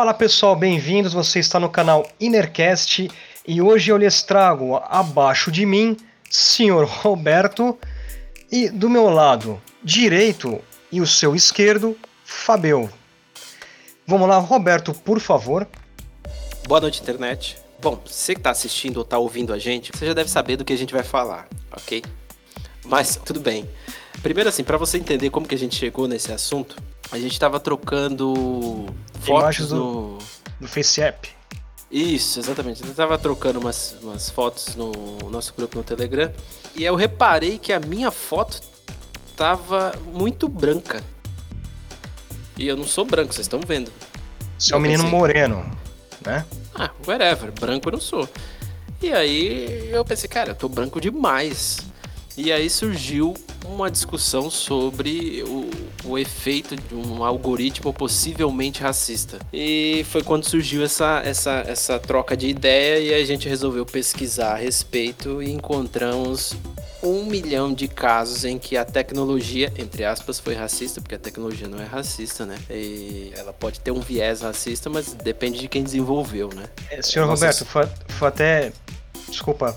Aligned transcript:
Fala 0.00 0.14
pessoal, 0.14 0.56
bem-vindos. 0.56 1.12
Você 1.12 1.40
está 1.40 1.60
no 1.60 1.68
canal 1.68 2.08
Innercast 2.18 3.10
e 3.46 3.60
hoje 3.60 3.92
eu 3.92 3.98
lhes 3.98 4.22
trago 4.22 4.76
abaixo 4.76 5.52
de 5.52 5.66
mim, 5.66 5.94
senhor 6.30 6.86
Roberto, 6.88 7.78
e 8.50 8.70
do 8.70 8.88
meu 8.88 9.10
lado 9.10 9.60
direito 9.84 10.58
e 10.90 11.02
o 11.02 11.06
seu 11.06 11.36
esquerdo, 11.36 11.94
Fabio. 12.24 12.90
Vamos 14.06 14.26
lá, 14.26 14.38
Roberto, 14.38 14.94
por 14.94 15.20
favor. 15.20 15.68
Boa 16.66 16.80
noite, 16.80 17.02
internet. 17.02 17.58
Bom, 17.78 18.00
você 18.02 18.32
que 18.32 18.40
está 18.40 18.52
assistindo 18.52 18.96
ou 18.96 19.02
está 19.02 19.18
ouvindo 19.18 19.52
a 19.52 19.58
gente, 19.58 19.92
você 19.94 20.06
já 20.06 20.14
deve 20.14 20.30
saber 20.30 20.56
do 20.56 20.64
que 20.64 20.72
a 20.72 20.78
gente 20.78 20.94
vai 20.94 21.02
falar, 21.02 21.46
ok? 21.70 22.02
Mas 22.86 23.16
tudo 23.16 23.38
bem. 23.38 23.68
Primeiro 24.22 24.48
assim, 24.48 24.64
para 24.64 24.78
você 24.78 24.96
entender 24.96 25.28
como 25.28 25.46
que 25.46 25.54
a 25.54 25.58
gente 25.58 25.76
chegou 25.76 26.08
nesse 26.08 26.32
assunto, 26.32 26.74
a 27.10 27.18
gente 27.18 27.32
estava 27.32 27.58
trocando 27.58 28.86
fotos 29.20 29.68
do, 29.68 29.76
no... 29.76 30.18
do 30.60 30.68
FaceApp. 30.68 31.28
Isso, 31.90 32.38
exatamente. 32.38 32.84
Gente 32.84 32.94
tava 32.94 33.18
trocando 33.18 33.58
umas, 33.58 33.96
umas 34.00 34.30
fotos 34.30 34.76
no 34.76 34.92
nosso 35.28 35.52
grupo 35.56 35.76
no 35.76 35.82
Telegram. 35.82 36.32
E 36.76 36.84
eu 36.84 36.94
reparei 36.94 37.58
que 37.58 37.72
a 37.72 37.80
minha 37.80 38.10
foto 38.12 38.60
tava 39.36 39.92
muito 40.12 40.48
branca. 40.48 41.02
E 42.56 42.68
eu 42.68 42.76
não 42.76 42.86
sou 42.86 43.04
branco, 43.04 43.34
vocês 43.34 43.46
estão 43.46 43.60
vendo. 43.66 43.90
Você 44.56 44.72
é 44.72 44.76
um 44.76 44.80
menino 44.80 45.04
moreno, 45.04 45.68
né? 46.24 46.44
Ah, 46.74 46.90
whatever, 47.06 47.50
branco 47.50 47.88
eu 47.88 47.92
não 47.92 48.00
sou. 48.00 48.28
E 49.02 49.10
aí 49.12 49.90
eu 49.90 50.04
pensei, 50.04 50.28
cara, 50.28 50.50
eu 50.50 50.54
tô 50.54 50.68
branco 50.68 51.00
demais. 51.00 51.78
E 52.42 52.50
aí 52.50 52.70
surgiu 52.70 53.34
uma 53.66 53.90
discussão 53.90 54.48
sobre 54.48 55.44
o, 55.46 55.68
o, 56.08 56.18
efeito 56.18 56.74
de 56.74 56.94
um 56.94 57.22
algoritmo 57.22 57.92
possivelmente 57.92 58.80
racista. 58.80 59.38
E 59.52 60.06
foi 60.08 60.22
quando 60.22 60.48
surgiu 60.48 60.82
essa, 60.82 61.20
essa, 61.22 61.62
essa 61.66 61.98
troca 61.98 62.34
de 62.34 62.48
ideia 62.48 62.98
e 62.98 63.12
a 63.14 63.22
gente 63.26 63.46
resolveu 63.46 63.84
pesquisar 63.84 64.52
a 64.52 64.56
respeito 64.56 65.42
e 65.42 65.50
encontramos 65.50 66.56
um 67.02 67.24
milhão 67.26 67.74
de 67.74 67.86
casos 67.86 68.46
em 68.46 68.58
que 68.58 68.74
a 68.74 68.86
tecnologia, 68.86 69.70
entre 69.76 70.02
aspas, 70.02 70.40
foi 70.40 70.54
racista, 70.54 70.98
porque 71.02 71.16
a 71.16 71.18
tecnologia 71.18 71.68
não 71.68 71.78
é 71.78 71.84
racista, 71.84 72.46
né? 72.46 72.58
E 72.70 73.34
ela 73.36 73.52
pode 73.52 73.80
ter 73.80 73.90
um 73.90 74.00
viés 74.00 74.40
racista, 74.40 74.88
mas 74.88 75.12
depende 75.12 75.60
de 75.60 75.68
quem 75.68 75.84
desenvolveu, 75.84 76.48
né? 76.54 76.64
É, 76.90 77.02
senhor 77.02 77.26
Nossa, 77.26 77.44
Roberto, 77.44 77.66
foi, 77.66 77.86
foi 78.14 78.28
até. 78.28 78.72
Desculpa, 79.28 79.76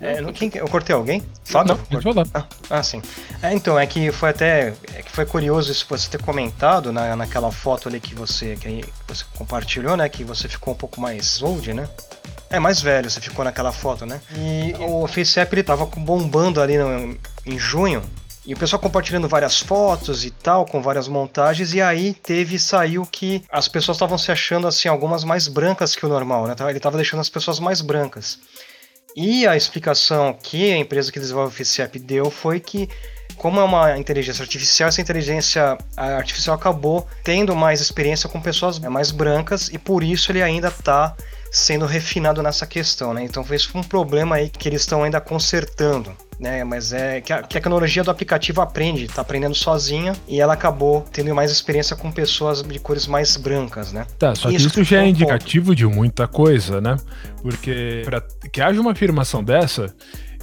é, 0.00 0.32
quem, 0.32 0.50
eu 0.54 0.68
cortei 0.68 0.94
alguém? 0.94 1.22
Fábio? 1.44 1.78
Não, 1.90 2.00
falar. 2.00 2.26
Ah, 2.32 2.44
ah, 2.70 2.82
sim. 2.82 3.02
É, 3.42 3.52
então, 3.52 3.78
é 3.78 3.86
que 3.86 4.12
foi 4.12 4.30
até. 4.30 4.74
É 4.94 5.02
que 5.02 5.10
foi 5.10 5.26
curioso 5.26 5.72
isso 5.72 5.86
você 5.88 6.08
ter 6.08 6.22
comentado 6.22 6.92
na, 6.92 7.16
naquela 7.16 7.50
foto 7.50 7.88
ali 7.88 8.00
que 8.00 8.14
você, 8.14 8.56
que 8.56 8.84
você 9.06 9.24
compartilhou, 9.36 9.96
né? 9.96 10.08
Que 10.08 10.24
você 10.24 10.48
ficou 10.48 10.74
um 10.74 10.76
pouco 10.76 11.00
mais 11.00 11.42
old, 11.42 11.72
né? 11.74 11.88
É, 12.50 12.58
mais 12.58 12.80
velho, 12.80 13.10
você 13.10 13.20
ficou 13.20 13.44
naquela 13.44 13.72
foto, 13.72 14.06
né? 14.06 14.20
E 14.34 14.74
o 14.78 15.06
FaceApp 15.06 15.54
ele 15.54 15.62
tava 15.62 15.84
bombando 15.84 16.62
ali 16.62 16.78
no, 16.78 17.18
em 17.44 17.58
junho. 17.58 18.02
E 18.46 18.54
o 18.54 18.56
pessoal 18.56 18.80
compartilhando 18.80 19.28
várias 19.28 19.60
fotos 19.60 20.24
e 20.24 20.30
tal, 20.30 20.64
com 20.64 20.80
várias 20.80 21.06
montagens, 21.06 21.74
e 21.74 21.82
aí 21.82 22.14
teve, 22.14 22.58
saiu 22.58 23.04
que 23.04 23.44
as 23.50 23.68
pessoas 23.68 23.96
estavam 23.96 24.16
se 24.16 24.32
achando 24.32 24.66
assim, 24.66 24.88
algumas 24.88 25.22
mais 25.22 25.48
brancas 25.48 25.94
que 25.94 26.06
o 26.06 26.08
normal, 26.08 26.46
né? 26.46 26.54
Ele 26.70 26.80
tava 26.80 26.96
deixando 26.96 27.20
as 27.20 27.28
pessoas 27.28 27.60
mais 27.60 27.82
brancas. 27.82 28.38
E 29.16 29.46
a 29.46 29.56
explicação 29.56 30.36
que 30.40 30.72
a 30.72 30.76
empresa 30.76 31.10
que 31.10 31.18
desenvolve 31.18 31.52
o 31.52 31.56
FaceApp 31.56 31.98
deu 31.98 32.30
foi 32.30 32.60
que, 32.60 32.88
como 33.36 33.60
é 33.60 33.64
uma 33.64 33.98
inteligência 33.98 34.42
artificial, 34.42 34.88
essa 34.88 35.00
inteligência 35.00 35.76
artificial 35.96 36.54
acabou 36.54 37.06
tendo 37.24 37.54
mais 37.56 37.80
experiência 37.80 38.28
com 38.28 38.40
pessoas 38.40 38.78
mais 38.78 39.10
brancas 39.10 39.68
e 39.68 39.78
por 39.78 40.04
isso 40.04 40.30
ele 40.30 40.42
ainda 40.42 40.68
está 40.68 41.16
sendo 41.50 41.86
refinado 41.86 42.42
nessa 42.42 42.66
questão, 42.66 43.14
né? 43.14 43.24
Então 43.24 43.44
esse 43.50 43.66
foi 43.66 43.80
um 43.80 43.84
problema 43.84 44.36
aí 44.36 44.48
que 44.48 44.68
eles 44.68 44.82
estão 44.82 45.02
ainda 45.02 45.20
consertando 45.20 46.14
né? 46.38 46.62
Mas 46.62 46.92
é 46.92 47.20
que 47.20 47.32
a, 47.32 47.42
que 47.42 47.56
a 47.56 47.60
tecnologia 47.60 48.04
do 48.04 48.10
aplicativo 48.10 48.60
aprende, 48.60 49.04
está 49.04 49.22
aprendendo 49.22 49.54
sozinha 49.54 50.12
e 50.26 50.40
ela 50.40 50.52
acabou 50.52 51.04
tendo 51.12 51.34
mais 51.34 51.50
experiência 51.50 51.96
com 51.96 52.10
pessoas 52.12 52.62
de 52.62 52.78
cores 52.78 53.06
mais 53.06 53.36
brancas, 53.36 53.92
né? 53.92 54.06
Tá, 54.18 54.34
só 54.34 54.48
que 54.48 54.56
isso, 54.56 54.68
isso 54.68 54.84
já 54.84 55.02
é 55.02 55.08
indicativo 55.08 55.74
de 55.74 55.86
muita 55.86 56.28
coisa, 56.28 56.80
né? 56.80 56.96
Porque 57.42 58.02
para 58.04 58.22
que 58.52 58.60
haja 58.60 58.80
uma 58.80 58.92
afirmação 58.92 59.42
dessa, 59.42 59.92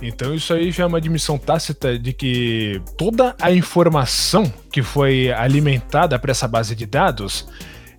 então 0.01 0.33
isso 0.33 0.53
aí 0.53 0.71
já 0.71 0.83
é 0.83 0.85
uma 0.85 0.97
admissão 0.97 1.37
tácita 1.37 1.97
de 1.97 2.11
que 2.11 2.81
toda 2.97 3.35
a 3.39 3.51
informação 3.51 4.51
que 4.71 4.81
foi 4.81 5.31
alimentada 5.31 6.19
para 6.19 6.31
essa 6.31 6.47
base 6.47 6.75
de 6.75 6.85
dados 6.85 7.47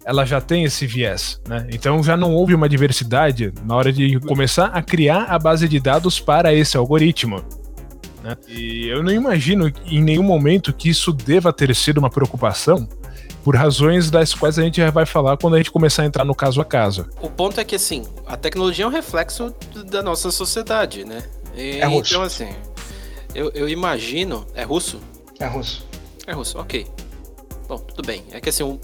ela 0.06 0.24
já 0.24 0.40
tem 0.40 0.62
esse 0.62 0.86
viés, 0.86 1.40
né? 1.48 1.66
Então 1.72 2.00
já 2.00 2.16
não 2.16 2.32
houve 2.32 2.54
uma 2.54 2.68
diversidade 2.68 3.52
na 3.64 3.74
hora 3.74 3.92
de 3.92 4.20
começar 4.20 4.66
a 4.66 4.80
criar 4.80 5.24
a 5.24 5.36
base 5.36 5.68
de 5.68 5.80
dados 5.80 6.20
para 6.20 6.54
esse 6.54 6.76
algoritmo. 6.76 7.44
Né? 8.22 8.36
E 8.46 8.86
eu 8.86 9.02
não 9.02 9.10
imagino 9.10 9.70
em 9.84 10.00
nenhum 10.00 10.22
momento 10.22 10.72
que 10.72 10.88
isso 10.88 11.12
deva 11.12 11.52
ter 11.52 11.74
sido 11.74 11.98
uma 11.98 12.08
preocupação 12.08 12.88
por 13.42 13.56
razões 13.56 14.08
das 14.08 14.32
quais 14.32 14.60
a 14.60 14.62
gente 14.62 14.76
já 14.76 14.92
vai 14.92 15.04
falar 15.04 15.36
quando 15.38 15.54
a 15.54 15.56
gente 15.56 15.72
começar 15.72 16.04
a 16.04 16.06
entrar 16.06 16.24
no 16.24 16.36
caso 16.36 16.60
a 16.60 16.64
caso. 16.64 17.08
O 17.20 17.28
ponto 17.28 17.60
é 17.60 17.64
que 17.64 17.74
assim, 17.74 18.04
a 18.28 18.36
tecnologia 18.36 18.84
é 18.84 18.88
um 18.88 18.92
reflexo 18.92 19.52
da 19.90 20.04
nossa 20.04 20.30
sociedade, 20.30 21.04
né? 21.04 21.24
E, 21.56 21.78
é 21.80 21.84
russo. 21.84 22.12
Então 22.12 22.22
assim, 22.22 22.54
eu, 23.34 23.50
eu 23.56 23.68
imagino, 23.68 24.46
é 24.54 24.62
russo? 24.62 25.00
É 25.40 25.46
russo. 25.46 25.84
É 26.28 26.32
russo, 26.32 26.58
ok. 26.60 26.86
Bom, 27.66 27.78
tudo 27.78 28.06
bem. 28.06 28.22
É 28.30 28.40
que 28.40 28.50
assim, 28.50 28.62
um, 28.62 28.78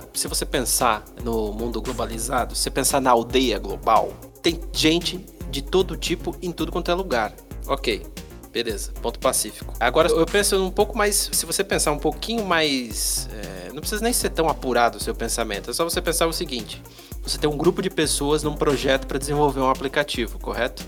tá, 0.00 0.02
se 0.14 0.26
você 0.26 0.46
pensar 0.46 1.04
no 1.22 1.52
mundo 1.52 1.82
globalizado, 1.82 2.54
se 2.54 2.62
você 2.62 2.70
pensar 2.70 3.00
na 3.00 3.10
aldeia 3.10 3.58
global, 3.58 4.12
tem 4.40 4.60
gente 4.72 5.24
de 5.50 5.60
todo 5.60 5.96
tipo 5.96 6.34
em 6.40 6.50
tudo 6.50 6.72
quanto 6.72 6.90
é 6.90 6.94
lugar. 6.94 7.34
Ok, 7.66 8.02
Beleza, 8.50 8.92
ponto 9.00 9.18
pacífico. 9.18 9.72
Agora 9.80 10.10
eu 10.10 10.26
penso 10.26 10.62
um 10.62 10.70
pouco 10.70 10.96
mais. 10.96 11.30
Se 11.32 11.46
você 11.46 11.64
pensar 11.64 11.90
um 11.90 11.98
pouquinho 11.98 12.44
mais. 12.44 13.26
É, 13.32 13.72
não 13.72 13.80
precisa 13.80 14.02
nem 14.02 14.12
ser 14.12 14.28
tão 14.28 14.46
apurado 14.46 14.98
o 14.98 15.00
seu 15.00 15.14
pensamento. 15.14 15.70
É 15.70 15.72
só 15.72 15.84
você 15.84 16.02
pensar 16.02 16.26
o 16.26 16.34
seguinte: 16.34 16.82
você 17.22 17.38
tem 17.38 17.48
um 17.48 17.56
grupo 17.56 17.80
de 17.80 17.88
pessoas 17.88 18.42
num 18.42 18.54
projeto 18.54 19.06
para 19.06 19.18
desenvolver 19.18 19.60
um 19.60 19.70
aplicativo, 19.70 20.38
correto? 20.38 20.84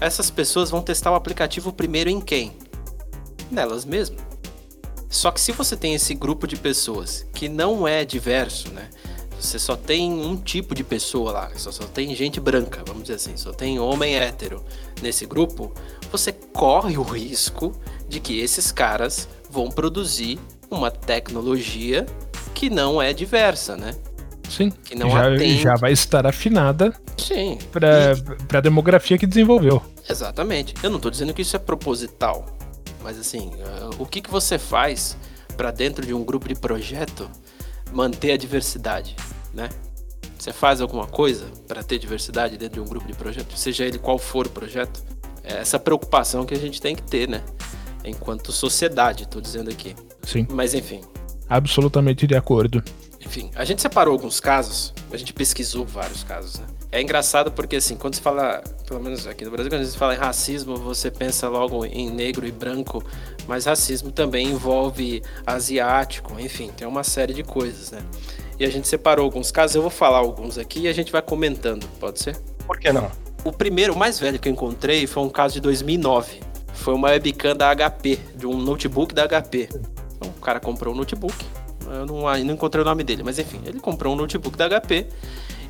Essas 0.00 0.30
pessoas 0.30 0.68
vão 0.68 0.82
testar 0.82 1.12
o 1.12 1.14
aplicativo 1.14 1.72
primeiro 1.72 2.10
em 2.10 2.20
quem? 2.20 2.56
Nelas 3.52 3.84
mesmas. 3.84 4.29
Só 5.10 5.32
que 5.32 5.40
se 5.40 5.50
você 5.50 5.76
tem 5.76 5.92
esse 5.92 6.14
grupo 6.14 6.46
de 6.46 6.54
pessoas 6.54 7.26
que 7.34 7.48
não 7.48 7.86
é 7.86 8.04
diverso, 8.04 8.70
né? 8.70 8.88
Você 9.40 9.58
só 9.58 9.74
tem 9.74 10.12
um 10.12 10.36
tipo 10.36 10.74
de 10.74 10.84
pessoa 10.84 11.32
lá, 11.32 11.50
só, 11.56 11.72
só 11.72 11.84
tem 11.84 12.14
gente 12.14 12.38
branca, 12.38 12.84
vamos 12.86 13.02
dizer 13.02 13.14
assim, 13.14 13.36
só 13.36 13.52
tem 13.52 13.80
homem 13.80 14.14
hétero 14.14 14.62
nesse 15.02 15.26
grupo, 15.26 15.72
você 16.12 16.30
corre 16.30 16.96
o 16.96 17.02
risco 17.02 17.74
de 18.06 18.20
que 18.20 18.38
esses 18.38 18.70
caras 18.70 19.28
vão 19.50 19.68
produzir 19.68 20.38
uma 20.70 20.90
tecnologia 20.90 22.06
que 22.54 22.70
não 22.70 23.00
é 23.00 23.12
diversa, 23.12 23.76
né? 23.76 23.94
Sim. 24.48 24.70
Que 24.70 24.94
não 24.94 25.10
já, 25.10 25.34
atende... 25.34 25.62
já 25.62 25.74
vai 25.74 25.92
estar 25.92 26.26
afinada 26.26 26.92
Sim. 27.16 27.58
para 27.72 28.12
e... 28.52 28.56
a 28.56 28.60
demografia 28.60 29.16
que 29.16 29.26
desenvolveu. 29.26 29.82
Exatamente. 30.08 30.74
Eu 30.82 30.90
não 30.90 30.96
estou 30.96 31.10
dizendo 31.10 31.32
que 31.32 31.42
isso 31.42 31.56
é 31.56 31.58
proposital, 31.58 32.44
mas 33.02 33.18
assim, 33.18 33.50
o 33.98 34.06
que, 34.06 34.20
que 34.20 34.30
você 34.30 34.58
faz 34.58 35.16
para 35.56 35.70
dentro 35.70 36.06
de 36.06 36.14
um 36.14 36.24
grupo 36.24 36.48
de 36.48 36.54
projeto 36.54 37.30
manter 37.92 38.32
a 38.32 38.36
diversidade, 38.36 39.16
né? 39.52 39.68
Você 40.38 40.52
faz 40.52 40.80
alguma 40.80 41.06
coisa 41.06 41.46
para 41.68 41.82
ter 41.82 41.98
diversidade 41.98 42.56
dentro 42.56 42.74
de 42.74 42.80
um 42.80 42.88
grupo 42.88 43.06
de 43.06 43.12
projeto, 43.12 43.56
seja 43.56 43.84
ele 43.84 43.98
qual 43.98 44.18
for 44.18 44.46
o 44.46 44.50
projeto? 44.50 45.02
É 45.42 45.58
essa 45.58 45.78
preocupação 45.78 46.46
que 46.46 46.54
a 46.54 46.58
gente 46.58 46.80
tem 46.80 46.94
que 46.94 47.02
ter, 47.02 47.28
né? 47.28 47.42
Enquanto 48.04 48.52
sociedade, 48.52 49.24
estou 49.24 49.40
dizendo 49.40 49.70
aqui. 49.70 49.94
Sim. 50.22 50.46
Mas 50.50 50.72
enfim. 50.72 51.02
Absolutamente 51.48 52.26
de 52.26 52.34
acordo. 52.34 52.82
Enfim, 53.20 53.50
a 53.54 53.64
gente 53.64 53.82
separou 53.82 54.12
alguns 54.12 54.40
casos, 54.40 54.94
a 55.12 55.16
gente 55.16 55.32
pesquisou 55.32 55.84
vários 55.84 56.24
casos, 56.24 56.58
né? 56.58 56.66
É 56.92 57.00
engraçado 57.00 57.52
porque, 57.52 57.76
assim, 57.76 57.96
quando 57.96 58.16
se 58.16 58.20
fala, 58.20 58.64
pelo 58.86 59.00
menos 59.00 59.24
aqui 59.24 59.44
no 59.44 59.50
Brasil, 59.52 59.70
quando 59.70 59.84
se 59.84 59.96
fala 59.96 60.14
em 60.14 60.18
racismo, 60.18 60.76
você 60.76 61.08
pensa 61.08 61.48
logo 61.48 61.84
em 61.86 62.10
negro 62.10 62.44
e 62.44 62.50
branco, 62.50 63.04
mas 63.46 63.66
racismo 63.66 64.10
também 64.10 64.48
envolve 64.48 65.22
asiático, 65.46 66.38
enfim, 66.40 66.68
tem 66.76 66.88
uma 66.88 67.04
série 67.04 67.32
de 67.32 67.44
coisas, 67.44 67.92
né? 67.92 68.00
E 68.58 68.64
a 68.64 68.70
gente 68.70 68.88
separou 68.88 69.24
alguns 69.24 69.52
casos, 69.52 69.76
eu 69.76 69.82
vou 69.82 69.90
falar 69.90 70.18
alguns 70.18 70.58
aqui 70.58 70.80
e 70.80 70.88
a 70.88 70.92
gente 70.92 71.12
vai 71.12 71.22
comentando, 71.22 71.86
pode 72.00 72.18
ser? 72.18 72.36
Por 72.66 72.78
que 72.78 72.92
não? 72.92 73.08
O 73.44 73.52
primeiro, 73.52 73.94
o 73.94 73.96
mais 73.96 74.18
velho 74.18 74.38
que 74.38 74.48
eu 74.48 74.52
encontrei, 74.52 75.06
foi 75.06 75.22
um 75.22 75.30
caso 75.30 75.54
de 75.54 75.60
2009. 75.60 76.40
Foi 76.74 76.92
uma 76.92 77.08
webcam 77.10 77.54
da 77.54 77.74
HP, 77.74 78.18
de 78.34 78.46
um 78.46 78.56
notebook 78.56 79.14
da 79.14 79.28
HP. 79.28 79.68
Então, 80.16 80.28
o 80.28 80.40
cara 80.40 80.58
comprou 80.58 80.92
um 80.92 80.96
notebook, 80.96 81.36
eu 81.86 82.04
não, 82.04 82.22
não 82.22 82.54
encontrei 82.54 82.82
o 82.82 82.84
nome 82.84 83.04
dele, 83.04 83.22
mas 83.22 83.38
enfim, 83.38 83.60
ele 83.64 83.78
comprou 83.80 84.12
um 84.12 84.16
notebook 84.16 84.56
da 84.56 84.68
HP 84.68 85.06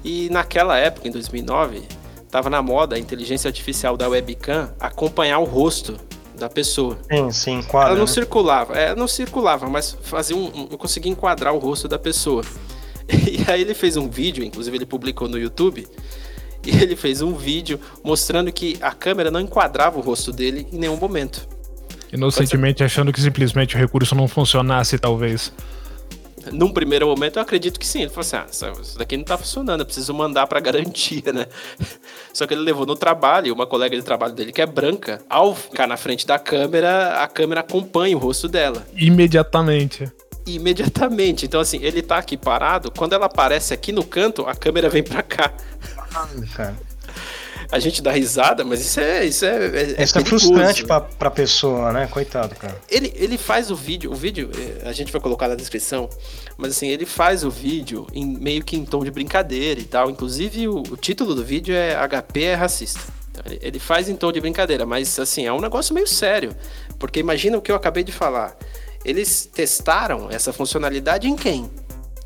e 0.05 0.29
naquela 0.31 0.79
época, 0.79 1.08
em 1.08 1.11
2009, 1.11 1.82
estava 2.25 2.49
na 2.49 2.62
moda 2.62 2.97
a 2.97 2.99
inteligência 2.99 3.49
artificial 3.49 3.97
da 3.97 4.08
webcam 4.08 4.73
acompanhar 4.79 5.38
o 5.41 5.44
rosto 5.44 5.99
da 6.38 6.49
pessoa. 6.49 6.99
Sim, 7.11 7.31
sim, 7.31 7.62
quadra, 7.62 7.91
Ela 7.91 7.99
não 7.99 8.06
né? 8.06 8.12
circulava, 8.12 8.75
é, 8.75 8.94
não 8.94 9.06
circulava, 9.06 9.69
mas 9.69 9.97
fazia 10.02 10.37
um, 10.37 10.47
um, 10.47 10.69
eu 10.70 10.79
conseguia 10.79 11.12
enquadrar 11.12 11.55
o 11.55 11.58
rosto 11.58 11.87
da 11.87 11.99
pessoa. 11.99 12.43
E 13.11 13.44
aí 13.50 13.62
ele 13.62 13.75
fez 13.75 13.97
um 13.97 14.08
vídeo, 14.08 14.44
inclusive 14.44 14.76
ele 14.76 14.87
publicou 14.87 15.29
no 15.29 15.37
YouTube, 15.37 15.85
e 16.64 16.70
ele 16.70 16.94
fez 16.94 17.20
um 17.20 17.35
vídeo 17.35 17.81
mostrando 18.05 18.52
que 18.52 18.79
a 18.81 18.93
câmera 18.93 19.32
não 19.32 19.41
enquadrava 19.41 19.99
o 19.99 20.00
rosto 20.00 20.31
dele 20.31 20.69
em 20.73 20.79
nenhum 20.79 20.97
momento. 20.97 21.49
Inocentemente 22.12 22.85
achando 22.85 23.12
que 23.12 23.20
simplesmente 23.20 23.75
o 23.75 23.79
recurso 23.79 24.14
não 24.14 24.29
funcionasse, 24.29 24.97
talvez. 24.97 25.52
Num 26.52 26.72
primeiro 26.72 27.06
momento, 27.06 27.37
eu 27.37 27.42
acredito 27.42 27.78
que 27.78 27.87
sim. 27.87 28.02
Ele 28.02 28.10
falou 28.10 28.20
assim: 28.20 28.37
ah, 28.37 28.46
isso 28.81 28.98
daqui 28.98 29.16
não 29.16 29.25
tá 29.25 29.37
funcionando, 29.37 29.81
eu 29.81 29.87
preciso 29.87 30.12
mandar 30.14 30.46
pra 30.46 30.60
garantia, 30.60 31.32
né? 31.32 31.46
Só 32.32 32.46
que 32.46 32.54
ele 32.54 32.62
levou 32.62 32.87
no 32.87 32.96
trabalho, 32.96 33.52
uma 33.52 33.66
colega 33.66 33.96
de 33.96 34.02
trabalho 34.02 34.32
dele 34.32 34.52
que 34.52 34.62
é 34.62 34.66
branca, 34.66 35.22
ao 35.28 35.54
ficar 35.54 35.87
na 35.87 35.96
frente 35.96 36.26
da 36.26 36.38
câmera, 36.38 37.22
a 37.22 37.28
câmera 37.28 37.60
acompanha 37.60 38.16
o 38.16 38.20
rosto 38.20 38.48
dela. 38.48 38.87
Imediatamente. 38.94 40.10
Imediatamente. 40.46 41.46
Então, 41.46 41.60
assim, 41.60 41.78
ele 41.82 42.02
tá 42.02 42.19
aqui 42.19 42.37
parado, 42.37 42.90
quando 42.90 43.12
ela 43.12 43.26
aparece 43.26 43.75
aqui 43.75 43.92
no 43.92 44.04
canto, 44.04 44.46
a 44.46 44.54
câmera 44.54 44.88
vem 44.88 45.02
pra 45.02 45.22
cá. 45.22 45.52
Cara. 46.54 46.89
A 47.71 47.79
gente 47.79 48.03
dá 48.03 48.11
risada, 48.11 48.65
mas 48.65 48.81
isso 48.81 49.01
é. 49.01 49.25
Isso 49.25 49.45
é, 49.45 49.97
é, 49.99 50.03
Isso 50.03 50.19
é 50.19 50.25
frustrante 50.25 50.85
pra, 50.85 51.01
pra 51.01 51.31
pessoa, 51.31 51.93
né? 51.93 52.07
Coitado, 52.07 52.55
cara. 52.55 52.81
Ele, 52.89 53.12
ele 53.17 53.39
faz 53.39 53.71
o 53.71 53.77
vídeo, 53.77 54.11
o 54.11 54.15
vídeo 54.15 54.51
eh, 54.57 54.89
a 54.89 54.93
gente 54.93 55.12
vai 55.12 55.21
colocar 55.21 55.49
na 55.49 55.55
descrição, 55.55 56.09
mas 56.57 56.73
assim, 56.73 56.89
ele 56.89 57.07
faz 57.07 57.45
o 57.45 57.51
vídeo 57.51 58.07
em, 58.12 58.27
meio 58.27 58.65
que 58.65 58.77
em 58.77 58.85
tom 58.85 59.05
de 59.05 59.11
brincadeira 59.11 59.81
e 59.81 59.85
tal. 59.85 60.11
Inclusive, 60.11 60.69
o, 60.69 60.79
o 60.79 60.97
título 60.97 61.35
do 61.35 61.45
vídeo 61.45 61.75
é 61.75 61.95
HP 61.95 62.43
é 62.43 62.55
racista. 62.55 63.01
Então, 63.31 63.43
ele, 63.47 63.59
ele 63.62 63.79
faz 63.79 64.09
em 64.09 64.17
tom 64.17 64.33
de 64.33 64.41
brincadeira, 64.41 64.85
mas 64.85 65.19
assim, 65.19 65.47
é 65.47 65.53
um 65.53 65.61
negócio 65.61 65.95
meio 65.95 66.07
sério. 66.07 66.55
Porque 66.99 67.21
imagina 67.21 67.57
o 67.57 67.62
que 67.62 67.73
eu 67.73 67.77
acabei 67.77 68.05
de 68.05 68.12
falar. 68.12 68.57
Eles 69.05 69.49
testaram 69.53 70.29
essa 70.31 70.53
funcionalidade 70.53 71.29
em 71.29 71.37
quem? 71.37 71.71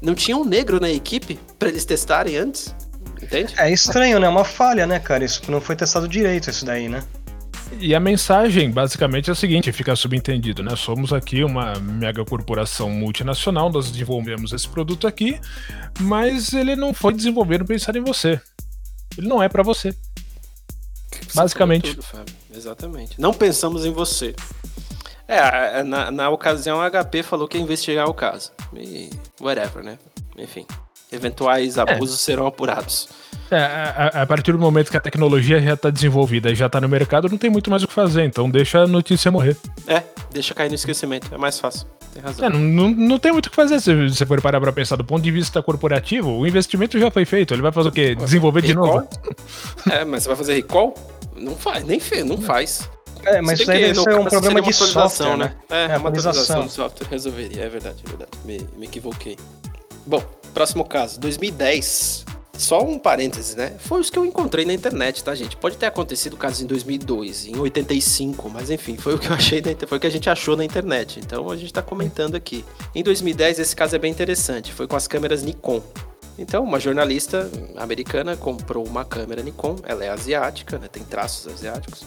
Não 0.03 0.15
tinha 0.15 0.37
um 0.37 0.45
negro 0.45 0.81
na 0.81 0.91
equipe 0.91 1.39
para 1.59 1.69
eles 1.69 1.85
testarem 1.85 2.37
antes? 2.37 2.75
Entende? 3.25 3.55
É 3.56 3.71
estranho, 3.71 4.21
né? 4.21 4.29
Uma 4.29 4.44
falha, 4.44 4.87
né, 4.87 5.00
cara? 5.00 5.25
Isso 5.25 5.50
não 5.50 5.61
foi 5.61 5.75
testado 5.75 6.06
direito, 6.06 6.50
isso 6.50 6.65
daí, 6.65 6.88
né? 6.88 7.03
E 7.81 7.94
a 7.94 8.00
mensagem, 8.00 8.71
basicamente, 8.71 9.31
é 9.31 9.32
a 9.32 9.35
seguinte: 9.35 9.73
fica 9.73 9.97
subentendido, 9.97 10.62
né? 10.62 10.76
Somos 10.76 11.12
aqui 11.12 11.43
uma 11.43 11.75
mega 11.81 12.23
corporação 12.25 12.91
multinacional, 12.91 13.71
nós 13.71 13.91
desenvolvemos 13.91 14.53
esse 14.53 14.69
produto 14.69 15.06
aqui, 15.06 15.41
mas 16.00 16.53
ele 16.53 16.76
não 16.76 16.93
foi 16.93 17.15
desenvolvido 17.15 17.65
pensando 17.65 17.97
em 17.97 18.03
você. 18.03 18.41
Ele 19.17 19.26
não 19.26 19.43
é 19.43 19.49
para 19.49 19.62
você. 19.62 19.94
Você 21.11 21.35
Basicamente. 21.35 21.94
tudo, 21.94 22.03
Fábio. 22.03 22.35
Exatamente. 22.55 23.19
Não 23.19 23.32
pensamos 23.32 23.87
em 23.87 23.93
você. 23.93 24.35
É, 25.26 25.82
na, 25.82 26.11
na 26.11 26.29
ocasião 26.29 26.82
a 26.82 26.91
HP 26.91 27.23
falou 27.23 27.49
que 27.49 27.56
ia 27.56 27.62
investigar 27.62 28.06
o 28.06 28.15
caso. 28.15 28.53
E 28.75 29.09
whatever, 29.41 29.82
né? 29.82 29.99
Enfim. 30.37 30.67
Eventuais 31.14 31.78
abusos 31.78 32.20
serão 32.20 32.46
apurados. 32.46 33.08
É, 33.50 33.56
a, 33.58 34.22
a 34.22 34.26
partir 34.26 34.52
do 34.52 34.58
momento 34.58 34.90
que 34.90 34.96
a 34.96 35.00
tecnologia 35.00 35.61
já 35.61 35.75
está 35.75 35.90
desenvolvida 35.90 36.50
e 36.50 36.55
já 36.55 36.66
está 36.66 36.81
no 36.81 36.88
mercado, 36.88 37.28
não 37.28 37.37
tem 37.38 37.50
muito 37.50 37.70
mais 37.70 37.82
o 37.82 37.87
que 37.88 37.93
fazer, 37.93 38.25
então 38.25 38.49
deixa 38.50 38.81
a 38.81 38.87
notícia 38.87 39.31
morrer. 39.31 39.56
É, 39.87 40.02
deixa 40.32 40.55
cair 40.55 40.69
no 40.70 40.75
esquecimento. 40.75 41.32
É 41.32 41.38
mais 41.38 41.58
fácil. 41.58 41.87
Tem 42.12 42.22
razão. 42.22 42.46
É, 42.46 42.49
não, 42.49 42.58
não, 42.58 42.88
não 42.90 43.19
tem 43.19 43.32
muito 43.32 43.46
o 43.46 43.50
que 43.50 43.56
fazer 43.56 43.81
se 43.81 44.08
você 44.08 44.25
for 44.26 44.40
parar 44.40 44.61
pra 44.61 44.72
pensar. 44.72 44.96
Do 44.96 45.05
ponto 45.05 45.22
de 45.22 45.31
vista 45.31 45.62
corporativo, 45.62 46.31
o 46.38 46.46
investimento 46.46 46.99
já 46.99 47.11
foi 47.11 47.25
feito. 47.25 47.55
Ele 47.55 47.62
vai 47.62 47.70
fazer 47.72 47.88
o 47.88 47.93
quê? 47.93 48.14
Desenvolver 48.14 48.62
de 48.62 48.69
Recall? 48.69 48.87
novo? 48.87 49.08
É, 49.90 50.05
mas 50.05 50.22
você 50.22 50.28
vai 50.28 50.37
fazer 50.37 50.55
recall? 50.55 50.94
Não 51.37 51.55
faz, 51.56 51.84
nem 51.84 52.00
fez, 52.00 52.25
não 52.25 52.38
faz. 52.38 52.88
É, 53.25 53.40
mas 53.43 53.58
isso 53.61 53.70
aí 53.70 53.94
ser 53.94 54.00
um 54.14 54.25
problema 54.25 54.61
de 54.61 54.69
uma 54.69 54.70
atualização, 54.70 55.08
software, 55.08 55.37
né? 55.37 55.55
É, 55.70 55.84
É, 55.84 55.87
uma 55.96 56.08
atualização 56.08 56.31
atualização. 56.61 56.66
de 56.66 56.72
software 56.72 57.06
resolveria, 57.11 57.62
é 57.64 57.69
verdade, 57.69 57.96
é 58.05 58.08
verdade. 58.08 58.31
Me, 58.44 58.66
me 58.76 58.87
equivoquei. 58.87 59.37
Bom, 60.06 60.22
próximo 60.55 60.85
caso, 60.85 61.21
2010. 61.21 62.25
Só 62.56 62.83
um 62.83 62.99
parêntese, 62.99 63.56
né? 63.56 63.73
Foi 63.81 64.01
os 64.01 64.09
que 64.09 64.17
eu 64.17 64.25
encontrei 64.25 64.65
na 64.65 64.73
internet, 64.73 65.25
tá, 65.25 65.35
gente? 65.35 65.56
Pode 65.56 65.77
ter 65.77 65.87
acontecido 65.87 66.37
casos 66.37 66.61
em 66.61 66.67
2002, 66.67 67.47
em 67.47 67.59
85, 67.59 68.49
mas 68.49 68.71
enfim, 68.71 68.97
foi 68.97 69.15
o 69.15 69.19
que 69.19 69.27
eu 69.27 69.35
achei, 69.35 69.61
na, 69.61 69.75
foi 69.89 69.99
o 69.99 70.01
que 70.01 70.06
a 70.06 70.11
gente 70.11 70.31
achou 70.31 70.56
na 70.56 70.65
internet. 70.65 71.19
Então 71.19 71.51
a 71.51 71.56
gente 71.56 71.73
tá 71.73 71.83
comentando 71.83 72.37
aqui. 72.37 72.65
Em 72.95 73.03
2010, 73.03 73.59
esse 73.59 73.75
caso 73.75 73.97
é 73.97 73.99
bem 73.99 74.11
interessante. 74.11 74.73
Foi 74.73 74.87
com 74.87 74.95
as 74.95 75.09
câmeras 75.09 75.43
Nikon. 75.43 75.83
Então, 76.39 76.65
uma 76.65 76.81
jornalista 76.81 77.49
americana 77.77 78.37
comprou 78.37 78.87
uma 78.87 79.05
câmera 79.05 79.43
Nikon. 79.43 79.77
Ela 79.85 80.05
é 80.05 80.09
asiática, 80.09 80.79
né? 80.79 80.89
Tem 80.89 81.03
traços 81.03 81.53
asiáticos. 81.53 82.05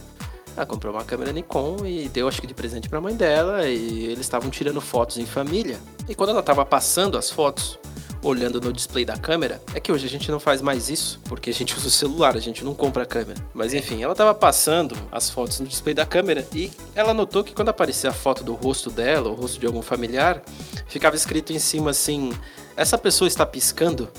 Ela 0.56 0.66
comprou 0.66 0.94
uma 0.94 1.04
câmera 1.04 1.32
Nikon 1.32 1.86
e 1.86 2.10
deu, 2.10 2.28
acho 2.28 2.42
que 2.42 2.48
de 2.48 2.54
presente 2.54 2.90
pra 2.90 3.00
mãe 3.00 3.16
dela. 3.16 3.68
E 3.68 4.06
eles 4.06 4.22
estavam 4.22 4.50
tirando 4.50 4.82
fotos 4.82 5.18
em 5.18 5.26
família. 5.26 5.78
E 6.10 6.16
quando 6.16 6.32
ela 6.32 6.44
tava 6.44 6.66
passando 6.66 7.18
as 7.18 7.30
fotos, 7.30 7.80
olhando 8.24 8.60
no 8.60 8.74
display 8.74 9.06
da 9.06 9.18
câmera, 9.18 9.62
é 9.74 9.80
que 9.80 9.92
hoje 9.92 10.06
a 10.06 10.10
gente 10.10 10.30
não 10.32 10.40
faz 10.40 10.62
mais 10.62 10.90
isso, 10.90 11.20
porque 11.26 11.50
a 11.50 11.54
gente 11.54 11.76
usa 11.76 11.88
o 11.88 11.92
celular, 11.92 12.36
a 12.36 12.40
gente 12.40 12.64
não 12.64 12.74
compra 12.74 13.04
a 13.04 13.06
câmera. 13.06 13.40
Mas 13.54 13.74
enfim, 13.74 14.04
ela 14.04 14.16
tava 14.16 14.34
passando 14.34 14.96
as 15.12 15.30
fotos 15.30 15.60
no 15.60 15.68
display 15.68 15.94
da 15.94 16.06
câmera 16.06 16.46
e 16.54 16.72
ela 16.96 17.14
notou 17.14 17.44
que 17.44 17.54
quando 17.54 17.70
aparecia 17.70 18.10
a 18.10 18.14
foto 18.14 18.44
do 18.44 18.54
rosto 18.54 18.90
dela, 18.90 19.30
ou 19.30 19.36
o 19.36 19.42
rosto 19.42 19.60
de 19.60 19.66
algum 19.66 19.82
familiar, 19.82 20.42
ficava 20.88 21.16
escrito 21.16 21.54
em 21.54 21.60
cima 21.60 21.92
assim: 21.92 22.32
essa 22.76 22.98
pessoa 22.98 23.28
está 23.28 23.46
piscando 23.46 24.10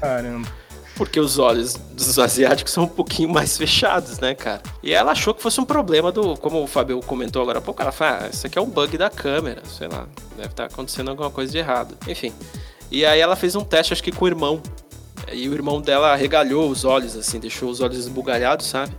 Caramba. 0.00 0.48
porque 0.96 1.18
os 1.18 1.38
olhos 1.38 1.74
dos 1.74 2.18
asiáticos 2.18 2.72
são 2.72 2.84
um 2.84 2.88
pouquinho 2.88 3.28
mais 3.28 3.56
fechados, 3.56 4.18
né, 4.18 4.34
cara? 4.34 4.62
E 4.82 4.92
ela 4.92 5.12
achou 5.12 5.34
que 5.34 5.42
fosse 5.42 5.60
um 5.60 5.64
problema 5.64 6.12
do. 6.12 6.36
Como 6.36 6.62
o 6.62 6.66
Fabio 6.66 7.00
comentou 7.00 7.42
agora 7.42 7.58
há 7.58 7.62
pouco, 7.62 7.80
ela 7.80 7.92
falou: 7.92 8.24
ah, 8.24 8.28
isso 8.28 8.46
aqui 8.46 8.58
é 8.58 8.62
um 8.62 8.68
bug 8.68 8.96
da 8.98 9.10
câmera, 9.10 9.62
sei 9.66 9.88
lá, 9.88 10.06
deve 10.36 10.48
estar 10.48 10.64
acontecendo 10.64 11.10
alguma 11.10 11.30
coisa 11.30 11.50
de 11.50 11.58
errado. 11.58 11.96
Enfim. 12.08 12.32
E 12.90 13.04
aí 13.04 13.20
ela 13.20 13.36
fez 13.36 13.56
um 13.56 13.64
teste, 13.64 13.92
acho 13.92 14.02
que 14.02 14.12
com 14.12 14.24
o 14.24 14.28
irmão. 14.28 14.62
E 15.32 15.48
o 15.48 15.54
irmão 15.54 15.80
dela 15.80 16.12
arregalhou 16.12 16.68
os 16.68 16.84
olhos, 16.84 17.16
assim, 17.16 17.38
deixou 17.40 17.70
os 17.70 17.80
olhos 17.80 17.98
esbugalhados, 17.98 18.66
sabe? 18.66 18.92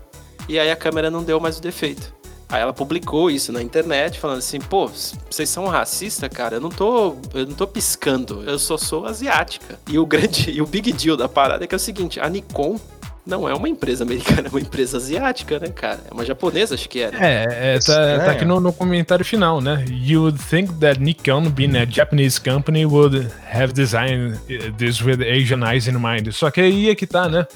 E 0.50 0.60
aí 0.60 0.70
a 0.72 0.76
câmera 0.76 1.10
não 1.10 1.24
deu 1.24 1.40
mais 1.40 1.58
o 1.58 1.62
defeito. 1.62 2.14
Aí 2.48 2.62
ela 2.62 2.74
publicou 2.74 3.32
isso 3.32 3.52
na 3.52 3.62
internet, 3.62 4.20
falando 4.20 4.38
assim, 4.38 4.60
pô, 4.60 4.88
vocês 4.88 5.50
são 5.50 5.66
racistas, 5.66 6.30
cara, 6.30 6.58
eu 6.58 6.62
não 6.62 6.70
tô. 6.70 7.16
Eu 7.34 7.48
não 7.48 7.56
tô 7.56 7.66
piscando, 7.66 8.44
eu 8.44 8.60
só 8.60 8.78
sou 8.78 9.06
asiática. 9.06 9.80
E 9.90 9.98
o 9.98 10.06
grande. 10.06 10.52
E 10.56 10.62
o 10.62 10.66
big 10.68 10.92
deal 10.94 11.18
da 11.18 11.28
parada 11.28 11.64
é 11.64 11.68
que 11.68 11.76
é 11.76 11.78
o 11.78 11.80
seguinte, 11.80 12.20
a 12.20 12.30
Nikon 12.30 12.80
não 13.26 13.48
é 13.50 13.54
uma 13.54 13.68
empresa 13.70 14.04
americana, 14.04 14.44
é 14.48 14.50
uma 14.50 14.60
empresa 14.60 14.98
asiática, 14.98 15.60
né, 15.60 15.68
cara? 15.70 16.00
É 16.10 16.14
uma 16.14 16.26
japonesa, 16.26 16.76
acho 16.76 16.88
que 16.88 17.00
era. 17.00 17.18
É, 17.18 17.76
é, 17.76 17.80
tá, 17.80 18.20
tá 18.26 18.32
aqui 18.32 18.46
no, 18.46 18.60
no 18.60 18.72
comentário 18.72 19.24
final, 19.26 19.60
né? 19.62 19.84
You 19.90 20.22
would 20.24 20.40
think 20.40 20.74
that 20.80 21.00
Nikon, 21.00 21.50
being 21.50 21.76
a 21.78 21.86
Japanese 21.90 22.40
company, 22.40 22.86
would 22.86 23.28
have 23.52 23.74
designed 23.74 24.36
uh, 24.36 24.72
this 24.78 25.02
with 25.02 25.22
Asian 25.24 25.64
eyes 25.64 25.88
in 25.88 25.94
mind. 25.98 26.32
Só 26.34 26.52
que 26.52 26.62
aí 26.62 26.90
é 26.90 26.96
que 26.96 27.08
tá, 27.08 27.28
né? 27.30 27.48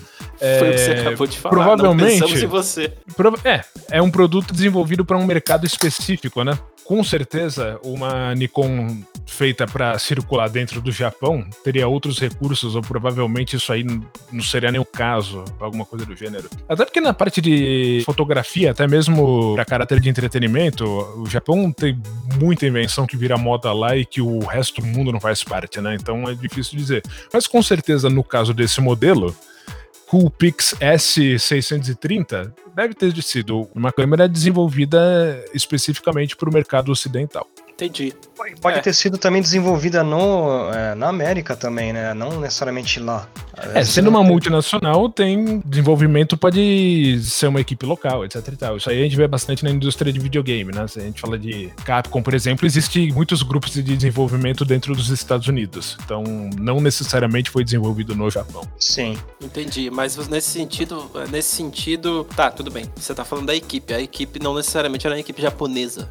Foi 0.57 0.69
o 0.69 0.71
que 0.71 0.77
você 0.77 0.91
É, 0.91 1.01
acabou 1.01 1.27
de 1.27 1.37
falar. 1.37 1.53
provavelmente- 1.55 2.19
Não 2.19 2.27
pensamos 2.27 2.43
em 2.43 2.47
você. 2.47 2.93
Prova- 3.15 3.37
É, 3.43 3.61
é 3.91 4.01
um 4.01 4.09
produto 4.09 4.53
desenvolvido 4.53 5.03
para 5.03 5.17
um 5.17 5.25
mercado 5.25 5.65
específico, 5.65 6.43
né? 6.43 6.57
Com 6.89 7.03
certeza, 7.03 7.79
uma 7.83 8.33
Nikon 8.33 8.97
feita 9.23 9.67
para 9.67 9.99
circular 9.99 10.49
dentro 10.49 10.81
do 10.81 10.91
Japão 10.91 11.45
teria 11.63 11.87
outros 11.87 12.17
recursos, 12.17 12.75
ou 12.75 12.81
provavelmente 12.81 13.55
isso 13.55 13.71
aí 13.71 13.83
não 13.83 14.41
seria 14.41 14.71
nem 14.71 14.81
o 14.81 14.85
caso, 14.85 15.45
alguma 15.59 15.85
coisa 15.85 16.03
do 16.03 16.15
gênero. 16.15 16.49
Até 16.67 16.83
porque 16.83 16.99
na 16.99 17.13
parte 17.13 17.41
de 17.41 18.01
fotografia, 18.07 18.71
até 18.71 18.87
mesmo 18.87 19.53
para 19.53 19.65
caráter 19.65 19.99
de 19.99 20.09
entretenimento, 20.09 20.83
o 21.15 21.27
Japão 21.27 21.71
tem 21.71 21.95
muita 22.41 22.65
invenção 22.65 23.05
que 23.05 23.15
vira 23.15 23.37
moda 23.37 23.71
lá 23.71 23.95
e 23.95 24.03
que 24.03 24.19
o 24.19 24.39
resto 24.39 24.81
do 24.81 24.87
mundo 24.87 25.11
não 25.11 25.19
faz 25.19 25.43
parte, 25.43 25.79
né? 25.79 25.93
Então 25.93 26.27
é 26.27 26.33
difícil 26.33 26.75
dizer. 26.75 27.03
Mas 27.31 27.45
com 27.45 27.61
certeza, 27.61 28.09
no 28.09 28.23
caso 28.23 28.51
desse 28.51 28.81
modelo, 28.81 29.35
Coolpix 30.09 30.73
S630 30.81 32.51
deve 32.75 32.95
ter 32.95 33.21
sido 33.21 33.69
uma 33.75 33.91
câmera 33.91 34.27
desenvolvida 34.27 35.45
especificamente 35.53 36.35
para 36.35 36.49
o 36.49 36.53
mercado 36.53 36.91
ocidental. 36.91 37.47
Entendi. 37.69 38.15
Pode, 38.61 38.77
É. 38.77 38.81
ter 38.81 38.93
sido 38.93 39.17
também 39.17 39.41
desenvolvida 39.41 40.03
no, 40.03 40.71
é, 40.71 40.95
na 40.95 41.09
América 41.09 41.55
também, 41.55 41.91
né? 41.91 42.13
Não 42.13 42.39
necessariamente 42.39 42.99
lá. 42.99 43.27
É, 43.73 43.83
sendo 43.83 44.09
uma 44.09 44.23
multinacional, 44.23 45.09
tem 45.09 45.61
desenvolvimento 45.65 46.37
pode 46.37 47.19
ser 47.23 47.47
uma 47.47 47.59
equipe 47.59 47.85
local, 47.85 48.23
etc 48.23 48.47
e 48.47 48.55
tal. 48.55 48.77
Isso 48.77 48.89
aí 48.89 48.99
a 49.01 49.03
gente 49.03 49.17
vê 49.17 49.27
bastante 49.27 49.63
na 49.63 49.69
indústria 49.69 50.13
de 50.13 50.19
videogame, 50.19 50.73
né? 50.73 50.87
Se 50.87 50.99
a 50.99 51.03
gente 51.03 51.19
fala 51.19 51.37
de 51.37 51.69
Capcom, 51.83 52.21
por 52.21 52.33
exemplo, 52.33 52.65
existe 52.65 53.11
muitos 53.11 53.43
grupos 53.43 53.71
de 53.73 53.83
desenvolvimento 53.83 54.63
dentro 54.63 54.95
dos 54.95 55.09
Estados 55.09 55.47
Unidos. 55.47 55.97
Então, 56.05 56.23
não 56.57 56.79
necessariamente 56.79 57.49
foi 57.49 57.63
desenvolvido 57.65 58.15
no 58.15 58.29
Japão. 58.29 58.61
Sim. 58.79 59.17
Entendi, 59.43 59.89
mas 59.89 60.15
nesse 60.29 60.49
sentido, 60.49 61.11
nesse 61.29 61.55
sentido, 61.55 62.23
tá, 62.35 62.49
tudo 62.49 62.71
bem. 62.71 62.85
Você 62.95 63.13
tá 63.13 63.25
falando 63.25 63.47
da 63.47 63.55
equipe, 63.55 63.93
a 63.93 63.99
equipe 64.01 64.41
não 64.41 64.55
necessariamente 64.55 65.05
era 65.05 65.15
uma 65.15 65.19
equipe 65.19 65.41
japonesa. 65.41 66.09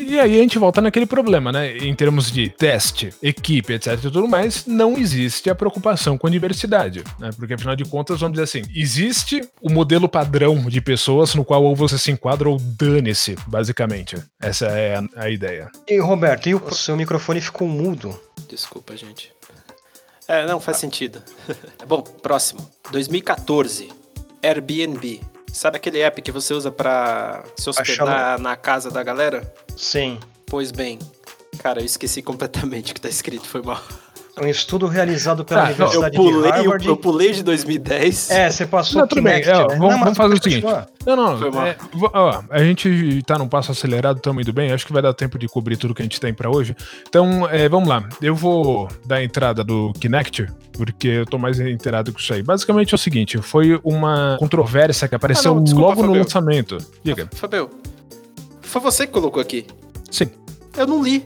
E 0.00 0.18
aí 0.18 0.38
a 0.38 0.42
gente 0.42 0.58
volta 0.58 0.80
naquele 0.80 1.06
problema, 1.06 1.45
né? 1.52 1.76
Em 1.78 1.94
termos 1.94 2.30
de 2.30 2.48
teste, 2.48 3.12
equipe, 3.22 3.72
etc 3.74 3.94
e 3.94 4.10
tudo 4.10 4.28
mais, 4.28 4.66
não 4.66 4.96
existe 4.96 5.48
a 5.50 5.54
preocupação 5.54 6.16
com 6.18 6.26
a 6.26 6.30
diversidade, 6.30 7.02
né? 7.18 7.30
Porque 7.36 7.54
afinal 7.54 7.76
de 7.76 7.84
contas, 7.84 8.20
vamos 8.20 8.38
dizer 8.38 8.44
assim, 8.44 8.70
existe 8.74 9.40
o 9.60 9.70
modelo 9.70 10.08
padrão 10.08 10.64
de 10.68 10.80
pessoas 10.80 11.34
no 11.34 11.44
qual 11.44 11.62
ou 11.64 11.74
você 11.76 11.98
se 11.98 12.10
enquadra 12.10 12.48
ou 12.48 12.58
dane-se, 12.58 13.36
basicamente. 13.46 14.16
Essa 14.40 14.66
é 14.66 14.96
a, 14.96 15.02
a 15.24 15.30
ideia. 15.30 15.70
E 15.88 15.98
Roberto, 15.98 16.48
e 16.48 16.54
o 16.54 16.74
seu 16.74 16.96
microfone 16.96 17.40
ficou 17.40 17.66
mudo? 17.68 18.18
Desculpa, 18.48 18.96
gente. 18.96 19.32
É, 20.28 20.46
não, 20.46 20.58
faz 20.60 20.78
sentido. 20.78 21.22
Bom, 21.86 22.02
próximo. 22.02 22.68
2014. 22.90 23.88
Airbnb. 24.42 25.20
Sabe 25.52 25.76
aquele 25.76 26.00
app 26.00 26.20
que 26.20 26.30
você 26.32 26.52
usa 26.52 26.70
pra 26.70 27.42
se 27.56 27.70
hospedar 27.70 28.08
Achava- 28.08 28.42
na 28.42 28.56
casa 28.56 28.90
da 28.90 29.02
galera? 29.02 29.50
Sim. 29.76 30.18
Pois 30.46 30.70
bem. 30.70 30.98
Cara, 31.58 31.80
eu 31.80 31.84
esqueci 31.84 32.22
completamente 32.22 32.92
o 32.92 32.94
que 32.94 33.00
tá 33.00 33.08
escrito, 33.08 33.46
foi 33.46 33.62
mal. 33.62 33.80
Um 34.38 34.46
estudo 34.46 34.86
realizado 34.86 35.46
pela 35.46 35.62
Ah, 35.62 35.64
não, 35.64 35.70
Eu 35.70 35.76
Universidade 36.02 36.10
de 36.10 36.16
pulei, 36.18 36.50
eu, 36.50 36.54
Harvard. 36.54 36.86
eu 36.88 36.96
pulei 36.98 37.32
de 37.32 37.42
2010. 37.42 38.30
É, 38.30 38.50
você 38.50 38.66
passou 38.66 39.00
Não, 39.00 39.08
tudo 39.08 39.22
bem. 39.22 39.40
Kinect, 39.40 39.48
é, 39.50 39.58
né? 39.66 39.76
vamos, 39.78 39.94
Não, 39.94 39.98
vamos 40.00 40.16
fazer 40.18 40.34
o 40.34 40.42
seguinte. 40.42 40.60
continuar. 40.62 40.88
Não, 41.06 41.16
não. 41.16 41.38
Foi 41.38 41.50
mal. 41.50 41.66
é, 41.66 41.76
ó, 42.12 42.42
a 42.50 42.58
gente 42.62 43.22
tá 43.24 43.38
num 43.38 43.48
passo 43.48 43.72
acelerado, 43.72 44.18
estamos 44.18 44.42
indo 44.42 44.52
bem. 44.52 44.72
Acho 44.72 44.86
que 44.86 44.92
vai 44.92 45.00
dar 45.00 45.14
tempo 45.14 45.38
de 45.38 45.48
cobrir 45.48 45.78
tudo 45.78 45.94
que 45.94 46.02
a 46.02 46.04
gente 46.04 46.20
tem 46.20 46.34
pra 46.34 46.50
hoje. 46.50 46.76
Então, 47.08 47.48
é, 47.48 47.66
vamos 47.66 47.88
lá. 47.88 48.06
Eu 48.20 48.34
vou 48.34 48.88
dar 49.06 49.16
a 49.16 49.24
entrada 49.24 49.64
do 49.64 49.90
Kinect, 49.98 50.46
porque 50.74 51.08
eu 51.08 51.24
tô 51.24 51.38
mais 51.38 51.58
inteirado 51.58 52.12
com 52.12 52.18
isso 52.18 52.34
aí. 52.34 52.42
Basicamente 52.42 52.92
é 52.92 52.96
o 52.96 52.98
seguinte: 52.98 53.38
foi 53.38 53.80
uma 53.82 54.36
controvérsia 54.38 55.08
que 55.08 55.14
apareceu 55.14 55.52
Ah, 55.52 55.54
não, 55.54 55.64
desculpa, 55.64 55.88
logo 55.88 56.02
no 56.02 56.08
Fabio. 56.08 56.22
lançamento. 56.22 56.76
Diga. 57.02 57.26
Fabio, 57.32 57.70
foi 58.60 58.82
você 58.82 59.06
que 59.06 59.14
colocou 59.14 59.40
aqui. 59.40 59.66
Sim. 60.10 60.28
Eu 60.76 60.86
não 60.86 61.02
li. 61.02 61.24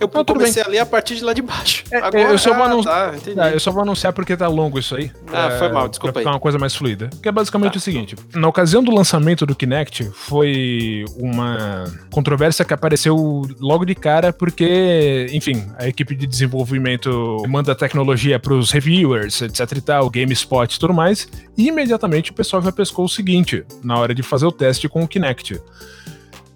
Eu 0.00 0.08
Ah, 0.14 0.24
comecei 0.24 0.62
a 0.62 0.68
ler 0.68 0.78
a 0.78 0.86
partir 0.86 1.16
de 1.16 1.24
lá 1.24 1.32
de 1.32 1.42
baixo. 1.42 1.82
É, 1.90 2.32
eu 2.32 2.38
só 2.38 2.54
vou 2.54 2.62
anun- 2.62 2.82
tá, 2.82 3.12
entendi. 3.16 3.38
Ah, 3.40 3.50
eu 3.50 3.58
só 3.58 3.72
vou 3.72 3.82
anunciar 3.82 4.12
porque 4.12 4.36
tá 4.36 4.46
longo 4.46 4.78
isso 4.78 4.94
aí. 4.94 5.10
Ah, 5.32 5.48
É, 5.52 5.58
foi 5.58 5.68
mal, 5.72 5.88
desculpa 5.88 6.12
pra 6.12 6.22
aí. 6.22 6.26
uma 6.26 6.38
coisa 6.38 6.56
mais 6.58 6.74
fluida. 6.76 7.10
Que 7.20 7.28
é 7.28 7.32
basicamente 7.32 7.72
Tá. 7.72 7.78
o 7.78 7.80
seguinte: 7.80 8.14
na 8.34 8.46
ocasião 8.46 8.82
do 8.82 8.92
lançamento 8.94 9.44
do 9.44 9.56
Kinect, 9.56 10.08
foi 10.14 11.04
uma 11.16 11.84
controvérsia 12.12 12.64
que 12.64 12.72
apareceu 12.72 13.42
logo 13.58 13.84
de 13.84 13.94
cara, 13.96 14.32
porque, 14.32 15.26
enfim, 15.32 15.66
a 15.76 15.88
equipe 15.88 16.14
de 16.14 16.26
desenvolvimento 16.26 17.42
manda 17.48 17.74
tecnologia 17.74 18.38
pros 18.38 18.70
reviewers, 18.70 19.42
etc 19.42 19.72
e 19.76 19.80
tal, 19.80 20.08
GameSpot 20.08 20.72
e 20.74 20.78
tudo 20.78 20.94
mais, 20.94 21.26
e 21.56 21.66
imediatamente 21.68 22.30
o 22.30 22.34
pessoal 22.34 22.62
já 22.62 22.70
pescou 22.70 23.04
o 23.04 23.08
seguinte 23.08 23.64
na 23.82 23.98
hora 23.98 24.14
de 24.14 24.22
fazer 24.22 24.46
o 24.46 24.52
teste 24.52 24.88
com 24.88 25.02
o 25.02 25.08
Kinect. 25.08 25.60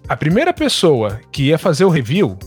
A 0.07 0.15
primeira 0.17 0.53
pessoa 0.53 1.19
que 1.31 1.43
ia 1.43 1.57
fazer 1.57 1.85
o 1.85 1.89
review 1.89 2.37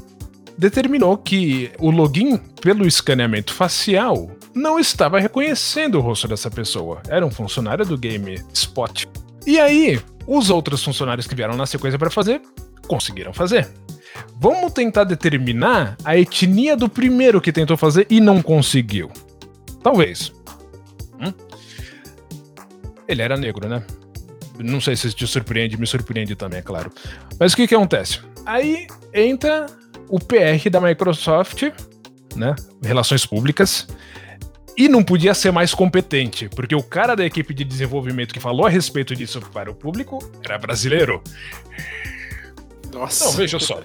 determinou 0.58 1.16
que 1.18 1.70
o 1.78 1.90
login 1.90 2.36
pelo 2.60 2.86
escaneamento 2.86 3.52
facial 3.52 4.30
não 4.54 4.78
estava 4.78 5.20
reconhecendo 5.20 5.98
o 5.98 6.00
rosto 6.00 6.26
dessa 6.26 6.50
pessoa. 6.50 7.02
Era 7.08 7.26
um 7.26 7.30
funcionário 7.30 7.84
do 7.84 7.98
GameSpot. 7.98 9.06
E 9.46 9.60
aí, 9.60 10.00
os 10.26 10.50
outros 10.50 10.82
funcionários 10.82 11.26
que 11.26 11.34
vieram 11.34 11.56
na 11.56 11.66
sequência 11.66 11.98
para 11.98 12.10
fazer, 12.10 12.40
conseguiram 12.86 13.32
fazer. 13.32 13.68
Vamos 14.38 14.72
tentar 14.72 15.04
determinar 15.04 15.96
a 16.04 16.16
etnia 16.16 16.76
do 16.76 16.88
primeiro 16.88 17.40
que 17.40 17.52
tentou 17.52 17.76
fazer 17.76 18.06
e 18.08 18.20
não 18.20 18.40
conseguiu. 18.40 19.10
Talvez. 19.82 20.32
Hum? 21.20 21.32
Ele 23.06 23.22
era 23.22 23.36
negro, 23.36 23.68
né? 23.68 23.84
Não 24.58 24.80
sei 24.80 24.96
se 24.96 25.12
te 25.12 25.26
surpreende, 25.26 25.78
me 25.78 25.86
surpreende 25.86 26.34
também, 26.34 26.60
é 26.60 26.62
claro. 26.62 26.90
Mas 27.38 27.52
o 27.52 27.56
que 27.56 27.68
que 27.68 27.74
acontece? 27.74 28.20
Aí 28.46 28.86
entra 29.12 29.66
o 30.08 30.18
PR 30.18 30.70
da 30.70 30.80
Microsoft, 30.80 31.64
né? 32.34 32.54
Relações 32.82 33.24
públicas. 33.26 33.86
E 34.76 34.88
não 34.88 35.02
podia 35.02 35.32
ser 35.32 35.50
mais 35.50 35.72
competente, 35.72 36.50
porque 36.50 36.74
o 36.74 36.82
cara 36.82 37.14
da 37.14 37.24
equipe 37.24 37.54
de 37.54 37.64
desenvolvimento 37.64 38.34
que 38.34 38.40
falou 38.40 38.66
a 38.66 38.68
respeito 38.68 39.16
disso 39.16 39.40
para 39.52 39.70
o 39.70 39.74
público 39.74 40.18
era 40.44 40.58
brasileiro. 40.58 41.22
Nossa. 42.92 43.24
Não, 43.24 43.32
veja 43.32 43.58
só. 43.58 43.82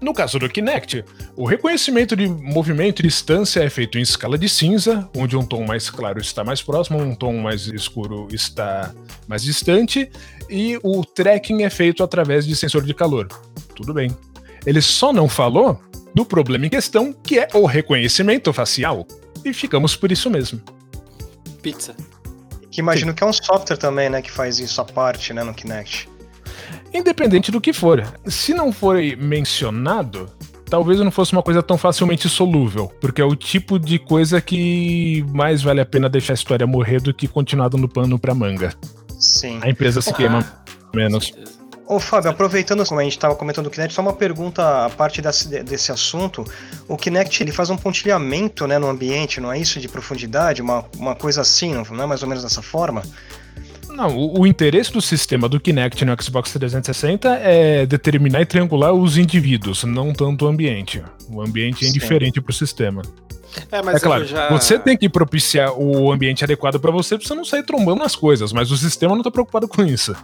No 0.00 0.14
caso 0.14 0.38
do 0.38 0.48
Kinect, 0.48 1.04
o 1.36 1.44
reconhecimento 1.44 2.16
de 2.16 2.26
movimento 2.26 3.00
e 3.00 3.02
distância 3.02 3.60
é 3.60 3.68
feito 3.68 3.98
em 3.98 4.00
escala 4.00 4.38
de 4.38 4.48
cinza, 4.48 5.08
onde 5.14 5.36
um 5.36 5.44
tom 5.44 5.64
mais 5.64 5.90
claro 5.90 6.18
está 6.18 6.42
mais 6.42 6.62
próximo, 6.62 6.98
um 6.98 7.14
tom 7.14 7.34
mais 7.34 7.66
escuro 7.66 8.26
está 8.32 8.94
mais 9.28 9.42
distante, 9.42 10.10
e 10.48 10.80
o 10.82 11.04
tracking 11.04 11.62
é 11.62 11.70
feito 11.70 12.02
através 12.02 12.46
de 12.46 12.56
sensor 12.56 12.82
de 12.82 12.94
calor. 12.94 13.28
Tudo 13.76 13.92
bem. 13.92 14.10
Ele 14.66 14.80
só 14.80 15.12
não 15.12 15.28
falou 15.28 15.80
do 16.14 16.24
problema 16.24 16.66
em 16.66 16.70
questão, 16.70 17.12
que 17.12 17.38
é 17.38 17.48
o 17.54 17.66
reconhecimento 17.66 18.52
facial. 18.52 19.06
E 19.44 19.52
ficamos 19.52 19.96
por 19.96 20.12
isso 20.12 20.28
mesmo. 20.28 20.60
Pizza. 21.62 21.94
Que 22.70 22.80
imagino 22.80 23.14
que 23.14 23.22
é 23.22 23.26
um 23.26 23.32
software 23.32 23.76
também, 23.76 24.08
né, 24.08 24.22
que 24.22 24.30
faz 24.30 24.58
isso 24.58 24.80
à 24.80 24.84
parte, 24.84 25.32
né, 25.32 25.42
no 25.42 25.52
Kinect. 25.54 26.08
Independente 26.92 27.50
do 27.50 27.60
que 27.60 27.72
for. 27.72 28.04
Se 28.26 28.54
não 28.54 28.72
for 28.72 28.96
mencionado, 29.18 30.30
talvez 30.66 31.00
não 31.00 31.10
fosse 31.10 31.32
uma 31.32 31.42
coisa 31.42 31.62
tão 31.62 31.76
facilmente 31.76 32.28
solúvel, 32.28 32.92
porque 33.00 33.20
é 33.20 33.24
o 33.24 33.34
tipo 33.34 33.78
de 33.78 33.98
coisa 33.98 34.40
que 34.40 35.24
mais 35.32 35.62
vale 35.62 35.80
a 35.80 35.86
pena 35.86 36.08
deixar 36.08 36.32
a 36.32 36.34
história 36.34 36.66
morrer 36.66 37.00
do 37.00 37.12
que 37.12 37.26
continuar 37.26 37.68
dando 37.68 37.88
pano 37.88 38.18
pra 38.18 38.34
manga. 38.34 38.72
Sim. 39.18 39.58
A 39.62 39.68
empresa 39.68 40.00
se 40.00 40.12
queima 40.14 40.46
menos. 40.94 41.26
certeza. 41.26 41.59
Ô 41.90 41.98
Fábio, 41.98 42.30
aproveitando 42.30 42.86
como 42.86 43.00
a 43.00 43.02
gente 43.02 43.16
estava 43.16 43.34
comentando 43.34 43.64
do 43.64 43.70
Kinect, 43.70 43.92
só 43.92 44.00
uma 44.00 44.12
pergunta 44.12 44.86
a 44.86 44.90
parte 44.90 45.20
desse, 45.20 45.48
desse 45.64 45.90
assunto. 45.90 46.44
O 46.86 46.96
Kinect 46.96 47.42
ele 47.42 47.50
faz 47.50 47.68
um 47.68 47.76
pontilhamento 47.76 48.64
né, 48.64 48.78
no 48.78 48.88
ambiente, 48.88 49.40
não 49.40 49.50
é 49.50 49.58
isso? 49.58 49.80
De 49.80 49.88
profundidade, 49.88 50.62
uma, 50.62 50.84
uma 50.96 51.16
coisa 51.16 51.40
assim, 51.40 51.74
não 51.74 52.04
é 52.04 52.06
mais 52.06 52.22
ou 52.22 52.28
menos 52.28 52.44
dessa 52.44 52.62
forma? 52.62 53.02
Não, 53.88 54.16
o, 54.16 54.42
o 54.42 54.46
interesse 54.46 54.92
do 54.92 55.02
sistema 55.02 55.48
do 55.48 55.58
Kinect 55.58 56.04
no 56.04 56.22
Xbox 56.22 56.52
360 56.52 57.28
é 57.42 57.84
determinar 57.86 58.42
e 58.42 58.46
triangular 58.46 58.92
os 58.92 59.18
indivíduos, 59.18 59.82
não 59.82 60.12
tanto 60.12 60.44
o 60.44 60.48
ambiente. 60.48 61.02
O 61.28 61.42
ambiente 61.42 61.84
é 61.84 61.88
indiferente 61.88 62.40
pro 62.40 62.52
sistema. 62.52 63.02
É, 63.72 63.82
mas 63.82 63.96
é 63.96 63.98
claro, 63.98 64.24
já... 64.26 64.48
você 64.48 64.78
tem 64.78 64.96
que 64.96 65.08
propiciar 65.08 65.72
o 65.76 66.12
ambiente 66.12 66.44
adequado 66.44 66.78
pra 66.78 66.92
você 66.92 67.18
pra 67.18 67.26
você 67.26 67.34
não 67.34 67.44
sair 67.44 67.64
trombando 67.64 67.98
nas 67.98 68.14
coisas, 68.14 68.52
mas 68.52 68.70
o 68.70 68.76
sistema 68.76 69.16
não 69.16 69.24
tá 69.24 69.30
preocupado 69.32 69.66
com 69.66 69.82
isso. 69.82 70.14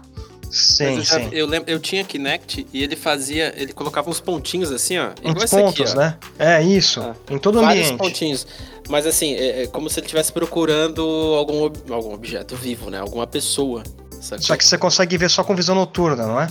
Sim, 0.50 0.96
eu, 0.96 1.02
já- 1.02 1.16
sim. 1.20 1.28
eu 1.32 1.46
lembro, 1.46 1.70
eu 1.70 1.78
tinha 1.78 2.02
Kinect 2.04 2.66
e 2.72 2.82
ele 2.82 2.96
fazia, 2.96 3.52
ele 3.56 3.72
colocava 3.72 4.08
uns 4.08 4.20
pontinhos 4.20 4.70
assim, 4.72 4.96
ó, 4.98 5.10
igual 5.22 5.36
Uns 5.36 5.52
aqui, 5.52 5.62
pontos, 5.62 5.92
ó. 5.92 5.96
né? 5.96 6.16
É 6.38 6.62
isso, 6.62 7.00
Ah, 7.00 7.14
em 7.30 7.38
todo 7.38 7.58
o 7.58 7.62
Vários 7.62 7.86
ambiente. 7.86 7.98
pontinhos. 7.98 8.46
Mas 8.88 9.06
assim, 9.06 9.34
é, 9.34 9.64
é 9.64 9.66
como 9.66 9.90
se 9.90 9.98
ele 9.98 10.06
estivesse 10.06 10.32
procurando 10.32 11.02
algum, 11.36 11.62
ob- 11.64 11.90
algum 11.92 12.14
objeto 12.14 12.54
vivo, 12.56 12.88
né? 12.90 12.98
Alguma 13.00 13.26
pessoa. 13.26 13.82
sacou? 14.20 14.42
Só 14.44 14.56
que 14.56 14.64
você 14.64 14.78
consegue 14.78 15.16
ver 15.18 15.28
só 15.28 15.44
com 15.44 15.54
visão 15.54 15.74
noturna, 15.74 16.26
não 16.26 16.40
é? 16.40 16.48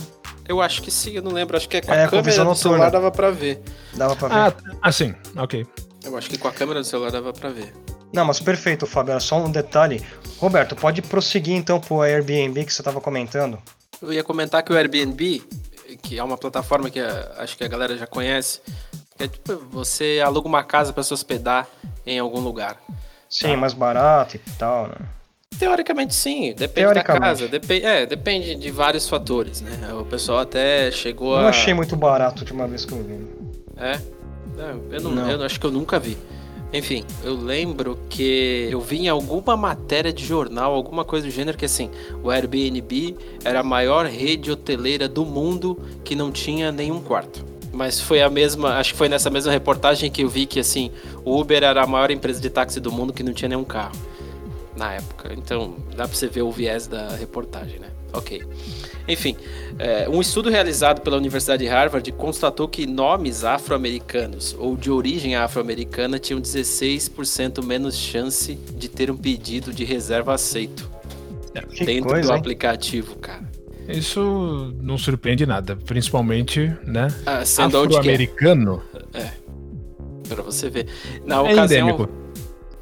Eu 0.48 0.60
acho 0.60 0.80
que 0.82 0.90
sim, 0.90 1.12
eu 1.16 1.22
não 1.22 1.32
lembro. 1.32 1.56
Acho 1.56 1.68
que 1.68 1.80
com 1.80 1.92
É, 1.92 2.04
a 2.04 2.08
com 2.08 2.22
visão 2.22 2.44
câmera 2.44 2.54
do 2.54 2.58
celular 2.58 2.78
noturna. 2.78 2.90
dava 3.00 3.10
pra 3.10 3.30
ver. 3.30 3.60
Dava 3.94 4.14
pra 4.14 4.28
ver. 4.28 4.34
Ah, 4.34 4.88
assim, 4.88 5.14
ok. 5.36 5.66
Eu 6.04 6.16
acho 6.16 6.30
que 6.30 6.38
com 6.38 6.46
a 6.46 6.52
câmera 6.52 6.80
do 6.80 6.86
celular 6.86 7.10
dava 7.10 7.32
pra 7.32 7.50
ver. 7.50 7.74
Não, 8.12 8.24
mas 8.24 8.38
perfeito, 8.38 8.86
Fábio. 8.86 9.10
Era 9.10 9.20
só 9.20 9.36
um 9.38 9.50
detalhe. 9.50 10.00
Roberto, 10.38 10.76
pode 10.76 11.02
prosseguir 11.02 11.54
então 11.56 11.80
pro 11.80 12.02
Airbnb 12.02 12.64
que 12.64 12.72
você 12.72 12.80
estava 12.80 13.00
comentando. 13.00 13.58
Eu 14.02 14.12
ia 14.12 14.22
comentar 14.24 14.62
que 14.62 14.72
o 14.72 14.76
Airbnb, 14.76 15.42
que 16.02 16.18
é 16.18 16.22
uma 16.22 16.36
plataforma 16.36 16.90
que 16.90 16.98
eh, 17.00 17.32
acho 17.38 17.56
que 17.56 17.64
a 17.64 17.68
galera 17.68 17.96
já 17.96 18.06
conhece, 18.06 18.60
é 19.18 19.26
tipo, 19.26 19.56
você 19.70 20.22
aluga 20.24 20.46
uma 20.48 20.62
casa 20.62 20.92
pra 20.92 21.02
se 21.02 21.12
hospedar 21.14 21.66
em 22.06 22.18
algum 22.18 22.40
lugar. 22.40 22.76
Sim, 23.28 23.48
Tá. 23.50 23.56
mais 23.56 23.72
barato 23.72 24.36
e 24.36 24.40
tal, 24.58 24.88
né? 24.88 24.96
Teoricamente 25.58 26.14
sim, 26.14 26.52
depende 26.54 26.94
da 26.94 27.02
casa, 27.02 27.48
depe 27.48 27.82
é, 27.82 28.04
depende 28.04 28.54
de 28.56 28.70
vários 28.70 29.08
fatores, 29.08 29.62
né? 29.62 29.94
O 29.94 30.04
pessoal 30.04 30.40
até 30.40 30.90
chegou 30.90 31.36
Não 31.38 31.46
a... 31.46 31.48
achei 31.48 31.72
muito 31.72 31.96
barato 31.96 32.44
de 32.44 32.52
uma 32.52 32.66
vez 32.66 32.84
que 32.84 32.92
eu 32.92 33.02
vi. 33.02 33.26
É? 33.78 33.98
Não, 34.54 34.92
eu, 34.92 35.00
não, 35.00 35.10
Não. 35.12 35.30
eu 35.30 35.42
acho 35.44 35.58
que 35.58 35.64
eu 35.64 35.70
nunca 35.70 35.98
vi. 35.98 36.18
Enfim, 36.72 37.04
eu 37.22 37.34
lembro 37.34 37.98
que 38.08 38.68
eu 38.70 38.80
vi 38.80 39.02
em 39.02 39.08
alguma 39.08 39.56
matéria 39.56 40.12
de 40.12 40.24
jornal, 40.24 40.74
alguma 40.74 41.04
coisa 41.04 41.26
do 41.26 41.30
gênero, 41.30 41.56
que 41.56 41.64
assim, 41.64 41.90
o 42.22 42.30
Airbnb 42.30 43.16
era 43.44 43.60
a 43.60 43.62
maior 43.62 44.06
rede 44.06 44.50
hoteleira 44.50 45.08
do 45.08 45.24
mundo 45.24 45.78
que 46.04 46.14
não 46.16 46.30
tinha 46.30 46.72
nenhum 46.72 47.00
quarto. 47.00 47.44
Mas 47.72 48.00
foi 48.00 48.20
a 48.20 48.28
mesma, 48.28 48.78
acho 48.78 48.92
que 48.92 48.98
foi 48.98 49.08
nessa 49.08 49.30
mesma 49.30 49.52
reportagem 49.52 50.10
que 50.10 50.22
eu 50.22 50.28
vi 50.28 50.46
que 50.46 50.58
assim, 50.58 50.90
o 51.24 51.38
Uber 51.38 51.62
era 51.62 51.82
a 51.82 51.86
maior 51.86 52.10
empresa 52.10 52.40
de 52.40 52.50
táxi 52.50 52.80
do 52.80 52.90
mundo 52.90 53.12
que 53.12 53.22
não 53.22 53.32
tinha 53.32 53.48
nenhum 53.48 53.64
carro 53.64 53.96
na 54.76 54.94
época. 54.94 55.32
Então 55.32 55.74
dá 55.94 56.06
pra 56.06 56.16
você 56.16 56.26
ver 56.26 56.42
o 56.42 56.50
viés 56.50 56.86
da 56.86 57.08
reportagem, 57.10 57.78
né? 57.78 57.88
Ok. 58.16 58.42
Enfim, 59.08 59.36
é, 59.78 60.08
um 60.08 60.20
estudo 60.20 60.50
realizado 60.50 61.00
pela 61.00 61.16
Universidade 61.16 61.64
de 61.64 61.70
Harvard 61.70 62.10
constatou 62.12 62.66
que 62.66 62.86
nomes 62.86 63.44
afro-americanos 63.44 64.56
ou 64.58 64.76
de 64.76 64.90
origem 64.90 65.36
afro-americana 65.36 66.18
tinham 66.18 66.40
16% 66.40 67.64
menos 67.64 67.96
chance 67.96 68.54
de 68.54 68.88
ter 68.88 69.10
um 69.10 69.16
pedido 69.16 69.72
de 69.72 69.84
reserva 69.84 70.34
aceito 70.34 70.90
Que 71.70 71.84
dentro 71.84 72.10
coisa, 72.10 72.28
do 72.28 72.34
hein? 72.34 72.40
aplicativo, 72.40 73.16
cara. 73.16 73.48
Isso 73.88 74.74
não 74.80 74.98
surpreende 74.98 75.46
nada, 75.46 75.76
principalmente, 75.76 76.72
né? 76.84 77.06
Ah, 77.24 77.44
sendo 77.44 77.80
onde 77.80 77.90
que 77.90 77.96
é, 77.96 78.00
Afro-americano 78.00 78.82
pra 80.26 80.42
você 80.42 80.68
ver. 80.68 80.86
Na 81.24 81.36
é 81.36 81.40
ocasião, 81.40 81.88
endêmico. 81.88 82.08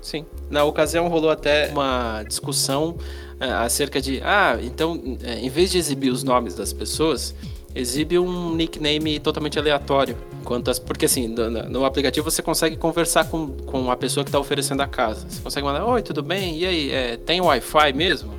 Sim. 0.00 0.26
Na 0.50 0.64
ocasião 0.64 1.09
rolou 1.09 1.31
até 1.31 1.69
uma 1.69 2.23
discussão 2.25 2.97
é, 2.99 3.05
acerca 3.41 4.00
de, 4.00 4.21
ah, 4.23 4.59
então, 4.62 5.19
é, 5.23 5.38
em 5.38 5.49
vez 5.49 5.71
de 5.71 5.79
exibir 5.79 6.11
os 6.11 6.23
nomes 6.23 6.55
das 6.55 6.73
pessoas, 6.73 7.35
exibe 7.75 8.19
um 8.19 8.55
nickname 8.55 9.19
totalmente 9.19 9.59
aleatório. 9.59 10.17
Quantas, 10.45 10.79
porque 10.79 11.07
assim, 11.07 11.26
no, 11.26 11.50
no, 11.50 11.85
aplicativo 11.85 12.31
você 12.31 12.43
consegue 12.43 12.76
conversar 12.76 13.25
com, 13.25 13.49
com 13.49 13.91
a 13.91 13.97
pessoa 13.97 14.23
que 14.23 14.29
está 14.29 14.38
oferecendo 14.38 14.83
a 14.83 14.87
casa. 14.87 15.26
Você 15.29 15.41
consegue 15.41 15.67
mandar, 15.67 15.85
oi, 15.85 16.03
tudo 16.03 16.23
bem? 16.23 16.59
E 16.59 16.67
aí, 16.67 16.91
é, 16.93 17.17
tem 17.17 17.41
Wi-Fi 17.41 17.93
mesmo? 17.95 18.33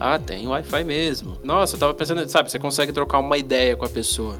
Ah, 0.00 0.18
tem 0.18 0.48
Wi-Fi 0.48 0.82
mesmo. 0.82 1.36
Nossa, 1.44 1.76
eu 1.76 1.80
tava 1.80 1.92
pensando, 1.92 2.26
sabe, 2.28 2.50
você 2.50 2.58
consegue 2.58 2.90
trocar 2.90 3.18
uma 3.18 3.36
ideia 3.36 3.76
com 3.76 3.84
a 3.84 3.88
pessoa. 3.88 4.36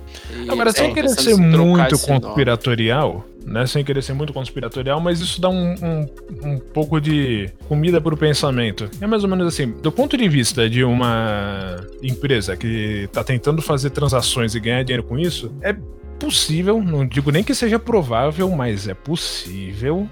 Agora, 0.49 0.73
sem 0.73 0.93
querer 0.95 1.11
ser 1.11 1.37
muito 1.37 1.99
conspiratorial, 1.99 3.27
né? 3.45 3.67
Sem 3.67 3.85
querer 3.85 4.03
ser 4.03 4.13
muito 4.13 4.33
conspiratorial, 4.33 5.01
mas 5.01 5.21
isso 5.21 5.41
dá 5.41 5.49
um, 5.49 5.75
um, 5.75 6.07
um 6.45 6.59
pouco 6.59 7.01
de 7.01 7.51
comida 7.69 8.01
para 8.01 8.15
o 8.15 8.17
pensamento. 8.17 8.91
É 9.01 9.07
mais 9.07 9.23
ou 9.23 9.31
menos 9.31 9.47
assim, 9.47 9.71
do 9.71 9.91
ponto 9.91 10.17
de 10.17 10.29
vista 10.29 10.69
de 10.69 10.85
uma 10.85 11.77
empresa 12.03 12.57
que 12.57 13.05
está 13.05 13.25
tentando 13.25 13.63
fazer 13.63 13.91
transações 13.91 14.55
e 14.55 14.61
ganhar 14.61 14.83
dinheiro 14.83 15.05
com 15.05 15.19
isso, 15.19 15.53
é 15.63 15.75
possível, 16.19 16.83
não 16.83 17.07
digo 17.07 17.31
nem 17.31 17.43
que 17.43 17.55
seja 17.55 17.79
provável, 17.79 18.49
mas 18.51 18.87
é 18.89 18.95
possível. 18.95 20.09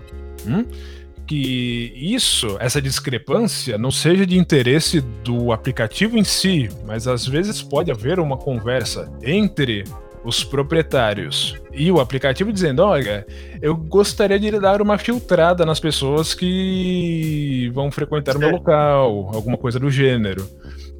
Hum? 0.46 0.64
que 1.28 1.92
isso, 1.94 2.56
essa 2.58 2.80
discrepância, 2.80 3.76
não 3.76 3.90
seja 3.90 4.26
de 4.26 4.38
interesse 4.38 5.02
do 5.22 5.52
aplicativo 5.52 6.16
em 6.16 6.24
si, 6.24 6.70
mas 6.86 7.06
às 7.06 7.26
vezes 7.26 7.60
pode 7.60 7.90
haver 7.90 8.18
uma 8.18 8.38
conversa 8.38 9.12
entre 9.22 9.84
os 10.28 10.44
proprietários 10.44 11.56
e 11.72 11.90
o 11.90 12.00
aplicativo 12.00 12.52
dizendo: 12.52 12.82
olha, 12.82 13.26
eu 13.62 13.74
gostaria 13.74 14.38
de 14.38 14.50
dar 14.60 14.82
uma 14.82 14.98
filtrada 14.98 15.64
nas 15.64 15.80
pessoas 15.80 16.34
que 16.34 17.70
vão 17.72 17.90
frequentar 17.90 18.36
o 18.36 18.38
meu 18.38 18.50
local, 18.50 19.30
alguma 19.32 19.56
coisa 19.56 19.80
do 19.80 19.90
gênero. 19.90 20.46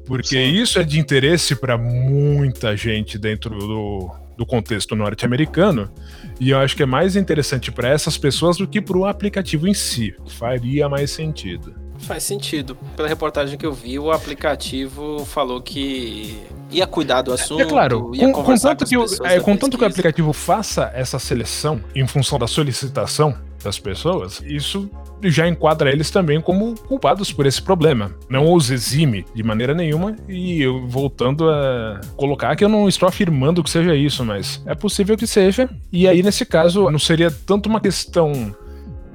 Porque 0.05 0.35
Sim. 0.35 0.61
isso 0.61 0.79
é 0.79 0.83
de 0.83 0.99
interesse 0.99 1.55
para 1.55 1.77
muita 1.77 2.75
gente 2.75 3.19
dentro 3.19 3.55
do, 3.55 4.09
do 4.35 4.45
contexto 4.47 4.95
norte-americano, 4.95 5.91
e 6.39 6.49
eu 6.49 6.57
acho 6.57 6.75
que 6.75 6.81
é 6.81 6.87
mais 6.87 7.15
interessante 7.15 7.71
para 7.71 7.89
essas 7.89 8.17
pessoas 8.17 8.57
do 8.57 8.67
que 8.67 8.81
para 8.81 8.97
o 8.97 9.05
aplicativo 9.05 9.67
em 9.67 9.73
si. 9.75 10.15
Faria 10.25 10.89
mais 10.89 11.11
sentido. 11.11 11.75
Faz 12.01 12.23
sentido. 12.23 12.77
Pela 12.95 13.07
reportagem 13.07 13.57
que 13.57 13.65
eu 13.65 13.73
vi, 13.73 13.99
o 13.99 14.11
aplicativo 14.11 15.25
falou 15.25 15.61
que 15.61 16.39
ia 16.71 16.87
cuidar 16.87 17.21
do 17.21 17.33
assunto. 17.33 17.61
É 17.61 17.65
claro, 17.65 18.11
com, 18.17 18.31
contanto, 18.31 18.85
que, 18.85 18.97
o, 18.97 19.05
é, 19.23 19.39
contanto 19.39 19.77
que 19.77 19.83
o 19.83 19.87
aplicativo 19.87 20.33
faça 20.33 20.91
essa 20.93 21.19
seleção 21.19 21.81
em 21.95 22.05
função 22.07 22.37
da 22.37 22.47
solicitação 22.47 23.35
das 23.63 23.77
pessoas, 23.77 24.41
isso 24.45 24.89
já 25.21 25.47
enquadra 25.47 25.91
eles 25.91 26.09
também 26.09 26.39
como 26.39 26.75
culpados 26.87 27.31
por 27.31 27.45
esse 27.45 27.61
problema. 27.61 28.15
Não 28.29 28.53
os 28.53 28.71
exime 28.71 29.25
de 29.33 29.43
maneira 29.43 29.73
nenhuma. 29.73 30.15
E 30.27 30.61
eu 30.61 30.87
voltando 30.87 31.49
a 31.49 31.99
colocar 32.15 32.55
que 32.55 32.63
eu 32.63 32.69
não 32.69 32.87
estou 32.87 33.07
afirmando 33.07 33.63
que 33.63 33.69
seja 33.69 33.95
isso, 33.95 34.23
mas 34.23 34.61
é 34.65 34.73
possível 34.73 35.17
que 35.17 35.27
seja. 35.27 35.69
E 35.91 36.07
aí, 36.07 36.23
nesse 36.23 36.45
caso, 36.45 36.89
não 36.89 36.99
seria 36.99 37.29
tanto 37.29 37.67
uma 37.67 37.81
questão 37.81 38.55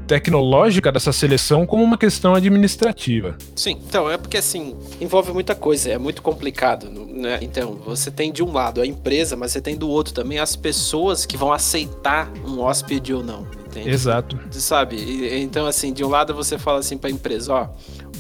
tecnológica 0.07 0.93
dessa 0.93 1.13
seleção 1.13 1.67
como 1.67 1.83
uma 1.83 1.99
questão 1.99 2.35
administrativa. 2.35 3.37
Sim, 3.55 3.79
então 3.87 4.11
é 4.11 4.17
porque 4.17 4.37
assim 4.37 4.77
envolve 5.01 5.33
muita 5.33 5.55
coisa, 5.55 5.91
é 5.91 5.99
muito 5.99 6.23
complicado, 6.23 6.91
né? 6.91 7.39
Então 7.43 7.75
você 7.85 8.11
tem 8.11 8.33
de 8.33 8.43
um 8.43 8.53
lado 8.53 8.81
a 8.81 8.87
empresa, 8.87 9.37
mas 9.37 9.53
você 9.53 9.61
tem 9.61 9.77
do 9.77 9.89
outro 9.89 10.13
também 10.15 10.39
as 10.39 10.57
pessoas 10.57 11.27
que 11.27 11.37
vão 11.37 11.53
aceitar 11.53 12.31
um 12.47 12.61
hóspede 12.61 13.13
ou 13.13 13.23
não. 13.23 13.47
Entende? 13.67 13.91
Exato. 13.91 14.39
Sabe? 14.53 15.43
Então 15.43 15.67
assim, 15.67 15.93
de 15.93 16.05
um 16.05 16.09
lado 16.09 16.33
você 16.33 16.57
fala 16.57 16.79
assim 16.79 16.97
para 16.97 17.11
a 17.11 17.13
empresa, 17.13 17.53
ó, 17.53 17.69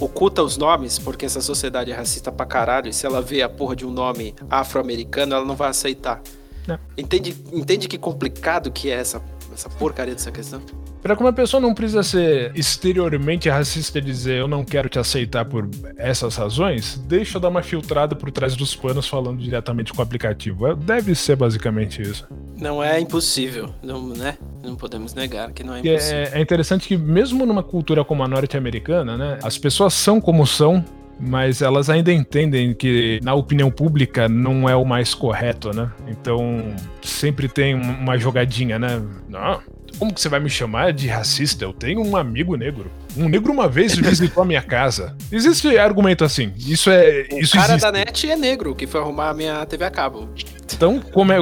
oculta 0.00 0.42
os 0.42 0.56
nomes 0.56 0.98
porque 0.98 1.24
essa 1.24 1.40
sociedade 1.40 1.92
é 1.92 1.94
racista 1.94 2.32
pra 2.32 2.44
caralho 2.44 2.88
e 2.88 2.92
se 2.92 3.06
ela 3.06 3.22
vê 3.22 3.42
a 3.42 3.48
porra 3.48 3.76
de 3.76 3.86
um 3.86 3.90
nome 3.90 4.34
afro-americano 4.50 5.34
ela 5.34 5.44
não 5.44 5.54
vai 5.54 5.68
aceitar. 5.68 6.20
Não. 6.66 6.78
Entende, 6.96 7.36
entende 7.52 7.86
que 7.86 7.98
complicado 7.98 8.72
que 8.72 8.90
é 8.90 8.94
essa 8.94 9.22
essa 9.54 9.68
porcaria 9.70 10.14
dessa 10.14 10.32
questão? 10.32 10.60
Para 11.04 11.14
que 11.14 11.20
uma 11.20 11.34
pessoa 11.34 11.60
não 11.60 11.74
precisa 11.74 12.02
ser 12.02 12.50
exteriormente 12.54 13.46
racista 13.50 13.98
e 13.98 14.00
dizer 14.00 14.38
eu 14.38 14.48
não 14.48 14.64
quero 14.64 14.88
te 14.88 14.98
aceitar 14.98 15.44
por 15.44 15.68
essas 15.98 16.34
razões, 16.34 16.96
deixa 17.06 17.36
eu 17.36 17.42
dar 17.42 17.50
uma 17.50 17.62
filtrada 17.62 18.16
por 18.16 18.30
trás 18.30 18.56
dos 18.56 18.74
panos 18.74 19.06
falando 19.06 19.38
diretamente 19.38 19.92
com 19.92 19.98
o 19.98 20.02
aplicativo. 20.02 20.66
É, 20.66 20.74
deve 20.74 21.14
ser 21.14 21.36
basicamente 21.36 22.00
isso. 22.00 22.26
Não 22.58 22.82
é 22.82 22.98
impossível, 22.98 23.68
não, 23.82 24.08
né? 24.08 24.38
Não 24.62 24.74
podemos 24.76 25.12
negar 25.12 25.52
que 25.52 25.62
não 25.62 25.74
é, 25.74 25.76
é 25.76 25.80
impossível. 25.80 26.18
É, 26.20 26.30
é 26.38 26.40
interessante 26.40 26.88
que 26.88 26.96
mesmo 26.96 27.44
numa 27.44 27.62
cultura 27.62 28.02
como 28.02 28.22
a 28.22 28.28
norte-americana, 28.28 29.18
né, 29.18 29.38
as 29.42 29.58
pessoas 29.58 29.92
são 29.92 30.18
como 30.22 30.46
são 30.46 30.82
mas 31.20 31.62
elas 31.62 31.88
ainda 31.88 32.12
entendem 32.12 32.74
que 32.74 33.20
na 33.22 33.34
opinião 33.34 33.70
pública 33.70 34.28
não 34.28 34.68
é 34.68 34.74
o 34.74 34.84
mais 34.84 35.14
correto, 35.14 35.70
né? 35.72 35.88
Então 36.08 36.74
sempre 37.02 37.46
tem 37.46 37.74
uma 37.74 38.18
jogadinha, 38.18 38.80
né? 38.80 39.00
Não, 39.28 39.60
como 39.98 40.12
que 40.12 40.20
você 40.20 40.28
vai 40.28 40.40
me 40.40 40.50
chamar 40.50 40.92
de 40.92 41.08
racista? 41.08 41.64
Eu 41.64 41.72
tenho 41.72 42.04
um 42.04 42.16
amigo 42.16 42.56
negro. 42.56 42.90
Um 43.16 43.28
negro 43.28 43.52
uma 43.52 43.68
vez 43.68 43.94
visitou 43.96 44.42
a 44.42 44.46
minha 44.46 44.62
casa. 44.62 45.16
Existe 45.30 45.76
argumento 45.78 46.24
assim. 46.24 46.52
Isso 46.56 46.90
é. 46.90 47.26
O 47.32 47.38
isso 47.38 47.56
cara 47.56 47.72
existe. 47.74 47.80
da 47.80 47.92
net 47.92 48.30
é 48.30 48.36
negro 48.36 48.74
que 48.74 48.86
foi 48.86 49.00
arrumar 49.00 49.30
a 49.30 49.34
minha 49.34 49.64
TV 49.66 49.84
a 49.84 49.90
cabo. 49.90 50.28
Então, 50.72 51.00
como 51.00 51.32
é. 51.32 51.38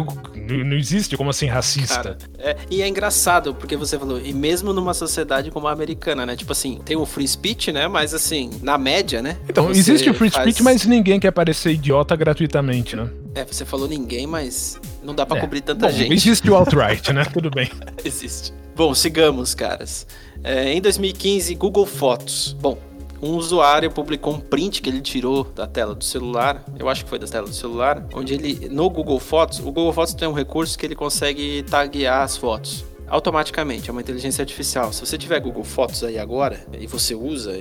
Não 0.64 0.76
existe 0.76 1.16
como 1.16 1.30
assim 1.30 1.46
racista. 1.46 1.94
Cara, 1.96 2.18
é, 2.38 2.56
e 2.70 2.82
é 2.82 2.88
engraçado, 2.88 3.54
porque 3.54 3.76
você 3.76 3.98
falou, 3.98 4.20
e 4.20 4.32
mesmo 4.32 4.72
numa 4.72 4.94
sociedade 4.94 5.50
como 5.50 5.68
a 5.68 5.72
americana, 5.72 6.26
né? 6.26 6.36
Tipo 6.36 6.52
assim, 6.52 6.80
tem 6.84 6.96
o 6.96 7.06
free 7.06 7.26
speech, 7.26 7.72
né? 7.72 7.88
Mas 7.88 8.14
assim, 8.14 8.50
na 8.62 8.76
média, 8.76 9.22
né? 9.22 9.36
Então, 9.48 9.70
existe 9.70 10.08
o 10.10 10.14
free 10.14 10.30
faz... 10.30 10.44
speech, 10.44 10.62
mas 10.62 10.84
ninguém 10.86 11.18
quer 11.18 11.30
parecer 11.30 11.72
idiota 11.72 12.14
gratuitamente, 12.16 12.96
né? 12.96 13.08
É, 13.34 13.44
você 13.44 13.64
falou 13.64 13.88
ninguém, 13.88 14.26
mas 14.26 14.78
não 15.02 15.14
dá 15.14 15.24
para 15.24 15.38
é. 15.38 15.40
cobrir 15.40 15.62
tanta 15.62 15.86
Bom, 15.86 15.92
gente. 15.92 16.12
Existe 16.12 16.50
o 16.50 16.54
alt-right, 16.54 17.12
né? 17.12 17.24
Tudo 17.24 17.50
bem. 17.50 17.70
existe. 18.04 18.52
Bom, 18.74 18.94
sigamos, 18.94 19.54
caras. 19.54 20.06
É, 20.44 20.72
em 20.72 20.80
2015, 20.80 21.54
Google 21.54 21.86
Fotos. 21.86 22.56
Bom, 22.60 22.78
um 23.22 23.36
usuário 23.36 23.90
publicou 23.90 24.34
um 24.34 24.40
print 24.40 24.82
que 24.82 24.90
ele 24.90 25.00
tirou 25.00 25.44
da 25.44 25.66
tela 25.66 25.94
do 25.94 26.02
celular, 26.02 26.64
eu 26.76 26.88
acho 26.88 27.04
que 27.04 27.10
foi 27.10 27.20
da 27.20 27.26
tela 27.26 27.46
do 27.46 27.54
celular, 27.54 28.04
onde 28.12 28.34
ele, 28.34 28.68
no 28.68 28.90
Google 28.90 29.20
Fotos, 29.20 29.60
o 29.60 29.64
Google 29.64 29.92
Fotos 29.92 30.12
tem 30.12 30.26
um 30.26 30.32
recurso 30.32 30.76
que 30.76 30.84
ele 30.84 30.96
consegue 30.96 31.62
taguear 31.62 32.22
as 32.22 32.36
fotos 32.36 32.84
automaticamente, 33.06 33.90
é 33.90 33.92
uma 33.92 34.00
inteligência 34.00 34.42
artificial. 34.42 34.92
Se 34.92 35.04
você 35.04 35.18
tiver 35.18 35.38
Google 35.38 35.62
Fotos 35.62 36.02
aí 36.02 36.18
agora 36.18 36.66
e 36.72 36.86
você 36.86 37.14
usa 37.14 37.56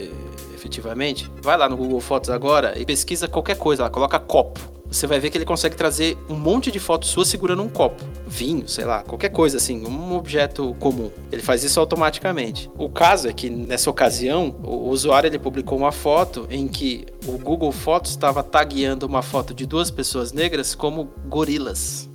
efetivamente, 0.56 1.30
vai 1.42 1.58
lá 1.58 1.70
no 1.70 1.78
Google 1.78 2.00
Fotos 2.00 2.30
agora 2.30 2.78
e 2.80 2.86
pesquisa 2.86 3.28
qualquer 3.28 3.58
coisa, 3.58 3.84
lá, 3.84 3.90
coloca 3.90 4.18
copo 4.18 4.81
você 4.92 5.08
vai 5.08 5.20
ver 5.20 5.30
que 5.30 5.38
ele 5.38 5.46
consegue 5.46 5.76
trazer 5.76 6.18
um 6.30 6.36
monte 6.36 6.70
de 6.70 6.80
fotos 6.80 7.10
suas 7.10 7.30
segurando 7.30 7.64
um 7.64 7.70
copo, 7.70 8.04
vinho, 8.28 8.68
sei 8.68 8.84
lá, 8.84 9.02
qualquer 9.04 9.30
coisa 9.30 9.56
assim, 9.58 9.86
um 9.88 10.16
objeto 10.16 10.76
comum. 10.80 11.10
Ele 11.32 11.42
faz 11.42 11.64
isso 11.64 11.80
automaticamente. 11.80 12.70
O 12.78 12.90
caso 12.90 13.30
é 13.30 13.34
que 13.34 13.50
nessa 13.50 13.90
ocasião, 13.90 14.56
o 14.62 14.90
usuário 14.90 15.28
ele 15.28 15.40
publicou 15.40 15.78
uma 15.78 15.94
foto 15.94 16.46
em 16.50 16.68
que 16.68 17.06
o 17.26 17.38
Google 17.38 17.72
Fotos 17.72 18.12
estava 18.12 18.44
tagueando 18.44 19.08
uma 19.08 19.22
foto 19.22 19.54
de 19.54 19.66
duas 19.66 19.90
pessoas 19.90 20.34
negras 20.34 20.76
como 20.76 21.06
gorilas. 21.26 22.12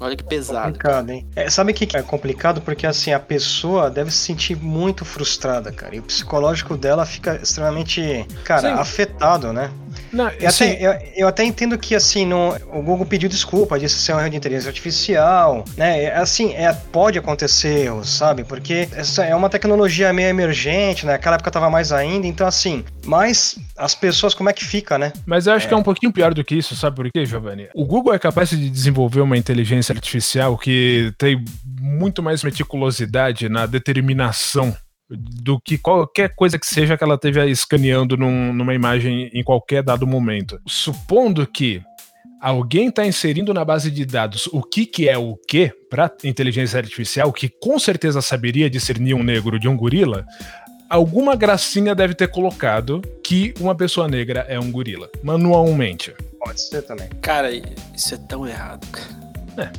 Olha 0.00 0.16
que 0.16 0.24
pesado. 0.24 0.66
Complicado, 0.66 1.10
hein? 1.10 1.28
É, 1.36 1.50
sabe 1.50 1.72
o 1.72 1.74
que 1.74 1.94
é 1.94 2.02
complicado? 2.02 2.62
Porque 2.62 2.86
assim, 2.86 3.12
a 3.12 3.20
pessoa 3.20 3.90
deve 3.90 4.10
se 4.10 4.16
sentir 4.16 4.56
muito 4.56 5.04
frustrada, 5.04 5.70
cara. 5.70 5.94
E 5.94 5.98
o 5.98 6.02
psicológico 6.02 6.74
dela 6.74 7.04
fica 7.04 7.36
extremamente, 7.36 8.26
cara, 8.42 8.74
Sim. 8.74 8.80
afetado, 8.80 9.52
né? 9.52 9.70
Não, 10.12 10.28
eu, 10.28 10.48
assim, 10.48 10.72
até, 10.72 10.86
eu, 10.86 11.12
eu, 11.16 11.28
até 11.28 11.44
entendo 11.44 11.78
que 11.78 11.94
assim, 11.94 12.26
no, 12.26 12.54
o 12.72 12.82
Google 12.82 13.06
pediu 13.06 13.28
desculpa, 13.28 13.78
disse 13.78 13.98
ser 13.98 14.14
um 14.14 14.20
erro 14.20 14.30
de 14.30 14.36
inteligência 14.36 14.68
artificial, 14.68 15.64
né? 15.76 16.04
É, 16.04 16.16
assim, 16.16 16.52
é, 16.54 16.72
pode 16.72 17.18
acontecer 17.18 17.90
sabe? 18.04 18.44
Porque 18.44 18.88
essa 18.92 19.24
é 19.24 19.34
uma 19.34 19.48
tecnologia 19.48 20.12
meio 20.12 20.28
emergente, 20.28 21.06
né? 21.06 21.12
Naquela 21.12 21.36
época 21.36 21.50
tava 21.50 21.70
mais 21.70 21.92
ainda, 21.92 22.26
então 22.26 22.46
assim, 22.46 22.84
mas 23.04 23.58
as 23.76 23.94
pessoas, 23.94 24.34
como 24.34 24.50
é 24.50 24.52
que 24.52 24.64
fica, 24.64 24.98
né? 24.98 25.12
Mas 25.26 25.46
eu 25.46 25.54
acho 25.54 25.66
é. 25.66 25.68
que 25.68 25.74
é 25.74 25.76
um 25.76 25.82
pouquinho 25.82 26.12
pior 26.12 26.34
do 26.34 26.44
que 26.44 26.54
isso, 26.54 26.76
sabe 26.76 26.96
por 26.96 27.10
quê, 27.10 27.24
Giovanni? 27.24 27.68
O 27.74 27.84
Google 27.84 28.14
é 28.14 28.18
capaz 28.18 28.50
de 28.50 28.70
desenvolver 28.70 29.20
uma 29.20 29.36
inteligência 29.36 29.92
artificial 29.92 30.56
que 30.56 31.12
tem 31.18 31.42
muito 31.80 32.22
mais 32.22 32.42
meticulosidade 32.42 33.48
na 33.48 33.66
determinação 33.66 34.76
do 35.10 35.60
que 35.60 35.76
qualquer 35.76 36.34
coisa 36.34 36.58
que 36.58 36.66
seja 36.66 36.96
que 36.96 37.02
ela 37.02 37.16
esteja 37.16 37.46
escaneando 37.46 38.16
num, 38.16 38.52
numa 38.52 38.74
imagem 38.74 39.30
em 39.34 39.42
qualquer 39.42 39.82
dado 39.82 40.06
momento. 40.06 40.60
Supondo 40.66 41.46
que 41.46 41.82
alguém 42.40 42.88
está 42.88 43.04
inserindo 43.04 43.52
na 43.52 43.64
base 43.64 43.90
de 43.90 44.04
dados 44.06 44.46
o 44.52 44.62
que, 44.62 44.86
que 44.86 45.08
é 45.08 45.18
o 45.18 45.36
que 45.36 45.72
para 45.90 46.10
inteligência 46.24 46.78
artificial, 46.78 47.32
que 47.32 47.48
com 47.48 47.78
certeza 47.78 48.22
saberia 48.22 48.70
discernir 48.70 49.14
um 49.14 49.22
negro 49.22 49.58
de 49.58 49.68
um 49.68 49.76
gorila, 49.76 50.24
alguma 50.88 51.34
gracinha 51.34 51.94
deve 51.94 52.14
ter 52.14 52.28
colocado 52.28 53.02
que 53.22 53.52
uma 53.60 53.74
pessoa 53.74 54.08
negra 54.08 54.46
é 54.48 54.58
um 54.58 54.70
gorila, 54.70 55.10
manualmente. 55.22 56.14
Pode 56.38 56.60
ser 56.60 56.82
também. 56.82 57.08
Cara, 57.20 57.50
isso 57.52 58.14
é 58.14 58.18
tão 58.28 58.46
errado, 58.46 58.86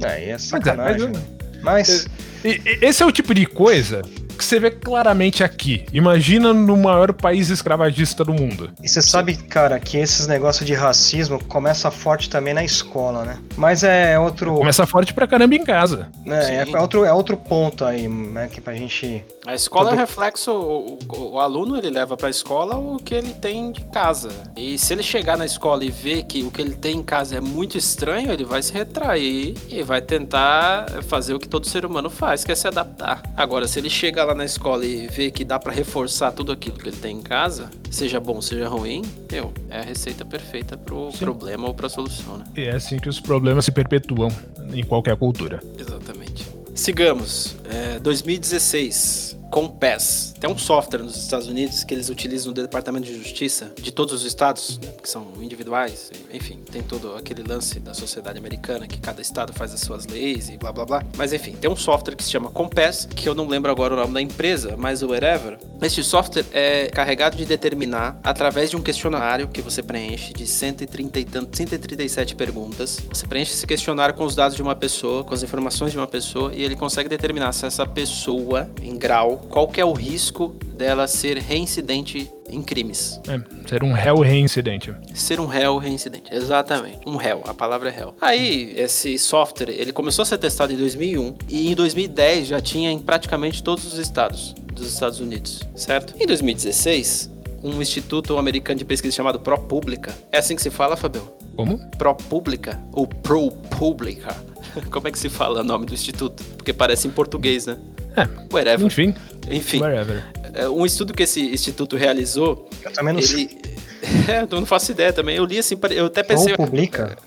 É, 0.03 0.29
é, 0.29 0.29
é 0.31 0.37
sacanagem. 0.37 1.09
Mas, 1.09 1.15
é, 1.15 1.61
mas... 1.63 2.07
mas... 2.43 2.81
Esse 2.81 3.03
é 3.03 3.05
o 3.05 3.11
tipo 3.11 3.33
de 3.33 3.45
coisa 3.45 4.01
que 4.41 4.45
você 4.45 4.59
vê 4.59 4.71
claramente 4.71 5.43
aqui. 5.43 5.85
Imagina 5.93 6.51
no 6.51 6.75
maior 6.75 7.13
país 7.13 7.49
escravagista 7.49 8.25
do 8.25 8.33
mundo. 8.33 8.71
E 8.81 8.89
você 8.89 8.99
sabe, 8.99 9.35
cara, 9.35 9.79
que 9.79 9.97
esses 9.97 10.25
negócios 10.25 10.65
de 10.65 10.73
racismo 10.73 11.41
começa 11.43 11.91
forte 11.91 12.27
também 12.27 12.51
na 12.51 12.63
escola, 12.63 13.23
né? 13.23 13.37
Mas 13.55 13.83
é 13.83 14.17
outro. 14.17 14.55
Começa 14.55 14.87
forte 14.87 15.13
pra 15.13 15.27
caramba 15.27 15.53
em 15.53 15.63
casa. 15.63 16.09
É, 16.25 16.67
é, 16.67 16.79
outro, 16.79 17.05
é 17.05 17.13
outro 17.13 17.37
ponto 17.37 17.85
aí, 17.85 18.07
né? 18.07 18.49
Que 18.51 18.59
pra 18.59 18.73
gente. 18.73 19.23
A 19.45 19.55
escola 19.55 19.89
Todo... 19.89 19.97
é 19.97 20.01
reflexo. 20.01 20.51
O, 20.51 20.99
o, 21.07 21.31
o, 21.33 21.39
aluno 21.39 21.77
ele 21.77 21.89
leva 21.89 22.15
pra 22.15 22.29
escola 22.29 22.77
o 22.77 22.97
que 22.97 23.15
ele 23.15 23.33
tem 23.33 23.71
de 23.71 23.81
casa. 23.85 24.29
E 24.55 24.77
se 24.77 24.93
ele 24.93 25.01
chegar 25.01 25.37
na 25.37 25.45
escola 25.45 25.83
e 25.83 25.89
ver 25.89 26.23
que 26.23 26.43
o 26.43 26.51
que 26.51 26.61
ele 26.61 26.75
tem 26.75 26.97
em 26.97 27.03
casa 27.03 27.37
é 27.37 27.41
muito 27.41 27.77
estranho, 27.77 28.31
ele 28.31 28.43
vai 28.43 28.61
se 28.61 28.71
retrair 28.71 29.55
e 29.67 29.81
vai 29.81 30.01
tentar 30.01 31.03
fazer 31.03 31.33
o 31.33 31.39
que 31.39 31.47
todo 31.47 31.67
ser 31.67 31.85
humano 31.85 32.09
faz, 32.09 32.43
que 32.43 32.51
é 32.51 32.55
se 32.55 32.67
adaptar. 32.67 33.21
Agora, 33.35 33.67
se 33.67 33.79
ele 33.79 33.89
chega 33.89 34.23
lá 34.23 34.35
na 34.35 34.45
escola 34.45 34.85
e 34.85 35.07
vê 35.07 35.31
que 35.31 35.43
dá 35.43 35.57
para 35.57 35.71
reforçar 35.71 36.31
tudo 36.31 36.51
aquilo 36.51 36.77
que 36.77 36.89
ele 36.89 36.97
tem 36.97 37.17
em 37.17 37.21
casa, 37.21 37.69
seja 37.89 38.19
bom, 38.19 38.41
seja 38.41 38.67
ruim, 38.67 39.01
meu, 39.31 39.51
é 39.69 39.79
a 39.79 39.83
receita 39.83 40.23
perfeita 40.23 40.77
pro 40.77 41.11
Sim. 41.11 41.17
problema 41.17 41.67
ou 41.67 41.73
pra 41.73 41.89
solução, 41.89 42.37
né? 42.37 42.45
E 42.55 42.61
é 42.61 42.75
assim 42.75 42.99
que 42.99 43.09
os 43.09 43.19
problemas 43.19 43.65
se 43.65 43.71
perpetuam 43.71 44.29
em 44.71 44.83
qualquer 44.83 45.15
cultura. 45.17 45.59
Exatamente. 45.77 46.61
Sigamos. 46.73 47.55
É, 47.69 47.99
2016. 47.99 49.30
Compass. 49.51 50.30
Tem 50.41 50.49
um 50.49 50.57
software 50.57 51.03
nos 51.03 51.15
Estados 51.17 51.47
Unidos 51.47 51.83
que 51.83 51.93
eles 51.93 52.09
utilizam 52.09 52.47
no 52.47 52.59
Departamento 52.59 53.05
de 53.05 53.15
Justiça 53.15 53.71
de 53.79 53.91
todos 53.91 54.11
os 54.11 54.25
estados, 54.25 54.79
né, 54.79 54.91
que 54.99 55.07
são 55.07 55.27
individuais, 55.39 56.11
enfim, 56.33 56.57
tem 56.71 56.81
todo 56.81 57.13
aquele 57.15 57.43
lance 57.43 57.79
da 57.79 57.93
sociedade 57.93 58.39
americana 58.39 58.87
que 58.87 58.99
cada 58.99 59.21
estado 59.21 59.53
faz 59.53 59.71
as 59.71 59.81
suas 59.81 60.07
leis 60.07 60.49
e 60.49 60.57
blá 60.57 60.71
blá 60.71 60.83
blá. 60.83 61.03
Mas 61.15 61.31
enfim, 61.31 61.51
tem 61.51 61.69
um 61.69 61.75
software 61.75 62.15
que 62.15 62.23
se 62.23 62.31
chama 62.31 62.49
Compass, 62.49 63.07
que 63.15 63.29
eu 63.29 63.35
não 63.35 63.47
lembro 63.47 63.69
agora 63.69 63.93
o 63.93 63.97
nome 63.97 64.15
da 64.15 64.21
empresa, 64.21 64.75
mas 64.75 65.03
o 65.03 65.09
whatever. 65.09 65.59
Este 65.79 66.03
software 66.03 66.45
é 66.51 66.87
carregado 66.87 67.37
de 67.37 67.45
determinar 67.45 68.19
através 68.23 68.71
de 68.71 68.75
um 68.75 68.81
questionário 68.81 69.47
que 69.47 69.61
você 69.61 69.83
preenche 69.83 70.33
de 70.33 70.47
130 70.47 71.19
e 71.19 71.25
tanto, 71.25 71.55
137 71.55 72.33
perguntas. 72.33 72.99
Você 73.09 73.27
preenche 73.27 73.53
esse 73.53 73.67
questionário 73.67 74.15
com 74.15 74.23
os 74.23 74.35
dados 74.35 74.55
de 74.55 74.63
uma 74.63 74.75
pessoa, 74.75 75.23
com 75.23 75.35
as 75.35 75.43
informações 75.43 75.91
de 75.91 75.99
uma 75.99 76.07
pessoa 76.07 76.51
e 76.51 76.63
ele 76.63 76.75
consegue 76.75 77.07
determinar 77.07 77.51
se 77.51 77.67
essa 77.67 77.85
pessoa 77.85 78.67
em 78.81 78.97
grau 78.97 79.37
qual 79.47 79.71
é 79.77 79.85
o 79.85 79.93
risco 79.93 80.30
dela 80.75 81.07
ser 81.07 81.37
reincidente 81.37 82.31
em 82.49 82.61
crimes. 82.61 83.19
É, 83.27 83.39
ser 83.67 83.83
um 83.83 83.93
réu 83.93 84.19
reincidente. 84.19 84.93
Ser 85.13 85.39
um 85.39 85.45
réu 85.45 85.77
reincidente, 85.77 86.33
exatamente. 86.33 86.99
Um 87.05 87.15
réu, 87.15 87.41
a 87.45 87.53
palavra 87.53 87.89
é 87.89 87.91
réu. 87.91 88.15
Aí, 88.19 88.73
esse 88.77 89.17
software, 89.17 89.69
ele 89.69 89.93
começou 89.93 90.23
a 90.23 90.25
ser 90.25 90.37
testado 90.37 90.73
em 90.73 90.77
2001 90.77 91.35
e 91.49 91.71
em 91.71 91.75
2010 91.75 92.47
já 92.47 92.61
tinha 92.61 92.91
em 92.91 92.99
praticamente 92.99 93.63
todos 93.63 93.85
os 93.85 93.97
estados 93.97 94.55
dos 94.73 94.91
Estados 94.91 95.19
Unidos, 95.19 95.61
certo? 95.75 96.15
Em 96.19 96.25
2016, 96.25 97.29
um 97.63 97.81
instituto 97.81 98.37
americano 98.37 98.79
de 98.79 98.85
pesquisa 98.85 99.15
chamado 99.15 99.39
ProPublica. 99.39 100.13
É 100.31 100.39
assim 100.39 100.55
que 100.55 100.61
se 100.61 100.69
fala, 100.69 100.97
Fabio? 100.97 101.31
Como? 101.55 101.77
ProPublica 101.97 102.81
ou 102.91 103.05
ProPublica. 103.05 104.35
Como 104.89 105.07
é 105.07 105.11
que 105.11 105.19
se 105.19 105.29
fala 105.29 105.61
o 105.61 105.63
nome 105.63 105.85
do 105.85 105.93
instituto? 105.93 106.43
Porque 106.55 106.73
parece 106.73 107.07
em 107.07 107.11
português, 107.11 107.65
né? 107.65 107.77
É, 108.15 108.53
whatever. 108.53 108.85
Enfim. 108.85 109.15
Enfim. 109.49 109.79
Whatever. 109.79 110.23
É, 110.53 110.67
um 110.67 110.85
estudo 110.85 111.13
que 111.13 111.23
esse 111.23 111.41
instituto 111.41 111.95
realizou. 111.95 112.69
Eu 112.83 112.91
também 112.93 113.13
não 113.13 113.19
ele... 113.19 113.27
sei. 113.27 113.57
é, 114.27 114.41
eu 114.41 114.59
não 114.59 114.65
faço 114.65 114.91
ideia 114.91 115.13
também. 115.13 115.37
Eu 115.37 115.45
li 115.45 115.57
assim, 115.59 115.77
eu 115.91 116.05
até 116.05 116.23
pensei. 116.23 116.55
Pro 116.55 116.65
publica? 116.65 117.17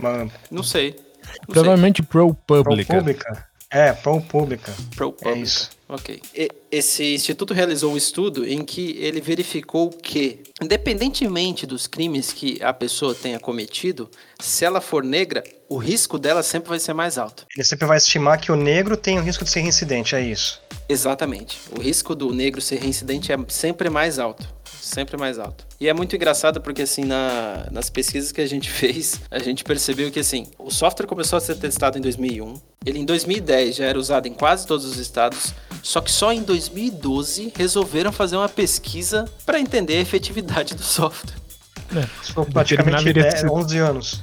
Não 0.50 0.62
sei. 0.62 0.96
Não 1.46 1.54
Provavelmente 1.54 2.02
sei. 2.02 2.06
pro 2.06 2.34
publica. 2.34 2.94
Pro 2.94 2.98
publica. 2.98 3.53
É, 3.74 3.92
pro 3.92 4.20
publica. 4.20 4.72
Pro. 4.94 5.16
É 5.24 5.32
isso. 5.32 5.68
Ok. 5.88 6.22
E, 6.32 6.48
esse 6.70 7.12
instituto 7.12 7.52
realizou 7.52 7.92
um 7.92 7.96
estudo 7.96 8.46
em 8.46 8.64
que 8.64 8.96
ele 9.00 9.20
verificou 9.20 9.90
que, 9.90 10.44
independentemente 10.62 11.66
dos 11.66 11.88
crimes 11.88 12.32
que 12.32 12.62
a 12.62 12.72
pessoa 12.72 13.16
tenha 13.16 13.40
cometido, 13.40 14.08
se 14.38 14.64
ela 14.64 14.80
for 14.80 15.02
negra, 15.02 15.42
o 15.68 15.76
risco 15.76 16.20
dela 16.20 16.44
sempre 16.44 16.68
vai 16.68 16.78
ser 16.78 16.94
mais 16.94 17.18
alto. 17.18 17.44
Ele 17.54 17.64
sempre 17.64 17.86
vai 17.86 17.98
estimar 17.98 18.40
que 18.40 18.52
o 18.52 18.56
negro 18.56 18.96
tem 18.96 19.18
o 19.18 19.22
risco 19.22 19.42
de 19.42 19.50
ser 19.50 19.60
reincidente, 19.60 20.14
é 20.14 20.20
isso? 20.20 20.62
Exatamente. 20.88 21.58
O 21.76 21.80
risco 21.80 22.14
do 22.14 22.32
negro 22.32 22.60
ser 22.60 22.76
reincidente 22.76 23.32
é 23.32 23.36
sempre 23.48 23.90
mais 23.90 24.20
alto 24.20 24.46
sempre 24.86 25.16
mais 25.16 25.38
alto. 25.38 25.66
E 25.80 25.88
é 25.88 25.94
muito 25.94 26.14
engraçado 26.14 26.60
porque, 26.60 26.82
assim, 26.82 27.04
na, 27.04 27.66
nas 27.70 27.90
pesquisas 27.90 28.32
que 28.32 28.40
a 28.40 28.46
gente 28.46 28.70
fez, 28.70 29.20
a 29.30 29.38
gente 29.38 29.64
percebeu 29.64 30.10
que, 30.10 30.20
assim, 30.20 30.46
o 30.58 30.70
software 30.70 31.06
começou 31.06 31.36
a 31.36 31.40
ser 31.40 31.56
testado 31.56 31.98
em 31.98 32.00
2001, 32.00 32.54
ele 32.84 32.98
em 32.98 33.04
2010 33.04 33.76
já 33.76 33.84
era 33.86 33.98
usado 33.98 34.26
em 34.26 34.34
quase 34.34 34.66
todos 34.66 34.84
os 34.84 34.98
estados, 34.98 35.54
só 35.82 36.00
que 36.00 36.10
só 36.10 36.32
em 36.32 36.42
2012 36.42 37.52
resolveram 37.56 38.12
fazer 38.12 38.36
uma 38.36 38.48
pesquisa 38.48 39.24
para 39.44 39.58
entender 39.58 39.96
a 39.96 40.00
efetividade 40.00 40.74
do 40.74 40.82
software. 40.82 41.34
É, 41.94 42.44
praticamente 42.52 43.12
10, 43.12 43.44
11 43.44 43.78
anos. 43.78 44.22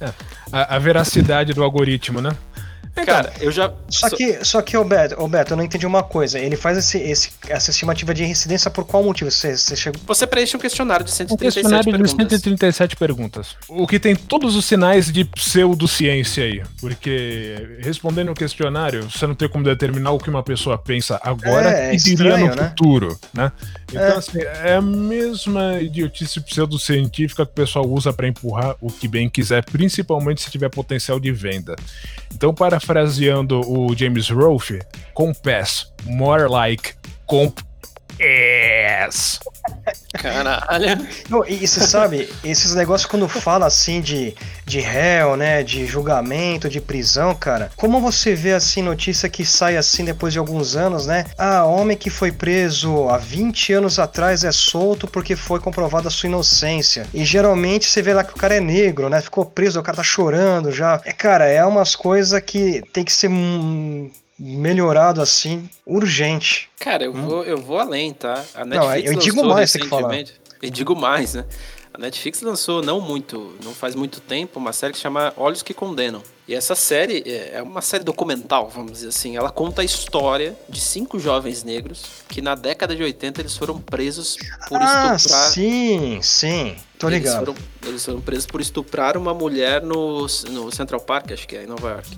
É, 0.00 0.12
a, 0.50 0.76
a 0.76 0.78
veracidade 0.78 1.52
do 1.52 1.62
algoritmo, 1.62 2.20
né? 2.20 2.30
É, 3.02 3.06
cara, 3.06 3.32
eu 3.40 3.50
já. 3.50 3.72
Só 3.88 4.10
que, 4.10 4.44
só 4.44 4.62
que, 4.62 4.76
ô 4.76 4.84
Beto, 4.84 5.20
ô 5.20 5.28
Beto, 5.28 5.52
eu 5.52 5.56
não 5.56 5.64
entendi 5.64 5.86
uma 5.86 6.02
coisa. 6.02 6.38
Ele 6.38 6.56
faz 6.56 6.78
esse, 6.78 6.98
esse, 6.98 7.30
essa 7.48 7.70
estimativa 7.70 8.14
de 8.14 8.24
residência 8.24 8.70
por 8.70 8.84
qual 8.84 9.02
motivo? 9.02 9.30
Você, 9.30 9.56
você, 9.56 9.76
chegou... 9.76 10.00
você 10.06 10.26
preenche 10.26 10.56
um 10.56 10.60
questionário 10.60 11.04
de 11.04 11.10
137 11.10 11.32
um 11.32 11.36
questionário 11.36 11.84
perguntas. 11.84 12.28
de 12.28 12.38
137 12.38 12.96
perguntas. 12.96 13.56
O 13.68 13.86
que 13.86 13.98
tem 13.98 14.14
todos 14.14 14.56
os 14.56 14.64
sinais 14.64 15.10
de 15.10 15.24
pseudociência 15.24 16.44
aí. 16.44 16.62
Porque 16.80 17.78
respondendo 17.80 18.30
o 18.30 18.34
questionário, 18.34 19.10
você 19.10 19.26
não 19.26 19.34
tem 19.34 19.48
como 19.48 19.64
determinar 19.64 20.12
o 20.12 20.18
que 20.18 20.30
uma 20.30 20.42
pessoa 20.42 20.78
pensa 20.78 21.20
agora 21.22 21.70
é, 21.70 21.90
é 21.90 21.94
e 21.94 21.96
diria 21.96 22.36
no 22.38 22.54
né? 22.54 22.68
futuro, 22.68 23.18
né? 23.34 23.52
Então, 23.88 24.02
é. 24.02 24.16
assim, 24.16 24.40
é 24.40 24.74
a 24.74 24.82
mesma 24.82 25.80
idiotice 25.80 26.40
pseudocientífica 26.40 27.44
que 27.44 27.52
o 27.52 27.54
pessoal 27.54 27.86
usa 27.86 28.12
para 28.12 28.26
empurrar 28.28 28.76
o 28.80 28.90
que 28.90 29.06
bem 29.06 29.28
quiser, 29.28 29.64
principalmente 29.64 30.42
se 30.42 30.50
tiver 30.50 30.68
potencial 30.68 31.20
de 31.20 31.30
venda. 31.32 31.76
Então, 32.34 32.54
parafraseando 32.54 33.60
o 33.60 33.94
James 33.94 34.28
Rolfe, 34.30 34.80
compass, 35.14 35.92
more 36.04 36.46
like 36.48 36.94
comp 37.26 37.60
Yes! 38.22 39.40
Caralho. 40.14 41.08
Não, 41.28 41.44
e, 41.44 41.66
você 41.66 41.80
sabe, 41.80 42.32
esses 42.44 42.74
negócios 42.74 43.10
quando 43.10 43.26
fala 43.28 43.66
assim 43.66 44.00
de, 44.00 44.34
de 44.64 44.78
réu, 44.78 45.36
né, 45.36 45.64
de 45.64 45.86
julgamento, 45.86 46.68
de 46.68 46.80
prisão, 46.80 47.34
cara, 47.34 47.70
como 47.76 48.00
você 48.00 48.34
vê 48.34 48.52
assim 48.52 48.82
notícia 48.82 49.28
que 49.28 49.44
sai 49.44 49.76
assim 49.76 50.04
depois 50.04 50.32
de 50.32 50.38
alguns 50.38 50.76
anos, 50.76 51.06
né? 51.06 51.24
Ah, 51.36 51.64
homem 51.64 51.96
que 51.96 52.10
foi 52.10 52.30
preso 52.30 53.08
há 53.08 53.18
20 53.18 53.72
anos 53.72 53.98
atrás 53.98 54.44
é 54.44 54.52
solto 54.52 55.08
porque 55.08 55.34
foi 55.34 55.58
comprovada 55.58 56.06
a 56.08 56.10
sua 56.10 56.28
inocência. 56.28 57.06
E 57.12 57.24
geralmente 57.24 57.86
você 57.86 58.02
vê 58.02 58.14
lá 58.14 58.22
que 58.22 58.32
o 58.32 58.36
cara 58.36 58.56
é 58.56 58.60
negro, 58.60 59.08
né? 59.08 59.20
Ficou 59.20 59.44
preso, 59.44 59.80
o 59.80 59.82
cara 59.82 59.96
tá 59.96 60.04
chorando 60.04 60.70
já. 60.70 61.00
É, 61.04 61.12
cara, 61.12 61.46
é 61.46 61.64
umas 61.64 61.96
coisas 61.96 62.40
que 62.40 62.82
tem 62.92 63.02
que 63.02 63.12
ser 63.12 63.28
melhorado 64.38 65.20
assim, 65.20 65.68
urgente. 65.86 66.68
Cara, 66.78 67.04
eu, 67.04 67.14
hum. 67.14 67.26
vou, 67.26 67.44
eu 67.44 67.58
vou 67.58 67.78
além, 67.78 68.12
tá? 68.12 68.44
A 68.54 68.64
Netflix 68.64 69.04
não, 69.04 69.12
eu 69.12 69.18
digo 69.18 69.44
mais, 69.44 69.72
tem 69.72 69.82
que 69.82 69.88
falar. 69.88 70.24
Eu 70.60 70.70
digo 70.70 70.94
mais, 70.94 71.34
né? 71.34 71.44
A 71.94 71.98
Netflix 71.98 72.40
lançou 72.40 72.82
não 72.82 73.02
muito, 73.02 73.54
não 73.62 73.74
faz 73.74 73.94
muito 73.94 74.18
tempo, 74.18 74.58
uma 74.58 74.72
série 74.72 74.94
que 74.94 74.98
chama 74.98 75.32
Olhos 75.36 75.62
que 75.62 75.74
Condenam. 75.74 76.22
E 76.48 76.54
essa 76.54 76.74
série 76.74 77.22
é, 77.26 77.56
é 77.56 77.62
uma 77.62 77.82
série 77.82 78.02
documental, 78.02 78.70
vamos 78.70 78.92
dizer 78.92 79.08
assim. 79.08 79.36
Ela 79.36 79.50
conta 79.50 79.82
a 79.82 79.84
história 79.84 80.56
de 80.68 80.80
cinco 80.80 81.18
jovens 81.18 81.62
negros 81.62 82.04
que 82.28 82.40
na 82.40 82.54
década 82.54 82.96
de 82.96 83.02
80 83.02 83.42
eles 83.42 83.56
foram 83.56 83.78
presos 83.78 84.38
por 84.68 84.80
ah, 84.80 85.14
estuprar. 85.16 85.50
Sim, 85.50 86.18
sim, 86.22 86.74
tô 86.98 87.10
ligado. 87.10 87.50
Eles 87.50 87.60
foram, 87.60 87.90
eles 87.90 88.04
foram 88.06 88.20
presos 88.22 88.46
por 88.46 88.60
estuprar 88.62 89.18
uma 89.18 89.34
mulher 89.34 89.82
no, 89.82 90.26
no 90.50 90.72
Central 90.72 91.00
Park, 91.00 91.32
acho 91.32 91.46
que 91.46 91.56
é, 91.56 91.64
em 91.64 91.66
Nova 91.66 91.90
York. 91.90 92.08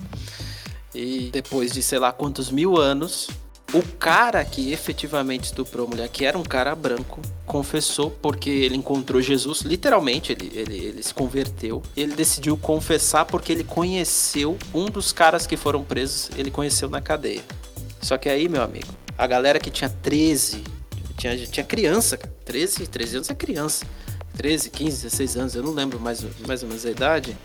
E 0.95 1.29
depois 1.31 1.71
de 1.71 1.83
sei 1.83 1.99
lá 1.99 2.11
quantos 2.11 2.49
mil 2.49 2.77
anos, 2.77 3.29
o 3.73 3.81
cara 3.99 4.43
que 4.45 4.71
efetivamente 4.71 5.43
estuprou 5.43 5.85
a 5.85 5.89
mulher, 5.89 6.07
que 6.07 6.23
era 6.23 6.37
um 6.37 6.43
cara 6.43 6.73
branco, 6.73 7.21
confessou 7.45 8.09
porque 8.09 8.49
ele 8.49 8.77
encontrou 8.77 9.21
Jesus, 9.21 9.61
literalmente, 9.61 10.31
ele, 10.31 10.51
ele, 10.55 10.77
ele 10.77 11.03
se 11.03 11.13
converteu. 11.13 11.83
Ele 11.97 12.15
decidiu 12.15 12.55
confessar 12.55 13.25
porque 13.25 13.51
ele 13.51 13.65
conheceu 13.65 14.57
um 14.73 14.85
dos 14.85 15.11
caras 15.11 15.45
que 15.45 15.57
foram 15.57 15.83
presos, 15.83 16.29
ele 16.37 16.49
conheceu 16.49 16.89
na 16.89 17.01
cadeia. 17.01 17.43
Só 18.01 18.17
que 18.17 18.29
aí, 18.29 18.47
meu 18.47 18.61
amigo, 18.61 18.87
a 19.17 19.27
galera 19.27 19.59
que 19.59 19.69
tinha 19.69 19.89
13, 19.89 20.63
tinha, 21.17 21.35
tinha 21.37 21.65
criança, 21.65 22.17
13, 22.45 22.87
13 22.87 23.15
anos 23.17 23.29
é 23.29 23.35
criança. 23.35 23.85
13, 24.37 24.69
15, 24.69 25.03
16 25.03 25.37
anos, 25.37 25.55
eu 25.55 25.63
não 25.63 25.71
lembro 25.71 25.99
mais, 25.99 26.25
mais 26.45 26.61
ou 26.61 26.69
menos 26.69 26.85
a 26.85 26.91
idade. 26.91 27.35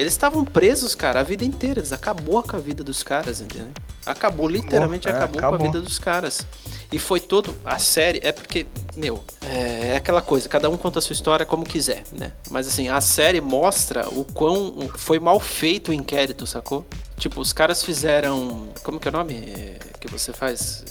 Eles 0.00 0.14
estavam 0.14 0.46
presos, 0.46 0.94
cara, 0.94 1.20
a 1.20 1.22
vida 1.22 1.44
inteira. 1.44 1.78
Eles 1.78 1.92
acabou 1.92 2.42
com 2.42 2.56
a 2.56 2.58
vida 2.58 2.82
dos 2.82 3.02
caras, 3.02 3.42
entendeu? 3.42 3.68
Acabou, 4.06 4.48
literalmente 4.48 5.06
é, 5.06 5.10
acabou, 5.10 5.38
acabou, 5.38 5.58
com 5.58 5.64
a 5.64 5.68
vida 5.68 5.82
dos 5.82 5.98
caras. 5.98 6.46
E 6.90 6.98
foi 6.98 7.20
todo. 7.20 7.54
A 7.62 7.78
série. 7.78 8.18
É 8.22 8.32
porque, 8.32 8.66
meu, 8.96 9.22
é, 9.42 9.88
é, 9.88 9.96
aquela 9.96 10.22
coisa, 10.22 10.48
cada 10.48 10.70
um 10.70 10.76
conta 10.78 11.00
a 11.00 11.02
sua 11.02 11.12
história 11.12 11.44
como 11.44 11.66
quiser, 11.66 12.04
né? 12.18 12.32
Mas 12.50 12.66
assim, 12.66 12.88
a 12.88 12.98
série 13.02 13.42
mostra 13.42 14.08
o 14.08 14.24
quão 14.24 14.88
foi 14.96 15.18
mal 15.20 15.38
feito 15.38 15.90
o 15.90 15.92
inquérito, 15.92 16.46
sacou? 16.46 16.86
Tipo, 17.18 17.38
os 17.38 17.52
caras 17.52 17.82
fizeram. 17.82 18.70
Como 18.82 18.98
que 18.98 19.06
é 19.06 19.10
o 19.10 19.12
nome 19.12 19.76
que 20.00 20.10
você 20.10 20.32
faz? 20.32 20.82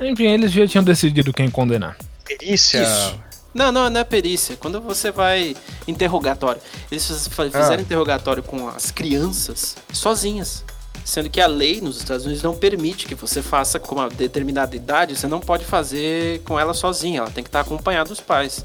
Enfim, 0.00 0.28
eles 0.28 0.50
já 0.50 0.66
tinham 0.66 0.82
decidido 0.82 1.30
quem 1.30 1.50
condenar. 1.50 1.98
Perícia. 2.24 2.82
Isso. 2.82 3.33
Não, 3.54 3.70
não, 3.70 3.88
não 3.88 4.00
é 4.00 4.04
perícia. 4.04 4.56
Quando 4.56 4.80
você 4.80 5.10
vai 5.12 5.56
interrogatório, 5.86 6.60
eles 6.90 7.06
fizeram 7.06 7.74
Ah. 7.78 7.80
interrogatório 7.80 8.42
com 8.42 8.68
as 8.68 8.90
crianças 8.90 9.76
sozinhas. 9.92 10.64
Sendo 11.04 11.28
que 11.28 11.40
a 11.40 11.46
lei 11.46 11.80
nos 11.82 11.98
Estados 11.98 12.24
Unidos 12.24 12.42
não 12.42 12.56
permite 12.56 13.06
que 13.06 13.14
você 13.14 13.42
faça 13.42 13.78
com 13.78 13.94
uma 13.94 14.08
determinada 14.08 14.74
idade, 14.74 15.14
você 15.14 15.26
não 15.28 15.38
pode 15.38 15.64
fazer 15.64 16.40
com 16.44 16.58
ela 16.58 16.72
sozinha, 16.72 17.20
ela 17.20 17.30
tem 17.30 17.44
que 17.44 17.48
estar 17.48 17.60
acompanhada 17.60 18.08
dos 18.08 18.20
pais. 18.20 18.64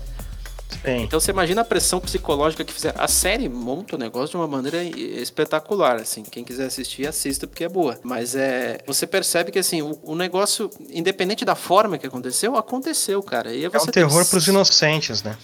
Sim. 0.69 1.01
Então 1.03 1.19
você 1.19 1.31
imagina 1.31 1.61
a 1.61 1.65
pressão 1.65 1.99
psicológica 1.99 2.63
que 2.63 2.71
fizeram. 2.71 3.01
A 3.01 3.07
série 3.07 3.49
monta 3.49 3.95
o 3.95 3.99
negócio 3.99 4.29
de 4.31 4.37
uma 4.37 4.47
maneira 4.47 4.83
espetacular, 4.83 5.95
assim. 5.97 6.23
Quem 6.23 6.43
quiser 6.43 6.65
assistir, 6.67 7.07
assista 7.07 7.47
porque 7.47 7.63
é 7.63 7.69
boa. 7.69 7.99
Mas 8.03 8.35
é, 8.35 8.77
você 8.85 9.05
percebe 9.07 9.51
que 9.51 9.59
assim, 9.59 9.81
o, 9.81 9.99
o 10.03 10.15
negócio, 10.15 10.69
independente 10.89 11.43
da 11.43 11.55
forma 11.55 11.97
que 11.97 12.05
aconteceu, 12.07 12.55
aconteceu, 12.55 13.21
cara. 13.23 13.53
E 13.53 13.65
É 13.65 13.67
um 13.67 13.71
você 13.71 13.91
tem- 13.91 14.05
terror 14.05 14.25
pros 14.25 14.47
inocentes, 14.47 15.23
né? 15.23 15.35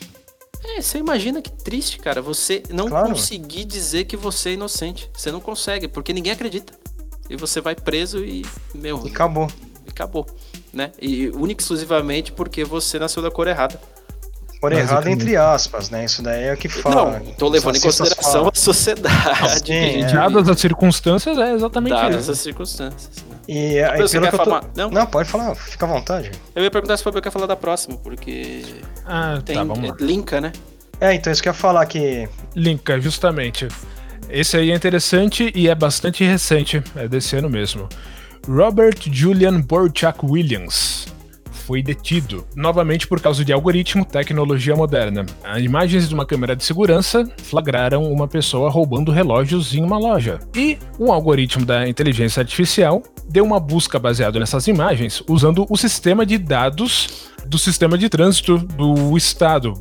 É, 0.63 0.81
você 0.81 0.97
imagina 0.97 1.41
que 1.41 1.51
triste, 1.51 1.99
cara. 1.99 2.21
Você 2.21 2.63
não 2.69 2.87
Claro. 2.87 3.09
conseguir 3.09 3.65
dizer 3.65 4.05
que 4.05 4.17
você 4.17 4.49
é 4.49 4.53
inocente. 4.53 5.09
Você 5.13 5.31
não 5.31 5.39
consegue, 5.41 5.87
porque 5.87 6.13
ninguém 6.13 6.31
acredita. 6.33 6.73
E 7.29 7.35
você 7.35 7.59
vai 7.61 7.75
preso 7.75 8.23
e, 8.23 8.45
meu, 8.73 9.03
E 9.05 9.09
acabou. 9.09 9.47
acabou, 9.87 10.25
né? 10.71 10.91
E 11.01 11.29
única 11.29 11.61
e 11.61 11.63
exclusivamente 11.63 12.31
porque 12.31 12.63
você 12.63 12.97
nasceu 12.99 13.21
da 13.23 13.31
cor 13.31 13.47
errada. 13.47 13.79
Por 14.61 14.71
errado, 14.73 15.07
entre 15.07 15.35
aspas, 15.37 15.89
né? 15.89 16.05
Isso 16.05 16.21
daí 16.23 16.45
é 16.45 16.53
o 16.53 16.57
que 16.57 16.67
fala. 16.69 17.19
Não, 17.19 17.25
tô 17.33 17.49
levando 17.49 17.75
em 17.75 17.81
consideração 17.81 18.31
falam. 18.31 18.51
a 18.53 18.57
sociedade. 18.57 19.57
Sim, 19.59 19.63
que 19.63 19.71
a 19.73 19.75
gente 19.75 20.03
é. 20.03 20.07
vive. 20.07 20.13
Dadas 20.13 20.49
as 20.49 20.59
circunstâncias, 20.59 21.37
é 21.37 21.53
exatamente 21.53 21.93
Dadas 21.93 22.21
isso. 22.21 22.31
as 22.31 22.39
circunstâncias. 22.39 23.09
né? 23.29 23.35
E 23.47 23.79
aí, 23.79 24.01
Você 24.01 24.19
pelo 24.19 24.23
quer 24.23 24.29
que 24.29 24.35
eu 24.35 24.39
tô... 24.39 24.45
falar? 24.45 24.63
Não? 24.75 24.89
Não, 24.89 25.05
pode 25.05 25.29
falar, 25.29 25.53
fica 25.55 25.85
à 25.85 25.89
vontade. 25.89 26.31
Eu 26.55 26.63
ia 26.63 26.71
perguntar 26.71 26.97
se 26.97 27.01
o 27.01 27.03
Fabio 27.03 27.21
quer 27.21 27.31
falar 27.31 27.45
da 27.45 27.55
próxima, 27.55 27.95
porque 27.97 28.63
Ah, 29.05 29.39
tem 29.45 29.55
tá, 29.55 29.63
vamos 29.63 29.87
lá. 29.89 29.95
linka, 29.99 30.41
né? 30.41 30.51
É, 30.99 31.13
então 31.13 31.31
isso 31.31 31.43
que 31.43 31.49
eu 31.49 31.51
ia 31.51 31.57
falar 31.57 31.85
que 31.85 32.27
Linka, 32.55 32.99
justamente. 32.99 33.67
Esse 34.29 34.57
aí 34.57 34.71
é 34.71 34.75
interessante 34.75 35.51
e 35.53 35.67
é 35.69 35.75
bastante 35.75 36.23
recente, 36.23 36.81
é 36.95 37.07
desse 37.07 37.35
ano 37.35 37.49
mesmo. 37.49 37.87
Robert 38.47 38.97
Julian 39.11 39.61
Borchak 39.61 40.19
Williams 40.25 41.05
foi 41.65 41.81
detido, 41.81 42.45
novamente 42.55 43.07
por 43.07 43.19
causa 43.19 43.43
de 43.43 43.51
algoritmo 43.51 44.05
tecnologia 44.05 44.75
moderna. 44.75 45.25
As 45.43 45.61
imagens 45.63 46.07
de 46.07 46.13
uma 46.13 46.25
câmera 46.25 46.55
de 46.55 46.63
segurança 46.63 47.27
flagraram 47.43 48.03
uma 48.11 48.27
pessoa 48.27 48.69
roubando 48.69 49.11
relógios 49.11 49.73
em 49.73 49.83
uma 49.83 49.97
loja. 49.97 50.39
E 50.55 50.77
um 50.99 51.11
algoritmo 51.11 51.65
da 51.65 51.87
inteligência 51.87 52.41
artificial 52.41 53.01
deu 53.27 53.43
uma 53.43 53.59
busca 53.59 53.97
baseada 53.97 54.39
nessas 54.39 54.67
imagens 54.67 55.23
usando 55.27 55.65
o 55.67 55.75
sistema 55.75 56.25
de 56.25 56.37
dados 56.37 57.31
do 57.47 57.57
sistema 57.57 57.97
de 57.97 58.09
trânsito 58.09 58.57
do 58.57 59.15
estado, 59.15 59.73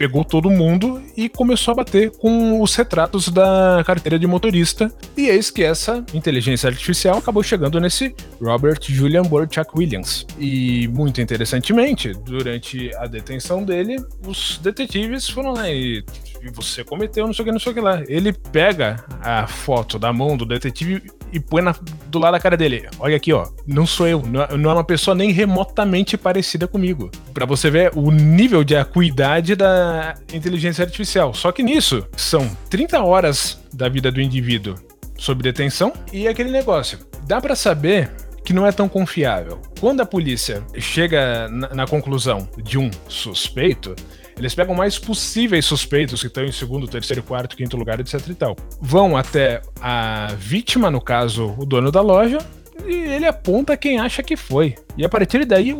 pegou 0.00 0.24
todo 0.24 0.48
mundo 0.48 1.02
e 1.14 1.28
começou 1.28 1.72
a 1.72 1.74
bater 1.74 2.10
com 2.12 2.62
os 2.62 2.74
retratos 2.74 3.28
da 3.28 3.84
carteira 3.84 4.18
de 4.18 4.26
motorista. 4.26 4.90
E 5.14 5.28
eis 5.28 5.50
que 5.50 5.62
essa 5.62 6.02
inteligência 6.14 6.70
artificial 6.70 7.18
acabou 7.18 7.42
chegando 7.42 7.78
nesse 7.78 8.14
Robert 8.40 8.78
Julian 8.80 9.20
Borchak 9.20 9.70
Williams. 9.76 10.26
E 10.38 10.88
muito 10.88 11.20
interessantemente, 11.20 12.14
durante 12.14 12.90
a 12.96 13.06
detenção 13.06 13.62
dele, 13.62 14.02
os 14.26 14.58
detetives 14.62 15.28
foram 15.28 15.52
lá 15.52 15.70
e 15.70 16.02
você 16.54 16.82
cometeu 16.82 17.26
não 17.26 17.34
sei 17.34 17.42
o 17.42 17.44
que, 17.44 17.52
não 17.52 17.60
sei 17.60 17.72
o 17.72 17.74
que 17.74 17.80
lá. 17.82 18.02
Ele 18.08 18.32
pega 18.32 19.04
a 19.20 19.46
foto 19.46 19.98
da 19.98 20.14
mão 20.14 20.34
do 20.34 20.46
detetive 20.46 21.02
e 21.32 21.40
põe 21.40 21.62
na- 21.62 21.74
do 22.06 22.18
lado 22.18 22.32
da 22.32 22.40
cara 22.40 22.56
dele. 22.56 22.88
Olha 22.98 23.16
aqui, 23.16 23.32
ó. 23.32 23.46
Não 23.66 23.86
sou 23.86 24.06
eu. 24.08 24.22
Não 24.22 24.42
é, 24.42 24.48
é 24.50 24.54
uma 24.74 24.84
pessoa 24.84 25.14
nem 25.14 25.30
remotamente 25.32 26.16
parecida 26.16 26.66
comigo. 26.66 27.10
Pra 27.34 27.46
você 27.46 27.70
ver 27.70 27.92
o 27.96 28.10
nível 28.10 28.62
de 28.64 28.76
acuidade 28.76 29.54
da 29.54 30.14
inteligência 30.32 30.84
artificial. 30.84 31.32
Só 31.34 31.52
que 31.52 31.62
nisso, 31.62 32.06
são 32.16 32.48
30 32.68 33.02
horas 33.02 33.60
da 33.72 33.88
vida 33.88 34.10
do 34.10 34.20
indivíduo 34.20 34.74
sob 35.18 35.42
detenção 35.42 35.92
e 36.12 36.26
aquele 36.26 36.50
negócio. 36.50 36.98
Dá 37.26 37.40
pra 37.40 37.54
saber 37.54 38.10
que 38.44 38.52
não 38.54 38.66
é 38.66 38.72
tão 38.72 38.88
confiável. 38.88 39.60
Quando 39.78 40.00
a 40.00 40.06
polícia 40.06 40.62
chega 40.78 41.46
na, 41.48 41.68
na 41.74 41.86
conclusão 41.86 42.48
de 42.62 42.78
um 42.78 42.90
suspeito, 43.06 43.94
eles 44.40 44.54
pegam 44.54 44.74
mais 44.74 44.98
possíveis 44.98 45.66
suspeitos 45.66 46.22
que 46.22 46.26
estão 46.26 46.42
em 46.42 46.50
segundo, 46.50 46.88
terceiro, 46.88 47.22
quarto, 47.22 47.54
quinto 47.54 47.76
lugar, 47.76 48.00
etc 48.00 48.26
e 48.26 48.34
tal. 48.34 48.56
Vão 48.80 49.14
até 49.14 49.60
a 49.82 50.28
vítima, 50.38 50.90
no 50.90 50.98
caso, 50.98 51.54
o 51.58 51.66
dono 51.66 51.92
da 51.92 52.00
loja, 52.00 52.38
e 52.86 52.94
ele 52.94 53.26
aponta 53.26 53.76
quem 53.76 54.00
acha 54.00 54.22
que 54.22 54.38
foi. 54.38 54.76
E 54.96 55.04
a 55.04 55.10
partir 55.10 55.44
daí, 55.44 55.78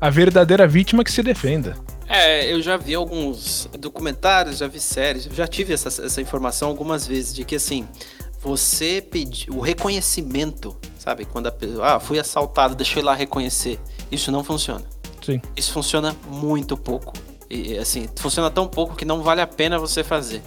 a 0.00 0.10
verdadeira 0.10 0.66
vítima 0.66 1.04
que 1.04 1.12
se 1.12 1.22
defenda. 1.22 1.76
É, 2.08 2.52
eu 2.52 2.60
já 2.60 2.76
vi 2.76 2.96
alguns 2.96 3.70
documentários, 3.78 4.58
já 4.58 4.66
vi 4.66 4.80
séries, 4.80 5.28
já 5.32 5.46
tive 5.46 5.72
essa, 5.72 5.88
essa 6.04 6.20
informação 6.20 6.68
algumas 6.68 7.06
vezes, 7.06 7.32
de 7.32 7.44
que 7.44 7.54
assim, 7.54 7.86
você 8.40 9.00
pedir 9.00 9.50
o 9.52 9.60
reconhecimento, 9.60 10.76
sabe? 10.98 11.24
Quando 11.26 11.46
a 11.46 11.52
pessoa, 11.52 11.94
ah, 11.94 12.00
fui 12.00 12.18
assaltado, 12.18 12.74
deixa 12.74 12.98
eu 12.98 13.02
ir 13.02 13.04
lá 13.04 13.14
reconhecer. 13.14 13.78
Isso 14.10 14.32
não 14.32 14.42
funciona. 14.42 14.84
Sim. 15.24 15.40
Isso 15.56 15.72
funciona 15.72 16.16
muito 16.28 16.76
pouco. 16.76 17.12
E 17.50 17.76
assim, 17.76 18.08
funciona 18.16 18.48
tão 18.50 18.68
pouco 18.68 18.94
que 18.94 19.04
não 19.04 19.22
vale 19.22 19.40
a 19.40 19.46
pena 19.46 19.78
você 19.78 20.04
fazer. 20.04 20.40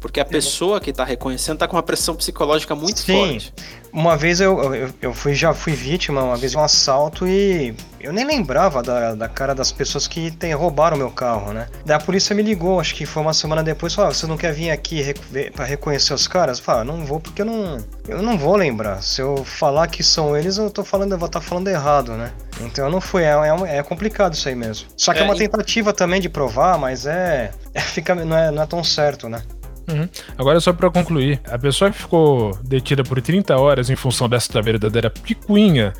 Porque 0.00 0.20
a 0.20 0.24
pessoa 0.24 0.80
que 0.80 0.92
tá 0.92 1.04
reconhecendo 1.04 1.58
tá 1.58 1.68
com 1.68 1.76
uma 1.76 1.82
pressão 1.82 2.14
psicológica 2.14 2.74
muito 2.74 3.00
Sim. 3.00 3.12
forte. 3.12 3.54
Uma 3.96 4.14
vez 4.14 4.40
eu, 4.42 4.74
eu, 4.74 4.90
eu 5.00 5.14
fui, 5.14 5.34
já 5.34 5.54
fui 5.54 5.72
vítima 5.72 6.22
uma 6.22 6.36
vez 6.36 6.52
de 6.52 6.58
um 6.58 6.62
assalto 6.62 7.26
e 7.26 7.74
eu 7.98 8.12
nem 8.12 8.26
lembrava 8.26 8.82
da, 8.82 9.14
da 9.14 9.26
cara 9.26 9.54
das 9.54 9.72
pessoas 9.72 10.06
que 10.06 10.30
tem, 10.30 10.52
roubaram 10.52 10.98
meu 10.98 11.10
carro, 11.10 11.50
né? 11.54 11.66
Daí 11.84 11.96
a 11.96 11.98
polícia 11.98 12.34
me 12.36 12.42
ligou, 12.42 12.78
acho 12.78 12.94
que 12.94 13.06
foi 13.06 13.22
uma 13.22 13.32
semana 13.32 13.62
depois, 13.62 13.94
falou, 13.94 14.10
ah, 14.10 14.14
você 14.14 14.26
não 14.26 14.36
quer 14.36 14.52
vir 14.52 14.70
aqui 14.70 15.00
rec- 15.00 15.50
pra 15.52 15.64
reconhecer 15.64 16.12
os 16.12 16.28
caras? 16.28 16.60
Falei, 16.60 16.82
ah, 16.82 16.84
não 16.84 17.06
vou 17.06 17.18
porque 17.18 17.40
eu 17.40 17.46
não, 17.46 17.78
eu 18.06 18.20
não 18.20 18.36
vou 18.36 18.54
lembrar. 18.54 19.02
Se 19.02 19.22
eu 19.22 19.42
falar 19.44 19.86
que 19.88 20.02
são 20.04 20.36
eles, 20.36 20.58
eu 20.58 20.70
tô 20.70 20.84
falando, 20.84 21.12
eu 21.12 21.18
vou 21.18 21.26
estar 21.26 21.40
falando 21.40 21.68
errado, 21.68 22.12
né? 22.12 22.32
Então 22.60 22.84
eu 22.84 22.90
não 22.90 23.00
fui, 23.00 23.22
é, 23.22 23.30
é, 23.30 23.78
é 23.78 23.82
complicado 23.82 24.34
isso 24.34 24.46
aí 24.46 24.54
mesmo. 24.54 24.88
Só 24.94 25.14
que 25.14 25.20
é, 25.20 25.22
É, 25.22 25.24
uma 25.24 25.34
tentativa 25.34 25.92
também 25.94 26.20
de 26.20 26.28
provar, 26.28 26.78
mas 26.78 27.06
é, 27.06 27.50
é 27.72 27.80
fica, 27.80 28.14
não, 28.14 28.36
é, 28.36 28.50
não 28.50 28.62
é 28.62 28.66
tão 28.66 28.84
certo, 28.84 29.26
né? 29.26 29.42
Uhum. 29.88 30.08
Agora, 30.36 30.58
só 30.60 30.72
pra 30.72 30.90
concluir, 30.90 31.40
a 31.48 31.58
pessoa 31.58 31.90
que 31.90 31.98
ficou 31.98 32.58
detida 32.64 33.04
por 33.04 33.20
30 33.22 33.56
horas 33.56 33.88
em 33.88 33.96
função 33.96 34.28
dessa 34.28 34.60
verdadeira 34.60 35.08
picuinha, 35.08 35.92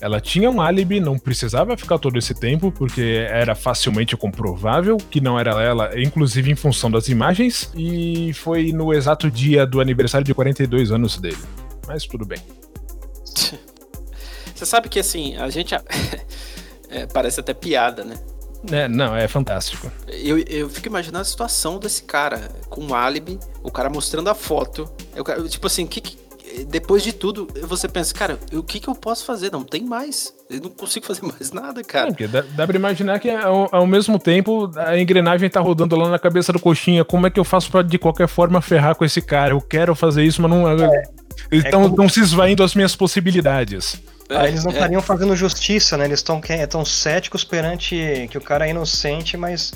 ela 0.00 0.20
tinha 0.20 0.50
um 0.50 0.60
álibi, 0.60 1.00
não 1.00 1.18
precisava 1.18 1.76
ficar 1.76 1.98
todo 1.98 2.18
esse 2.18 2.34
tempo, 2.34 2.70
porque 2.72 3.26
era 3.28 3.54
facilmente 3.54 4.16
comprovável 4.16 4.96
que 4.96 5.20
não 5.20 5.38
era 5.38 5.62
ela, 5.62 5.90
inclusive 6.00 6.50
em 6.50 6.56
função 6.56 6.90
das 6.90 7.08
imagens, 7.08 7.70
e 7.74 8.32
foi 8.34 8.72
no 8.72 8.92
exato 8.92 9.30
dia 9.30 9.66
do 9.66 9.80
aniversário 9.80 10.24
de 10.24 10.34
42 10.34 10.92
anos 10.92 11.18
dele. 11.18 11.38
Mas 11.86 12.04
tudo 12.04 12.24
bem. 12.24 12.38
Você 14.54 14.66
sabe 14.66 14.88
que 14.88 14.98
assim, 14.98 15.36
a 15.36 15.48
gente. 15.50 15.74
é, 16.90 17.06
parece 17.06 17.38
até 17.38 17.54
piada, 17.54 18.04
né? 18.04 18.16
É, 18.70 18.88
não, 18.88 19.14
é 19.16 19.28
fantástico. 19.28 19.90
Eu, 20.08 20.38
eu 20.38 20.68
fico 20.68 20.88
imaginando 20.88 21.22
a 21.22 21.24
situação 21.24 21.78
desse 21.78 22.02
cara 22.02 22.50
com 22.68 22.82
um 22.84 22.94
álibi, 22.94 23.38
o 23.62 23.70
cara 23.70 23.88
mostrando 23.88 24.28
a 24.28 24.34
foto. 24.34 24.90
Eu, 25.14 25.48
tipo 25.48 25.66
assim, 25.66 25.86
que, 25.86 26.00
que- 26.00 26.18
depois 26.66 27.02
de 27.02 27.12
tudo, 27.12 27.46
você 27.68 27.86
pensa, 27.86 28.12
cara, 28.12 28.38
o 28.52 28.62
que, 28.62 28.80
que 28.80 28.88
eu 28.88 28.94
posso 28.94 29.24
fazer? 29.24 29.52
Não 29.52 29.62
tem 29.62 29.84
mais. 29.84 30.32
Eu 30.50 30.60
não 30.62 30.70
consigo 30.70 31.06
fazer 31.06 31.22
mais 31.28 31.52
nada, 31.52 31.80
É, 31.80 31.84
cara. 31.84 32.06
porque 32.08 32.26
dá, 32.26 32.40
dá 32.56 32.66
pra 32.66 32.74
imaginar 32.76 33.20
que 33.20 33.30
ao, 33.30 33.68
ao 33.70 33.86
mesmo 33.86 34.18
tempo 34.18 34.70
a 34.76 34.98
engrenagem 34.98 35.48
tá 35.48 35.60
rodando 35.60 35.94
lá 35.94 36.08
na 36.08 36.18
cabeça 36.18 36.52
do 36.52 36.58
coxinha. 36.58 37.04
Como 37.04 37.26
é 37.26 37.30
que 37.30 37.38
eu 37.38 37.44
faço 37.44 37.70
pra 37.70 37.82
de 37.82 37.98
qualquer 37.98 38.26
forma 38.26 38.60
ferrar 38.60 38.94
com 38.96 39.04
esse 39.04 39.20
cara? 39.22 39.52
Eu 39.52 39.60
quero 39.60 39.94
fazer 39.94 40.24
isso, 40.24 40.42
mas 40.42 40.50
não. 40.50 40.64
Então 41.52 41.82
como- 41.82 41.90
estão 41.94 42.08
se 42.08 42.20
esvaindo 42.20 42.64
as 42.64 42.74
minhas 42.74 42.96
possibilidades. 42.96 44.00
Aí 44.30 44.36
Ah, 44.36 44.48
eles 44.48 44.64
não 44.64 44.70
É, 44.72 44.74
estariam 44.74 45.00
fazendo 45.02 45.34
justiça, 45.34 45.96
né? 45.96 46.04
Eles 46.04 46.18
estão 46.20 46.40
tão 46.68 46.84
céticos 46.84 47.44
perante 47.44 48.28
que 48.30 48.36
o 48.36 48.40
cara 48.40 48.66
é 48.66 48.70
inocente, 48.70 49.36
mas 49.36 49.72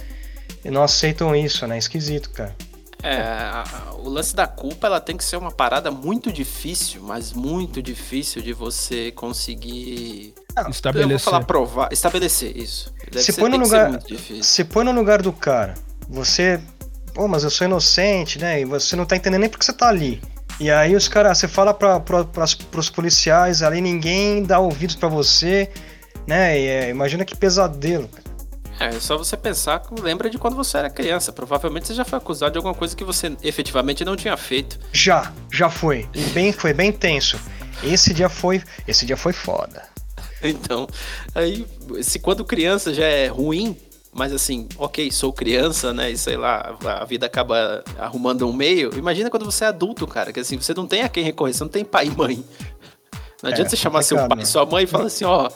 não 0.65 0.83
aceitam 0.83 1.35
isso, 1.35 1.67
né? 1.67 1.79
Esquisito, 1.79 2.31
cara. 2.31 2.55
É, 3.03 3.17
a- 3.17 3.65
a- 3.89 3.95
o 3.95 4.09
lance 4.09 4.35
da 4.37 4.47
culpa 4.47 4.87
ela 4.87 5.01
tem 5.01 5.17
que 5.17 5.25
ser 5.25 5.37
uma 5.37 5.51
parada 5.51 5.91
muito 5.91 6.31
difícil, 6.31 7.03
mas 7.03 7.33
muito 7.33 7.83
difícil 7.83 8.41
de 8.43 8.53
você 8.53 9.11
conseguir. 9.11 10.35
Eu 10.57 10.63
vou 10.65 10.71
Estabelecer. 10.71 11.19
falar 11.19 11.45
provar, 11.45 11.89
estabelecer 11.91 12.57
isso. 12.57 12.93
Deve 13.11 13.25
Se 13.25 13.33
ser, 13.33 13.41
põe 13.41 13.51
no 13.51 13.57
lugar-. 13.57 13.99
Se 14.43 14.65
põe 14.65 14.85
no 14.85 14.93
lugar 14.93 15.21
do 15.23 15.33
cara, 15.33 15.75
você. 16.09 16.61
Pô, 17.15 17.27
mas 17.27 17.43
eu 17.45 17.51
sou 17.51 17.67
inocente, 17.67 18.39
né? 18.39 18.61
E 18.61 18.65
você 18.65 18.95
não 18.97 19.05
tá 19.05 19.17
entendendo 19.17 19.41
nem 19.41 19.51
porque 19.51 19.65
você 19.65 19.73
tá 19.73 19.89
ali. 19.89 20.23
E 20.61 20.71
aí 20.71 20.95
os 20.95 21.09
caras, 21.09 21.39
você 21.39 21.49
fala 21.49 21.75
pra, 21.75 21.99
pras, 21.99 22.55
pros 22.55 22.89
policiais 22.89 23.63
ali, 23.63 23.81
ninguém 23.81 24.43
dá 24.45 24.59
ouvidos 24.59 24.97
pra 24.97 25.09
você, 25.09 25.71
né? 26.27 26.59
E, 26.59 26.67
é, 26.67 26.91
imagina 26.91 27.25
que 27.25 27.37
pesadelo. 27.37 28.09
cara. 28.09 28.33
É, 28.81 28.97
é 28.97 29.01
só 29.01 29.17
você 29.17 29.37
pensar, 29.37 29.81
que 29.81 30.01
lembra 30.01 30.29
de 30.29 30.39
quando 30.39 30.57
você 30.57 30.79
era 30.79 30.91
criança. 30.91 31.33
Provavelmente 31.33 31.87
você 31.87 31.95
já 31.95 32.05
foi 32.05 32.19
acusado 32.19 32.53
de 32.53 32.59
alguma 32.59 32.75
coisa 32.75 32.97
que 32.97 33.05
você 33.05 33.37
efetivamente 33.43 34.05
não 34.05 34.17
tinha 34.17 34.37
feito. 34.37 34.79
Já, 34.93 35.33
já 35.53 35.71
foi. 35.71 36.09
E 36.15 36.21
bem, 36.31 36.53
foi 36.53 36.73
bem 36.73 36.91
tenso. 36.93 37.39
Esse 37.83 38.13
dia 38.13 38.29
foi. 38.29 38.63
Esse 38.87 39.07
dia 39.07 39.17
foi 39.17 39.33
foda. 39.33 39.83
Então, 40.45 40.89
aí, 41.37 41.65
se 42.03 42.19
quando 42.19 42.45
criança 42.45 42.93
já 42.93 43.05
é 43.05 43.29
ruim, 43.29 43.77
mas 44.15 44.33
assim, 44.33 44.69
ok, 44.77 45.11
sou 45.11 45.33
criança, 45.33 45.93
né? 45.93 46.11
E 46.11 46.19
sei 46.19 46.37
lá, 46.37 46.77
a 46.85 47.05
vida 47.05 47.25
acaba 47.25 47.83
arrumando 47.99 48.47
um 48.47 48.53
meio. 48.53 48.97
Imagina 48.97 49.31
quando 49.31 49.47
você 49.47 49.65
é 49.65 49.69
adulto, 49.69 50.07
cara, 50.07 50.33
que 50.33 50.41
assim, 50.41 50.59
você 50.59 50.75
não 50.75 50.87
tem 50.87 51.03
a 51.03 51.09
quem 51.09 51.25
recorrer, 51.25 51.55
você 51.55 51.65
não 51.65 51.71
tem 51.71 51.85
pai 51.85 52.09
e 52.09 52.11
mãe. 52.11 52.45
Não 53.43 53.51
adianta 53.51 53.69
é, 53.69 53.71
você 53.71 53.77
chamar 53.77 54.03
seu 54.03 54.17
pai, 54.29 54.39
né? 54.39 54.45
sua 54.45 54.67
mãe 54.67 54.85
e 54.85 54.87
falar 54.87 55.07
assim, 55.07 55.25
ó, 55.25 55.51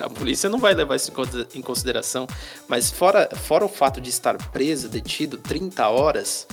a 0.00 0.10
polícia 0.10 0.50
não 0.50 0.58
vai 0.58 0.74
levar 0.74 0.96
isso 0.96 1.12
em 1.54 1.62
consideração. 1.62 2.26
Mas 2.68 2.90
fora, 2.90 3.30
fora 3.34 3.64
o 3.64 3.68
fato 3.68 4.00
de 4.00 4.10
estar 4.10 4.36
preso, 4.50 4.88
detido 4.88 5.38
30 5.38 5.88
horas, 5.88 6.46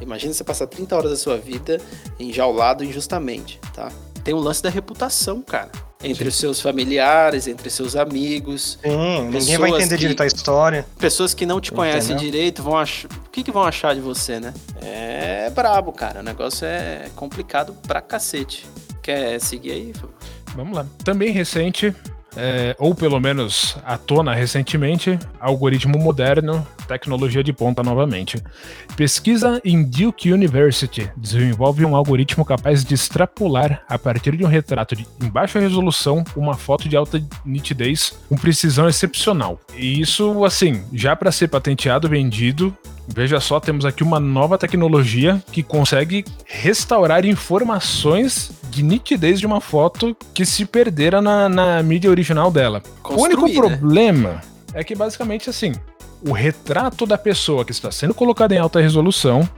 imagina 0.00 0.32
você 0.32 0.44
passar 0.44 0.66
30 0.66 0.96
horas 0.96 1.10
da 1.10 1.16
sua 1.16 1.36
vida 1.36 1.78
enjaulado 2.18 2.84
injustamente, 2.84 3.60
tá? 3.74 3.92
Tem 4.22 4.32
o 4.32 4.38
lance 4.38 4.62
da 4.62 4.70
reputação, 4.70 5.42
cara 5.42 5.70
entre 6.04 6.28
os 6.28 6.36
seus 6.36 6.60
familiares, 6.60 7.46
entre 7.46 7.70
seus 7.70 7.96
amigos. 7.96 8.78
Sim, 8.82 9.28
ninguém 9.30 9.58
vai 9.58 9.70
entender 9.70 9.94
que, 9.94 10.00
direito 10.00 10.22
a 10.22 10.26
história. 10.26 10.86
Pessoas 10.98 11.34
que 11.34 11.46
não 11.46 11.60
te 11.60 11.72
conhecem 11.72 12.14
Entendeu? 12.14 12.32
direito 12.32 12.62
vão 12.62 12.76
achar. 12.76 13.08
O 13.08 13.30
que, 13.30 13.42
que 13.42 13.50
vão 13.50 13.62
achar 13.62 13.94
de 13.94 14.00
você, 14.00 14.38
né? 14.38 14.52
É 14.80 15.50
brabo, 15.50 15.92
cara. 15.92 16.20
O 16.20 16.22
negócio 16.22 16.66
é 16.66 17.08
complicado 17.16 17.74
pra 17.86 18.00
cacete. 18.00 18.66
Quer 19.02 19.40
seguir 19.40 19.72
aí? 19.72 19.92
Vamos 20.54 20.76
lá. 20.76 20.86
Também 21.04 21.30
recente, 21.30 21.94
é, 22.36 22.74
ou 22.78 22.94
pelo 22.94 23.20
menos 23.20 23.76
à 23.84 23.96
tona 23.96 24.34
recentemente, 24.34 25.18
algoritmo 25.40 25.98
moderno, 25.98 26.66
tecnologia 26.86 27.42
de 27.42 27.52
ponta 27.52 27.82
novamente. 27.82 28.42
Pesquisa 28.96 29.60
em 29.64 29.82
Duke 29.82 30.32
University 30.32 31.10
desenvolve 31.16 31.84
um 31.84 31.96
algoritmo 31.96 32.44
capaz 32.44 32.84
de 32.84 32.94
extrapolar, 32.94 33.82
a 33.88 33.98
partir 33.98 34.36
de 34.36 34.44
um 34.44 34.48
retrato 34.48 34.94
de, 34.94 35.06
em 35.22 35.28
baixa 35.28 35.58
resolução, 35.58 36.24
uma 36.36 36.54
foto 36.54 36.88
de 36.88 36.96
alta 36.96 37.22
nitidez 37.44 38.18
com 38.28 38.36
precisão 38.36 38.88
excepcional. 38.88 39.60
E 39.76 40.00
isso, 40.00 40.44
assim, 40.44 40.82
já 40.92 41.16
para 41.16 41.32
ser 41.32 41.48
patenteado, 41.48 42.08
vendido, 42.08 42.76
Veja 43.06 43.38
só, 43.38 43.60
temos 43.60 43.84
aqui 43.84 44.02
uma 44.02 44.18
nova 44.18 44.56
tecnologia 44.56 45.42
que 45.52 45.62
consegue 45.62 46.24
restaurar 46.46 47.24
informações 47.24 48.50
de 48.70 48.82
nitidez 48.82 49.38
de 49.38 49.46
uma 49.46 49.60
foto 49.60 50.16
que 50.32 50.44
se 50.46 50.64
perdera 50.64 51.20
na, 51.20 51.48
na 51.48 51.82
mídia 51.82 52.10
original 52.10 52.50
dela. 52.50 52.82
Construir, 53.02 53.34
o 53.36 53.42
único 53.42 53.68
né? 53.68 53.76
problema 53.76 54.40
é 54.72 54.82
que 54.82 54.94
basicamente 54.94 55.50
assim, 55.50 55.72
o 56.26 56.32
retrato 56.32 57.04
da 57.06 57.18
pessoa 57.18 57.64
que 57.64 57.72
está 57.72 57.90
sendo 57.90 58.14
colocada 58.14 58.54
em 58.54 58.58
alta 58.58 58.80
resolução 58.80 59.48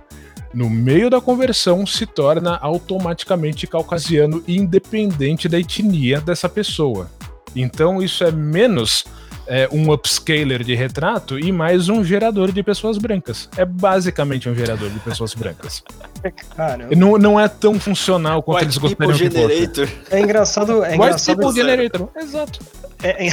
no 0.52 0.68
meio 0.68 1.08
da 1.08 1.20
conversão 1.20 1.86
se 1.86 2.06
torna 2.06 2.56
automaticamente 2.56 3.66
caucasiano 3.66 4.42
independente 4.48 5.48
da 5.48 5.58
etnia 5.58 6.20
dessa 6.20 6.48
pessoa. 6.48 7.10
Então 7.54 8.02
isso 8.02 8.24
é 8.24 8.32
menos 8.32 9.04
é, 9.46 9.68
um 9.72 9.90
upscaler 9.90 10.62
de 10.62 10.74
retrato 10.74 11.38
e 11.38 11.52
mais 11.52 11.88
um 11.88 12.04
gerador 12.04 12.52
de 12.52 12.62
pessoas 12.62 12.98
brancas. 12.98 13.48
É 13.56 13.64
basicamente 13.64 14.48
um 14.48 14.54
gerador 14.54 14.90
de 14.90 14.98
pessoas 15.00 15.34
brancas. 15.34 15.82
Não, 16.96 17.16
não 17.18 17.38
é 17.40 17.48
tão 17.48 17.78
funcional 17.78 18.42
quanto 18.42 18.58
White 18.58 18.66
eles 18.66 18.78
gostariam 18.78 19.16
generator. 19.16 19.86
que 19.86 19.92
fosse. 19.92 20.14
É 20.14 20.20
engraçado. 20.20 20.84
É 20.84 20.94
engraçado 20.94 21.46
White 21.46 21.54
generator. 21.54 22.08
Exato. 22.16 22.60
É, 23.02 23.26
é, 23.26 23.32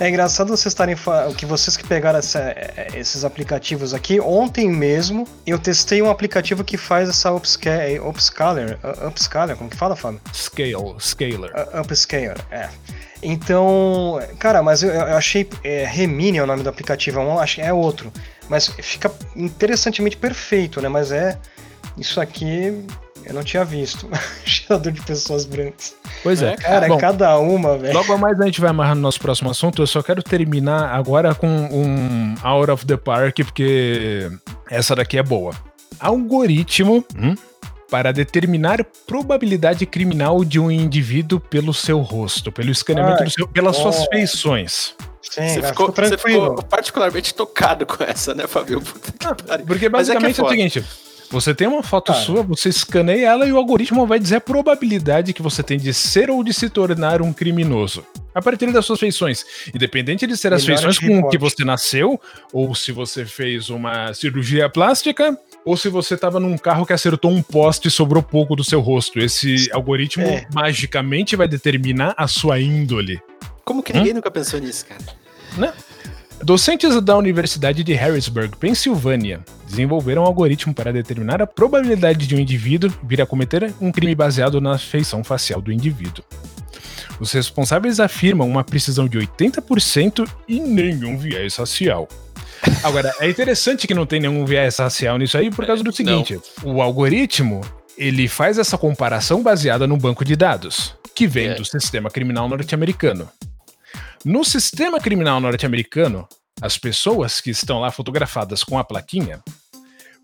é, 0.00 0.08
engraçado 0.08 0.48
vocês 0.48 0.66
estarem 0.66 0.96
que 1.36 1.46
vocês 1.46 1.76
que 1.76 1.86
pegaram 1.86 2.18
essa, 2.18 2.40
é, 2.40 2.88
esses 2.94 3.24
aplicativos 3.24 3.92
aqui. 3.92 4.20
Ontem 4.20 4.68
mesmo 4.68 5.28
eu 5.46 5.58
testei 5.58 6.00
um 6.02 6.10
aplicativo 6.10 6.64
que 6.64 6.76
faz 6.76 7.08
essa 7.08 7.30
upscaler, 7.30 8.04
upscaler, 8.06 8.78
upscaler 9.06 9.56
como 9.56 9.70
que 9.70 9.76
fala, 9.76 9.94
Fábio? 9.94 10.20
Scale, 10.32 10.96
scaler. 10.98 11.52
Uh, 11.52 11.80
upscaler, 11.80 12.36
é. 12.50 12.68
Então, 13.24 14.20
cara, 14.38 14.62
mas 14.62 14.82
eu, 14.82 14.90
eu 14.90 15.16
achei. 15.16 15.48
É, 15.64 15.84
Remini 15.86 16.38
é 16.38 16.42
o 16.42 16.46
nome 16.46 16.62
do 16.62 16.68
aplicativo, 16.68 17.20
é 17.20 17.38
acho 17.40 17.60
é 17.60 17.72
outro. 17.72 18.12
Mas 18.48 18.68
fica 18.68 19.10
interessantemente 19.34 20.16
perfeito, 20.16 20.80
né? 20.80 20.88
Mas 20.88 21.10
é. 21.10 21.38
Isso 21.96 22.20
aqui 22.20 22.84
eu 23.24 23.34
não 23.34 23.42
tinha 23.42 23.64
visto. 23.64 24.08
Gerador 24.44 24.92
de 24.92 25.00
pessoas 25.02 25.44
brancas. 25.44 25.94
Pois 26.22 26.42
é. 26.42 26.56
Cara, 26.56 26.88
Bom, 26.88 26.98
cada 26.98 27.38
uma, 27.38 27.78
velho. 27.78 27.94
Logo 27.94 28.18
mais 28.18 28.38
a 28.40 28.44
gente 28.44 28.60
vai 28.60 28.70
amarrar 28.70 28.94
no 28.94 29.00
nosso 29.00 29.20
próximo 29.20 29.50
assunto. 29.50 29.80
Eu 29.80 29.86
só 29.86 30.02
quero 30.02 30.22
terminar 30.22 30.94
agora 30.94 31.34
com 31.34 31.48
um 31.48 32.34
Out 32.42 32.70
of 32.70 32.86
the 32.86 32.96
Park, 32.96 33.36
porque 33.44 34.30
essa 34.70 34.94
daqui 34.94 35.16
é 35.18 35.22
boa. 35.22 35.52
Algoritmo. 35.98 37.04
Hum? 37.16 37.34
Para 37.94 38.10
determinar 38.10 38.84
probabilidade 39.06 39.86
criminal 39.86 40.44
de 40.44 40.58
um 40.58 40.68
indivíduo 40.68 41.38
pelo 41.38 41.72
seu 41.72 42.00
rosto, 42.00 42.50
pelo 42.50 42.72
escaneamento 42.72 43.20
Ai, 43.20 43.26
do 43.26 43.30
seu, 43.30 43.46
pelas 43.46 43.76
suas 43.76 44.04
feições. 44.06 44.96
Sim, 45.22 45.48
você, 45.48 45.62
ficou, 45.62 45.92
você 45.92 46.18
ficou 46.18 46.60
particularmente 46.64 47.32
tocado 47.32 47.86
com 47.86 48.02
essa, 48.02 48.34
né, 48.34 48.48
Fabio? 48.48 48.82
Ah, 49.48 49.58
porque 49.64 49.88
basicamente 49.88 50.40
é, 50.40 50.42
é, 50.42 50.44
é 50.44 50.46
o 50.46 50.50
seguinte: 50.50 50.84
você 51.30 51.54
tem 51.54 51.68
uma 51.68 51.84
foto 51.84 52.12
sua, 52.14 52.42
você 52.42 52.68
escaneia 52.68 53.28
ela 53.28 53.46
e 53.46 53.52
o 53.52 53.56
algoritmo 53.56 54.04
vai 54.08 54.18
dizer 54.18 54.36
a 54.36 54.40
probabilidade 54.40 55.32
que 55.32 55.40
você 55.40 55.62
tem 55.62 55.78
de 55.78 55.94
ser 55.94 56.30
ou 56.30 56.42
de 56.42 56.52
se 56.52 56.68
tornar 56.68 57.22
um 57.22 57.32
criminoso. 57.32 58.04
A 58.34 58.42
partir 58.42 58.72
das 58.72 58.84
suas 58.84 58.98
feições. 58.98 59.44
Independente 59.72 60.26
de 60.26 60.36
ser 60.36 60.52
as 60.52 60.64
feições 60.64 60.98
com 60.98 61.28
que 61.28 61.38
você 61.38 61.64
nasceu, 61.64 62.20
ou 62.52 62.74
se 62.74 62.90
você 62.90 63.24
fez 63.24 63.70
uma 63.70 64.12
cirurgia 64.12 64.68
plástica, 64.68 65.38
ou 65.64 65.76
se 65.76 65.88
você 65.88 66.14
estava 66.14 66.38
num 66.38 66.58
carro 66.58 66.84
que 66.84 66.92
acertou 66.92 67.30
um 67.30 67.42
poste 67.42 67.88
e 67.88 67.90
sobrou 67.90 68.22
pouco 68.22 68.54
do 68.54 68.62
seu 68.62 68.80
rosto. 68.80 69.18
Esse 69.18 69.70
algoritmo 69.72 70.24
é. 70.24 70.46
magicamente 70.52 71.36
vai 71.36 71.48
determinar 71.48 72.14
a 72.16 72.28
sua 72.28 72.60
índole. 72.60 73.20
Como 73.64 73.82
que 73.82 73.92
ninguém 73.92 74.12
hum? 74.12 74.16
nunca 74.16 74.30
pensou 74.30 74.60
nisso, 74.60 74.84
cara? 74.86 75.00
Né? 75.56 75.72
Docentes 76.42 77.00
da 77.00 77.16
Universidade 77.16 77.82
de 77.82 77.94
Harrisburg, 77.94 78.56
Pensilvânia, 78.58 79.42
desenvolveram 79.66 80.22
um 80.22 80.26
algoritmo 80.26 80.74
para 80.74 80.92
determinar 80.92 81.40
a 81.40 81.46
probabilidade 81.46 82.26
de 82.26 82.34
um 82.34 82.38
indivíduo 82.38 82.92
vir 83.02 83.22
a 83.22 83.26
cometer 83.26 83.72
um 83.80 83.90
crime 83.90 84.14
baseado 84.14 84.60
na 84.60 84.76
feição 84.76 85.24
facial 85.24 85.62
do 85.62 85.72
indivíduo. 85.72 86.22
Os 87.18 87.32
responsáveis 87.32 88.00
afirmam 88.00 88.48
uma 88.48 88.64
precisão 88.64 89.06
de 89.06 89.18
80% 89.18 90.28
e 90.48 90.60
nenhum 90.60 91.16
viés 91.16 91.56
racial. 91.56 92.08
Agora, 92.82 93.12
é 93.20 93.28
interessante 93.28 93.86
que 93.86 93.94
não 93.94 94.06
tem 94.06 94.20
nenhum 94.20 94.44
viés 94.44 94.76
racial 94.76 95.18
nisso 95.18 95.36
aí 95.36 95.50
por 95.50 95.66
causa 95.66 95.82
do 95.82 95.92
seguinte: 95.92 96.40
não. 96.62 96.74
o 96.74 96.82
algoritmo 96.82 97.60
ele 97.96 98.28
faz 98.28 98.58
essa 98.58 98.76
comparação 98.76 99.42
baseada 99.42 99.86
no 99.86 99.96
banco 99.96 100.24
de 100.24 100.36
dados, 100.36 100.94
que 101.14 101.26
vem 101.26 101.48
é. 101.48 101.54
do 101.54 101.64
sistema 101.64 102.10
criminal 102.10 102.48
norte-americano. 102.48 103.28
No 104.24 104.44
sistema 104.44 104.98
criminal 104.98 105.40
norte-americano, 105.40 106.26
as 106.60 106.78
pessoas 106.78 107.40
que 107.40 107.50
estão 107.50 107.80
lá 107.80 107.90
fotografadas 107.90 108.64
com 108.64 108.78
a 108.78 108.84
plaquinha, 108.84 109.42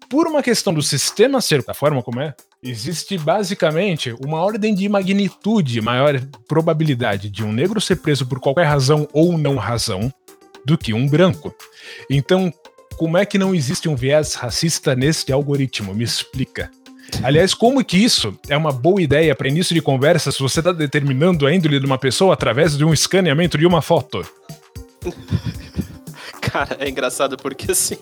por 0.09 0.27
uma 0.27 0.43
questão 0.43 0.75
do 0.75 0.83
sistema 0.83 1.41
ser 1.41 1.63
da 1.63 1.73
forma 1.73 2.03
como 2.03 2.21
é, 2.21 2.35
existe 2.63 3.17
basicamente 3.17 4.13
uma 4.25 4.41
ordem 4.41 4.75
de 4.75 4.89
magnitude 4.89 5.81
maior 5.81 6.21
probabilidade 6.49 7.31
de 7.31 7.45
um 7.45 7.53
negro 7.53 7.81
ser 7.81 7.97
preso 7.97 8.27
por 8.27 8.41
qualquer 8.41 8.65
razão 8.65 9.07
ou 9.13 9.39
não 9.39 9.57
razão 9.57 10.13
do 10.65 10.77
que 10.79 10.93
um 10.93 11.07
branco. 11.09 11.55
Então, 12.09 12.53
como 12.97 13.17
é 13.17 13.25
que 13.25 13.39
não 13.39 13.55
existe 13.55 13.89
um 13.89 13.97
viés 13.97 14.35
racista 14.35 14.95
neste 14.95 15.33
algoritmo? 15.33 15.95
Me 15.95 16.05
explica. 16.05 16.71
Aliás, 17.23 17.55
como 17.55 17.85
que 17.85 17.97
isso 17.97 18.39
é 18.49 18.57
uma 18.57 18.73
boa 18.73 19.03
ideia 19.03 19.35
para 19.35 19.49
início 19.49 19.75
de 19.75 19.83
conversa 19.83 20.31
se 20.31 20.39
você 20.39 20.61
está 20.61 20.73
determinando 20.73 21.47
a 21.47 21.55
índole 21.55 21.81
de 21.81 21.87
uma 21.87 21.99
pessoa 21.99 22.35
através 22.35 22.77
de 22.77 22.85
um 22.85 22.93
escaneamento 22.93 23.59
de 23.59 23.67
uma 23.67 23.83
foto? 23.83 24.25
Cara, 26.41 26.77
é 26.79 26.89
engraçado 26.89 27.37
porque 27.37 27.73
assim. 27.73 27.97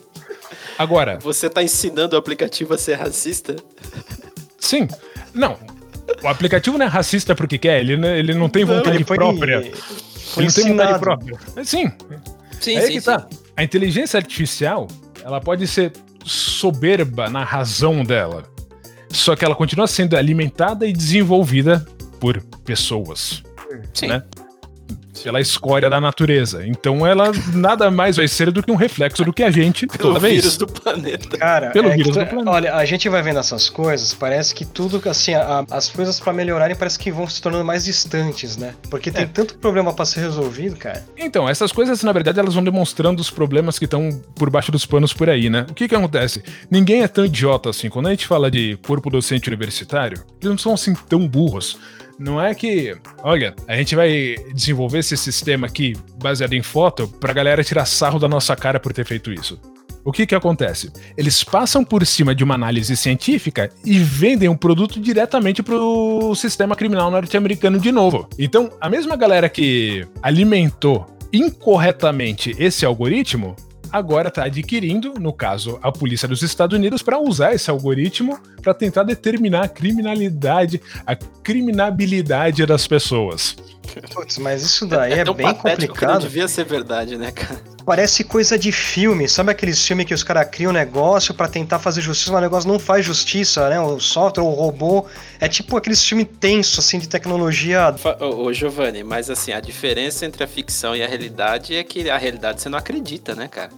Agora. 0.77 1.19
Você 1.21 1.47
está 1.47 1.63
ensinando 1.63 2.15
o 2.17 2.19
aplicativo 2.19 2.75
a 2.75 2.79
ser 2.79 2.95
racista? 2.95 3.57
Sim. 4.59 4.87
Não. 5.35 5.59
O 6.23 6.29
aplicativo 6.29 6.79
não 6.79 6.87
é 6.87 6.89
racista 6.89 7.35
porque 7.35 7.59
quer, 7.59 7.81
ele, 7.81 7.95
ele 8.07 8.35
não 8.35 8.49
tem 8.49 8.65
vontade 8.65 8.99
não, 8.99 9.05
própria. 9.05 9.61
Foi 10.33 10.45
ele 10.45 10.49
não 10.49 10.55
tem 10.55 10.73
vontade 10.73 10.99
própria. 10.99 11.39
Sim, 11.65 11.93
Sim, 12.61 12.77
é 12.77 12.87
sim, 12.87 12.93
que 12.93 13.01
tá. 13.01 13.21
Sim. 13.21 13.39
A 13.57 13.65
inteligência 13.65 14.19
artificial, 14.19 14.89
ela 15.25 15.41
pode 15.41 15.67
ser 15.67 15.93
soberba 16.25 17.29
na 17.29 17.45
razão 17.45 18.05
dela. 18.05 18.45
Só 19.11 19.35
que 19.35 19.45
ela 19.45 19.55
continua 19.55 19.87
sendo 19.87 20.17
alimentada 20.17 20.87
e 20.87 20.93
desenvolvida 20.93 21.87
por 22.21 22.41
pessoas. 22.65 23.43
Sim. 23.95 24.09
Né? 24.09 24.23
Pela 25.21 25.41
escória 25.41 25.89
da 25.91 26.01
natureza. 26.01 26.67
Então 26.67 27.07
ela 27.07 27.31
nada 27.53 27.91
mais 27.91 28.17
vai 28.17 28.29
ser 28.29 28.51
do 28.51 28.63
que 28.63 28.71
um 28.71 28.77
reflexo 28.77 29.25
do 29.25 29.33
que 29.33 29.43
a 29.43 29.51
gente 29.51 29.87
Pelo 29.87 29.99
toda 29.99 30.21
vez. 30.21 30.37
vírus 30.37 30.57
do 30.57 30.67
planeta. 30.67 31.37
Cara, 31.37 31.71
Pelo 31.71 31.89
é 31.89 31.97
vírus 31.97 32.17
do 32.17 32.27
planeta. 32.27 32.51
olha, 32.51 32.75
a 32.75 32.85
gente 32.85 33.09
vai 33.09 33.23
vendo 33.23 33.39
essas 33.39 33.69
coisas, 33.69 34.15
parece 34.15 34.55
que 34.55 34.65
tudo, 34.65 35.01
assim, 35.09 35.35
a, 35.35 35.65
as 35.71 35.89
coisas 35.89 36.21
para 36.21 36.33
melhorarem 36.33 36.77
parece 36.77 36.99
que 36.99 37.11
vão 37.11 37.29
se 37.29 37.41
tornando 37.41 37.65
mais 37.65 37.85
distantes, 37.85 38.57
né? 38.57 38.75
Porque 38.91 39.11
tem 39.11 39.25
é. 39.25 39.27
tanto 39.27 39.57
problema 39.59 39.93
para 39.93 40.05
ser 40.05 40.21
resolvido, 40.21 40.77
cara. 40.77 41.05
Então, 41.17 41.49
essas 41.49 41.73
coisas, 41.73 42.03
na 42.03 42.13
verdade, 42.13 42.39
elas 42.39 42.55
vão 42.55 42.65
demonstrando 42.65 43.21
os 43.21 43.31
problemas 43.31 43.79
que 43.79 43.85
estão 43.85 44.11
por 44.35 44.51
baixo 44.51 44.73
dos 44.73 44.87
panos 44.87 45.13
por 45.13 45.29
aí, 45.29 45.51
né? 45.51 45.67
O 45.69 45.75
que 45.75 45.89
que 45.89 45.95
acontece? 45.95 46.43
Ninguém 46.71 47.03
é 47.03 47.09
tão 47.09 47.25
idiota 47.25 47.71
assim. 47.71 47.89
Quando 47.89 48.07
a 48.07 48.11
gente 48.11 48.27
fala 48.27 48.51
de 48.51 48.79
corpo 48.87 49.11
docente 49.11 49.49
universitário, 49.49 50.23
eles 50.41 50.51
não 50.51 50.59
são 50.59 50.75
assim 50.75 50.95
tão 51.09 51.27
burros 51.27 51.79
Não 52.19 52.43
é 52.43 52.55
que, 52.55 52.97
olha, 53.23 53.55
a 53.67 53.77
gente 53.77 53.95
vai 53.95 54.37
desenvolver 54.53 54.99
esse 54.99 55.17
sistema 55.17 55.67
aqui 55.67 55.95
baseado 56.21 56.53
em 56.53 56.63
foto 56.63 57.07
pra 57.07 57.33
galera 57.33 57.63
tirar 57.63 57.85
sarro 57.85 58.19
da 58.19 58.29
nossa 58.29 58.57
cara 58.57 58.81
por 58.81 58.93
ter 58.93 59.05
feito 59.05 59.33
isso. 59.33 59.59
O 60.05 60.13
que 60.13 60.27
que 60.27 60.35
acontece? 60.35 60.91
Eles 61.17 61.45
passam 61.45 61.85
por 61.85 62.05
cima 62.07 62.35
de 62.35 62.43
uma 62.43 62.55
análise 62.55 62.97
científica 62.97 63.71
e 63.85 63.99
vendem 63.99 64.49
um 64.49 64.57
produto 64.57 64.99
diretamente 64.99 65.63
pro 65.63 66.35
sistema 66.35 66.75
criminal 66.75 67.11
norte-americano 67.11 67.79
de 67.79 67.93
novo. 67.93 68.29
Então, 68.39 68.71
a 68.81 68.89
mesma 68.89 69.17
galera 69.17 69.49
que 69.49 70.07
alimentou 70.23 71.07
incorretamente 71.33 72.57
esse 72.59 72.87
algoritmo 72.87 73.55
agora 73.93 74.29
está 74.29 74.45
adquirindo, 74.45 75.15
no 75.19 75.33
caso, 75.33 75.79
a 75.83 75.91
polícia 75.91 76.29
dos 76.29 76.43
Estados 76.43 76.77
Unidos, 76.77 77.03
para 77.03 77.19
usar 77.19 77.55
esse 77.55 77.71
algoritmo 77.71 78.39
para 78.63 78.75
tentar 78.75 79.03
determinar 79.03 79.65
a 79.65 79.69
criminalidade, 79.69 80.81
a 81.07 81.15
criminabilidade 81.17 82.65
das 82.67 82.87
pessoas. 82.87 83.57
Putz, 84.13 84.39
mas 84.39 84.63
isso 84.63 84.87
daí 84.87 85.13
é, 85.13 85.19
é 85.21 85.25
bem 85.25 85.55
complicado. 85.55 85.93
Que 85.95 86.07
não 86.07 86.19
devia 86.19 86.49
ser 86.49 86.65
verdade, 86.65 87.17
né, 87.17 87.31
cara? 87.31 87.61
Parece 87.85 88.23
coisa 88.23 88.59
de 88.59 88.71
filme. 88.71 89.29
Sabe 89.29 89.51
aqueles 89.51 89.85
filmes 89.85 90.07
que 90.07 90.13
os 90.13 90.23
caras 90.23 90.47
criam 90.51 90.71
um 90.71 90.75
negócio 90.75 91.33
para 91.33 91.49
tentar 91.49 91.79
fazer 91.79 92.03
justiça, 92.03 92.31
mas 92.33 92.41
o 92.41 92.43
negócio 92.43 92.69
não 92.71 92.79
faz 92.79 93.05
justiça, 93.05 93.69
né? 93.71 93.81
O 93.81 93.99
software, 93.99 94.45
o 94.45 94.51
robô. 94.51 95.07
É 95.41 95.49
tipo 95.49 95.77
aqueles 95.77 96.05
filmes 96.05 96.27
tensos, 96.39 96.79
assim, 96.79 96.99
de 96.99 97.09
tecnologia. 97.09 97.95
Ô, 98.21 98.45
ô, 98.45 98.53
Giovanni, 98.53 99.03
mas 99.03 99.31
assim, 99.31 99.53
a 99.53 99.61
diferença 99.61 100.27
entre 100.27 100.45
a 100.45 100.47
ficção 100.47 100.95
e 100.95 101.03
a 101.03 101.09
realidade 101.09 101.75
é 101.75 101.83
que 101.83 102.11
a 102.11 102.19
realidade 102.19 102.61
você 102.61 102.69
não 102.69 102.79
acredita, 102.79 103.35
né, 103.35 103.49
cara? 103.49 103.71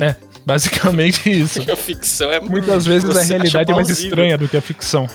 É, 0.00 0.16
basicamente 0.46 1.30
isso. 1.30 1.60
a 1.70 1.76
ficção 1.76 2.32
é 2.32 2.40
Muitas 2.40 2.86
vezes 2.86 3.14
a 3.14 3.22
realidade 3.22 3.70
é 3.70 3.74
mais 3.74 3.90
estranha 3.90 4.38
do 4.38 4.48
que 4.48 4.56
a 4.56 4.62
ficção. 4.62 5.06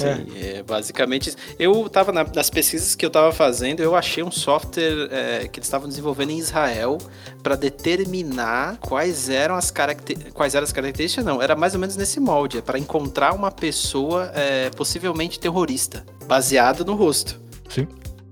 Sim, 0.00 0.26
é. 0.36 0.56
é 0.58 0.62
basicamente 0.62 1.28
isso. 1.28 1.36
Eu 1.58 1.86
estava 1.86 2.12
na, 2.12 2.24
nas 2.24 2.50
pesquisas 2.50 2.94
que 2.94 3.04
eu 3.04 3.08
estava 3.08 3.32
fazendo, 3.32 3.80
eu 3.80 3.94
achei 3.94 4.22
um 4.22 4.30
software 4.30 5.08
é, 5.10 5.48
que 5.48 5.58
eles 5.58 5.66
estavam 5.66 5.88
desenvolvendo 5.88 6.30
em 6.30 6.38
Israel 6.38 6.98
para 7.42 7.56
determinar 7.56 8.78
quais 8.78 9.28
eram 9.28 9.54
as 9.54 9.70
características. 9.70 10.32
Quais 10.32 10.54
eram 10.54 10.64
as 10.64 10.72
características, 10.72 11.24
não. 11.24 11.40
Era 11.40 11.56
mais 11.56 11.74
ou 11.74 11.80
menos 11.80 11.96
nesse 11.96 12.20
molde, 12.20 12.58
é 12.58 12.62
para 12.62 12.78
encontrar 12.78 13.34
uma 13.34 13.50
pessoa 13.50 14.30
é, 14.34 14.70
possivelmente 14.70 15.38
terrorista, 15.38 16.04
baseado 16.26 16.84
no 16.84 16.94
rosto. 16.94 17.40
Sim. 17.68 17.86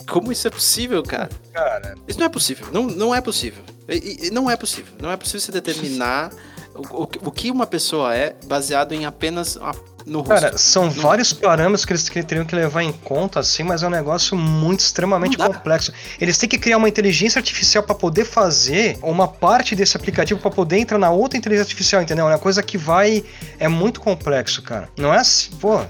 Como 0.09 0.31
isso 0.31 0.47
é 0.47 0.51
possível, 0.51 1.03
cara? 1.03 1.31
Cara. 1.53 1.95
Isso 2.07 2.19
não 2.19 2.27
é 2.27 2.29
possível. 2.29 2.69
Não, 2.73 2.85
não 2.85 3.15
é 3.15 3.21
possível. 3.21 3.63
E, 3.89 4.27
e, 4.27 4.31
não 4.31 4.51
é 4.51 4.57
possível. 4.57 4.95
Não 5.01 5.11
é 5.11 5.17
possível 5.17 5.41
se 5.41 5.53
determinar 5.53 6.31
o, 6.75 7.03
o, 7.03 7.09
o 7.27 7.33
que 7.33 7.51
uma 7.51 7.67
pessoa 7.67 8.15
é 8.15 8.37
baseado 8.47 8.93
em 8.93 9.05
apenas 9.05 9.59
no 10.07 10.21
rosto. 10.21 10.35
Cara, 10.35 10.57
são 10.57 10.85
no... 10.85 10.91
vários 10.91 11.33
parâmetros 11.33 11.85
que 11.85 11.93
eles 11.93 12.05
teriam 12.05 12.45
que 12.45 12.55
levar 12.55 12.83
em 12.83 12.93
conta, 12.93 13.41
assim, 13.41 13.65
mas 13.65 13.83
é 13.83 13.87
um 13.89 13.91
negócio 13.91 14.37
muito 14.37 14.81
extremamente 14.81 15.37
complexo. 15.37 15.93
Eles 16.21 16.39
têm 16.39 16.49
que 16.49 16.57
criar 16.57 16.77
uma 16.77 16.89
inteligência 16.89 17.41
artificial 17.41 17.83
para 17.83 17.95
poder 17.95 18.25
fazer 18.25 18.99
uma 19.03 19.27
parte 19.27 19.75
desse 19.75 19.97
aplicativo 19.97 20.41
para 20.41 20.51
poder 20.51 20.79
entrar 20.79 20.99
na 20.99 21.11
outra 21.11 21.37
inteligência 21.37 21.65
artificial, 21.65 22.01
entendeu? 22.01 22.27
É 22.27 22.33
uma 22.33 22.39
coisa 22.39 22.63
que 22.63 22.79
vai. 22.79 23.25
É 23.59 23.67
muito 23.67 24.01
complexo, 24.01 24.63
cara. 24.63 24.89
Não 24.97 25.13
é 25.13 25.19
assim, 25.19 25.51
pô. 25.61 25.81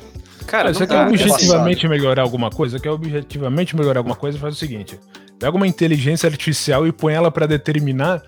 Cara, 0.46 0.72
você 0.72 0.86
quer 0.86 1.06
objetivamente 1.06 1.86
melhorar 1.88 2.22
alguma 2.22 2.50
coisa? 2.50 2.78
Quer 2.78 2.90
objetivamente 2.90 3.76
melhorar 3.76 4.00
alguma 4.00 4.16
coisa? 4.16 4.38
Faz 4.38 4.54
o 4.54 4.56
seguinte: 4.56 4.98
pega 5.38 5.56
uma 5.56 5.66
inteligência 5.66 6.28
artificial 6.28 6.86
e 6.86 6.92
põe 6.92 7.12
ela 7.12 7.30
para 7.30 7.46
determinar 7.46 8.22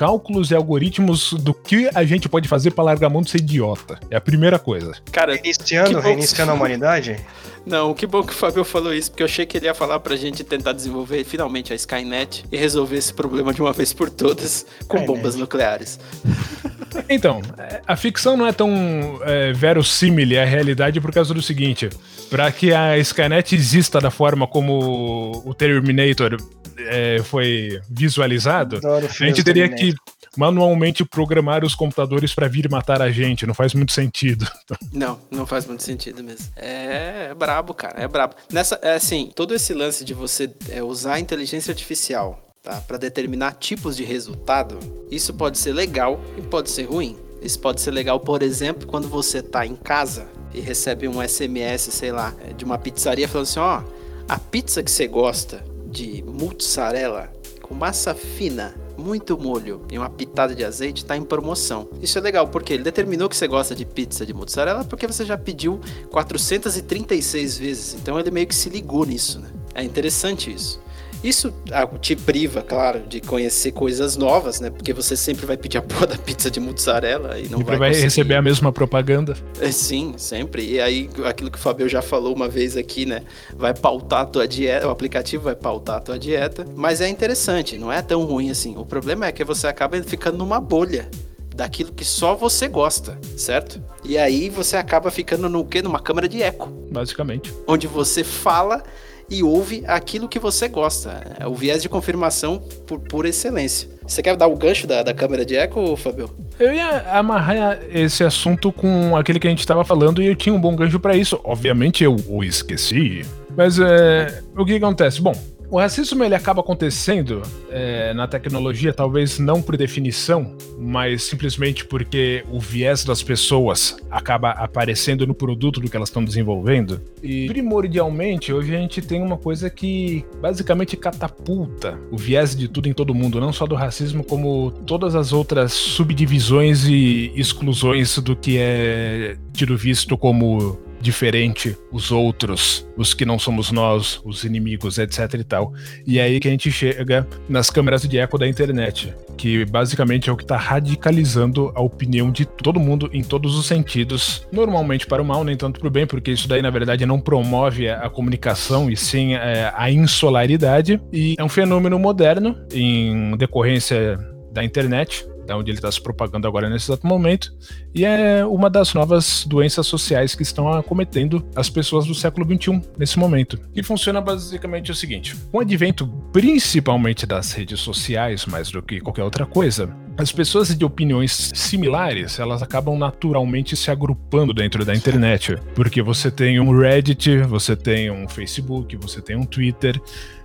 cálculos 0.00 0.50
e 0.50 0.54
algoritmos 0.54 1.34
do 1.34 1.52
que 1.52 1.90
a 1.94 2.02
gente 2.04 2.26
pode 2.26 2.48
fazer 2.48 2.70
para 2.70 2.84
largar 2.84 3.08
a 3.08 3.10
mão 3.10 3.20
de 3.20 3.28
ser 3.28 3.36
idiota. 3.36 4.00
É 4.10 4.16
a 4.16 4.20
primeira 4.20 4.58
coisa. 4.58 4.94
Cara, 5.12 5.34
reiniciando, 5.34 6.00
reiniciando 6.00 6.52
a 6.52 6.54
humanidade? 6.54 7.18
Não, 7.66 7.92
que 7.94 8.06
bom 8.06 8.22
que 8.22 8.32
o 8.32 8.36
Fabio 8.36 8.64
falou 8.64 8.94
isso, 8.94 9.10
porque 9.10 9.22
eu 9.22 9.26
achei 9.26 9.44
que 9.44 9.56
ele 9.56 9.66
ia 9.66 9.74
falar 9.74 10.00
pra 10.00 10.16
gente 10.16 10.42
tentar 10.42 10.72
desenvolver 10.72 11.24
finalmente 11.24 11.72
a 11.72 11.76
Skynet 11.76 12.44
e 12.50 12.56
resolver 12.56 12.96
esse 12.96 13.12
problema 13.12 13.52
de 13.52 13.60
uma 13.60 13.72
vez 13.72 13.92
por 13.92 14.10
todas 14.10 14.66
com 14.88 14.96
Skynet. 14.96 15.06
bombas 15.06 15.36
nucleares. 15.36 15.98
Então, 17.08 17.40
a 17.86 17.94
ficção 17.94 18.36
não 18.36 18.46
é 18.46 18.52
tão 18.52 19.20
é, 19.22 19.52
verossímil 19.52 20.40
à 20.40 20.44
realidade 20.44 21.00
por 21.00 21.12
causa 21.12 21.32
do 21.32 21.40
seguinte: 21.40 21.88
para 22.28 22.50
que 22.50 22.72
a 22.72 22.98
Skynet 22.98 23.54
exista 23.54 24.00
da 24.00 24.10
forma 24.10 24.46
como 24.46 25.42
o 25.44 25.54
Terminator 25.54 26.36
é, 26.78 27.20
foi 27.22 27.80
visualizado, 27.88 28.80
a 28.84 29.24
gente 29.24 29.44
teria 29.44 29.68
que 29.68 29.94
manualmente 30.36 31.04
programar 31.04 31.64
os 31.64 31.74
computadores 31.74 32.34
para 32.34 32.48
vir 32.48 32.68
matar 32.70 33.02
a 33.02 33.10
gente. 33.10 33.46
Não 33.46 33.54
faz 33.54 33.74
muito 33.74 33.92
sentido. 33.92 34.46
Não, 34.92 35.20
não 35.30 35.46
faz 35.46 35.66
muito 35.66 35.82
sentido 35.82 36.22
mesmo. 36.22 36.46
É, 36.56 37.28
é 37.30 37.34
brabo, 37.34 37.72
cara. 37.72 38.00
É 38.00 38.08
brabo. 38.08 38.34
Nessa, 38.52 38.78
é 38.82 38.94
assim, 38.94 39.30
todo 39.34 39.54
esse 39.54 39.72
lance 39.72 40.04
de 40.04 40.12
você 40.12 40.52
é, 40.68 40.82
usar 40.82 41.14
a 41.14 41.20
inteligência 41.20 41.70
artificial 41.70 42.40
tá, 42.62 42.80
para 42.80 42.96
determinar 42.96 43.52
tipos 43.54 43.96
de 43.96 44.04
resultado, 44.04 44.78
isso 45.10 45.32
pode 45.34 45.58
ser 45.58 45.72
legal 45.72 46.20
e 46.36 46.42
pode 46.42 46.70
ser 46.70 46.84
ruim. 46.84 47.16
Isso 47.40 47.58
pode 47.58 47.80
ser 47.80 47.90
legal, 47.90 48.20
por 48.20 48.42
exemplo, 48.42 48.86
quando 48.86 49.08
você 49.08 49.38
está 49.38 49.64
em 49.64 49.74
casa 49.74 50.28
e 50.52 50.60
recebe 50.60 51.08
um 51.08 51.26
SMS, 51.26 51.82
sei 51.92 52.12
lá, 52.12 52.34
é, 52.40 52.52
de 52.52 52.64
uma 52.64 52.78
pizzaria 52.78 53.28
falando 53.28 53.46
assim: 53.46 53.60
ó, 53.60 53.82
a 54.28 54.38
pizza 54.38 54.82
que 54.82 54.90
você 54.90 55.06
gosta 55.06 55.64
de 55.86 56.22
mozzarella 56.22 57.32
com 57.62 57.74
massa 57.74 58.14
fina, 58.14 58.74
muito 59.00 59.38
molho 59.38 59.82
e 59.90 59.98
uma 59.98 60.10
pitada 60.10 60.54
de 60.54 60.64
azeite 60.64 61.02
está 61.02 61.16
em 61.16 61.22
promoção. 61.22 61.88
Isso 62.00 62.18
é 62.18 62.20
legal 62.20 62.46
porque 62.48 62.74
ele 62.74 62.82
determinou 62.82 63.28
que 63.28 63.36
você 63.36 63.48
gosta 63.48 63.74
de 63.74 63.84
pizza 63.84 64.26
de 64.26 64.34
mozzarella 64.34 64.84
porque 64.84 65.06
você 65.06 65.24
já 65.24 65.36
pediu 65.36 65.80
436 66.10 67.58
vezes. 67.58 67.94
Então 67.94 68.20
ele 68.20 68.30
meio 68.30 68.46
que 68.46 68.54
se 68.54 68.68
ligou 68.68 69.04
nisso, 69.04 69.40
né? 69.40 69.50
É 69.74 69.82
interessante 69.82 70.52
isso. 70.52 70.80
Isso 71.22 71.52
ah, 71.70 71.86
te 71.86 72.16
priva, 72.16 72.62
claro, 72.62 73.00
de 73.00 73.20
conhecer 73.20 73.72
coisas 73.72 74.16
novas, 74.16 74.60
né? 74.60 74.70
Porque 74.70 74.92
você 74.92 75.14
sempre 75.14 75.44
vai 75.44 75.56
pedir 75.56 75.78
a 75.78 75.82
porra 75.82 76.06
da 76.06 76.16
pizza 76.16 76.50
de 76.50 76.58
mozzarella 76.58 77.38
e 77.38 77.48
não 77.48 77.58
sempre 77.58 77.76
vai, 77.76 77.92
vai 77.92 78.00
receber 78.00 78.36
a 78.36 78.42
mesma 78.42 78.72
propaganda. 78.72 79.36
É, 79.60 79.70
sim, 79.70 80.14
sempre. 80.16 80.64
E 80.64 80.80
aí, 80.80 81.10
aquilo 81.24 81.50
que 81.50 81.58
o 81.58 81.60
Fabio 81.60 81.88
já 81.88 82.00
falou 82.00 82.34
uma 82.34 82.48
vez 82.48 82.76
aqui, 82.76 83.04
né? 83.04 83.22
Vai 83.54 83.74
pautar 83.74 84.22
a 84.22 84.26
tua 84.26 84.48
dieta, 84.48 84.86
o 84.86 84.90
aplicativo 84.90 85.44
vai 85.44 85.54
pautar 85.54 85.96
a 85.96 86.00
tua 86.00 86.18
dieta. 86.18 86.64
Mas 86.74 87.00
é 87.00 87.08
interessante, 87.08 87.76
não 87.76 87.92
é 87.92 88.00
tão 88.00 88.24
ruim 88.24 88.50
assim. 88.50 88.76
O 88.78 88.86
problema 88.86 89.26
é 89.26 89.32
que 89.32 89.44
você 89.44 89.66
acaba 89.66 90.02
ficando 90.02 90.38
numa 90.38 90.58
bolha 90.58 91.08
daquilo 91.54 91.92
que 91.92 92.04
só 92.04 92.34
você 92.34 92.66
gosta, 92.68 93.18
certo? 93.36 93.82
E 94.02 94.16
aí 94.16 94.48
você 94.48 94.78
acaba 94.78 95.10
ficando 95.10 95.48
no 95.48 95.64
quê? 95.64 95.82
Numa 95.82 96.00
câmera 96.00 96.26
de 96.26 96.42
eco. 96.42 96.68
Basicamente. 96.90 97.52
Onde 97.66 97.86
você 97.86 98.24
fala 98.24 98.82
e 99.30 99.42
ouve 99.42 99.84
aquilo 99.86 100.28
que 100.28 100.38
você 100.38 100.68
gosta. 100.68 101.36
É 101.38 101.46
o 101.46 101.54
viés 101.54 101.80
de 101.80 101.88
confirmação 101.88 102.60
por, 102.86 102.98
por 102.98 103.26
excelência. 103.26 103.88
Você 104.06 104.22
quer 104.22 104.36
dar 104.36 104.48
o 104.48 104.56
gancho 104.56 104.86
da, 104.88 105.04
da 105.04 105.14
câmera 105.14 105.46
de 105.46 105.54
eco, 105.54 105.96
Fabio? 105.96 106.28
Eu 106.58 106.74
ia 106.74 107.08
amarrar 107.12 107.78
esse 107.92 108.24
assunto 108.24 108.72
com 108.72 109.16
aquele 109.16 109.38
que 109.38 109.46
a 109.46 109.50
gente 109.50 109.60
estava 109.60 109.84
falando 109.84 110.20
e 110.20 110.26
eu 110.26 110.34
tinha 110.34 110.52
um 110.52 110.60
bom 110.60 110.74
gancho 110.74 110.98
para 110.98 111.16
isso. 111.16 111.40
Obviamente 111.44 112.02
eu 112.02 112.16
o 112.28 112.42
esqueci. 112.42 113.24
Mas 113.56 113.78
é, 113.78 114.42
o 114.56 114.64
que 114.64 114.74
acontece? 114.74 115.22
Bom, 115.22 115.32
o 115.70 115.78
racismo 115.78 116.24
ele 116.24 116.34
acaba 116.34 116.60
acontecendo 116.60 117.42
é, 117.70 118.12
na 118.12 118.26
tecnologia, 118.26 118.92
talvez 118.92 119.38
não 119.38 119.62
por 119.62 119.76
definição, 119.76 120.56
mas 120.76 121.22
simplesmente 121.22 121.84
porque 121.84 122.44
o 122.50 122.58
viés 122.58 123.04
das 123.04 123.22
pessoas 123.22 123.96
acaba 124.10 124.50
aparecendo 124.50 125.26
no 125.26 125.34
produto 125.34 125.80
do 125.80 125.88
que 125.88 125.96
elas 125.96 126.08
estão 126.08 126.24
desenvolvendo. 126.24 127.00
E 127.22 127.46
primordialmente, 127.46 128.52
hoje 128.52 128.74
a 128.74 128.78
gente 128.80 129.00
tem 129.00 129.22
uma 129.22 129.36
coisa 129.36 129.70
que 129.70 130.24
basicamente 130.40 130.96
catapulta 130.96 131.96
o 132.10 132.16
viés 132.16 132.56
de 132.56 132.66
tudo 132.66 132.88
em 132.88 132.92
todo 132.92 133.14
mundo, 133.14 133.40
não 133.40 133.52
só 133.52 133.64
do 133.64 133.76
racismo, 133.76 134.24
como 134.24 134.72
todas 134.86 135.14
as 135.14 135.32
outras 135.32 135.72
subdivisões 135.72 136.84
e 136.84 137.32
exclusões 137.36 138.18
do 138.18 138.34
que 138.34 138.58
é 138.58 139.36
tido 139.52 139.76
visto 139.76 140.18
como 140.18 140.89
diferente, 141.00 141.76
os 141.90 142.12
outros, 142.12 142.86
os 142.96 143.14
que 143.14 143.24
não 143.24 143.38
somos 143.38 143.72
nós, 143.72 144.20
os 144.24 144.44
inimigos, 144.44 144.98
etc 144.98 145.34
e 145.34 145.44
tal. 145.44 145.72
E 146.06 146.18
é 146.18 146.22
aí 146.22 146.38
que 146.40 146.48
a 146.48 146.50
gente 146.50 146.70
chega 146.70 147.26
nas 147.48 147.70
câmeras 147.70 148.02
de 148.02 148.18
eco 148.18 148.38
da 148.38 148.46
internet, 148.46 149.14
que 149.36 149.64
basicamente 149.64 150.28
é 150.28 150.32
o 150.32 150.36
que 150.36 150.44
está 150.44 150.56
radicalizando 150.56 151.72
a 151.74 151.80
opinião 151.80 152.30
de 152.30 152.44
todo 152.44 152.78
mundo 152.78 153.08
em 153.12 153.22
todos 153.22 153.56
os 153.56 153.66
sentidos, 153.66 154.46
normalmente 154.52 155.06
para 155.06 155.22
o 155.22 155.24
mal, 155.24 155.42
nem 155.44 155.56
tanto 155.56 155.80
para 155.80 155.88
o 155.88 155.90
bem, 155.90 156.06
porque 156.06 156.30
isso 156.30 156.46
daí 156.46 156.60
na 156.60 156.70
verdade 156.70 157.06
não 157.06 157.20
promove 157.20 157.88
a 157.88 158.08
comunicação 158.10 158.90
e 158.90 158.96
sim 158.96 159.34
é, 159.34 159.72
a 159.74 159.90
insolaridade, 159.90 161.00
e 161.12 161.34
é 161.38 161.44
um 161.44 161.48
fenômeno 161.48 161.98
moderno 161.98 162.56
em 162.72 163.36
decorrência 163.36 164.18
da 164.52 164.64
internet, 164.64 165.24
da 165.50 165.56
onde 165.56 165.68
ele 165.68 165.78
está 165.78 165.90
se 165.90 166.00
propagando 166.00 166.46
agora 166.46 166.70
nesse 166.70 166.86
exato 166.86 167.04
momento, 167.04 167.52
e 167.92 168.04
é 168.04 168.44
uma 168.46 168.70
das 168.70 168.94
novas 168.94 169.44
doenças 169.44 169.84
sociais 169.84 170.32
que 170.36 170.44
estão 170.44 170.72
acometendo 170.72 171.44
as 171.56 171.68
pessoas 171.68 172.06
do 172.06 172.14
século 172.14 172.46
XXI 172.46 172.80
nesse 172.96 173.18
momento. 173.18 173.58
E 173.74 173.82
funciona 173.82 174.20
basicamente 174.20 174.92
o 174.92 174.94
seguinte: 174.94 175.34
com 175.50 175.58
o 175.58 175.60
advento 175.60 176.06
principalmente 176.32 177.26
das 177.26 177.52
redes 177.52 177.80
sociais, 177.80 178.46
mais 178.46 178.70
do 178.70 178.80
que 178.80 179.00
qualquer 179.00 179.24
outra 179.24 179.44
coisa, 179.44 179.92
as 180.16 180.30
pessoas 180.30 180.76
de 180.76 180.84
opiniões 180.84 181.50
similares, 181.52 182.38
elas 182.38 182.62
acabam 182.62 182.96
naturalmente 182.96 183.74
se 183.74 183.90
agrupando 183.90 184.54
dentro 184.54 184.84
da 184.84 184.94
internet, 184.94 185.56
porque 185.74 186.00
você 186.00 186.30
tem 186.30 186.60
um 186.60 186.78
Reddit, 186.78 187.38
você 187.38 187.74
tem 187.74 188.10
um 188.10 188.28
Facebook, 188.28 188.96
você 188.96 189.20
tem 189.20 189.34
um 189.34 189.44
Twitter, 189.44 190.00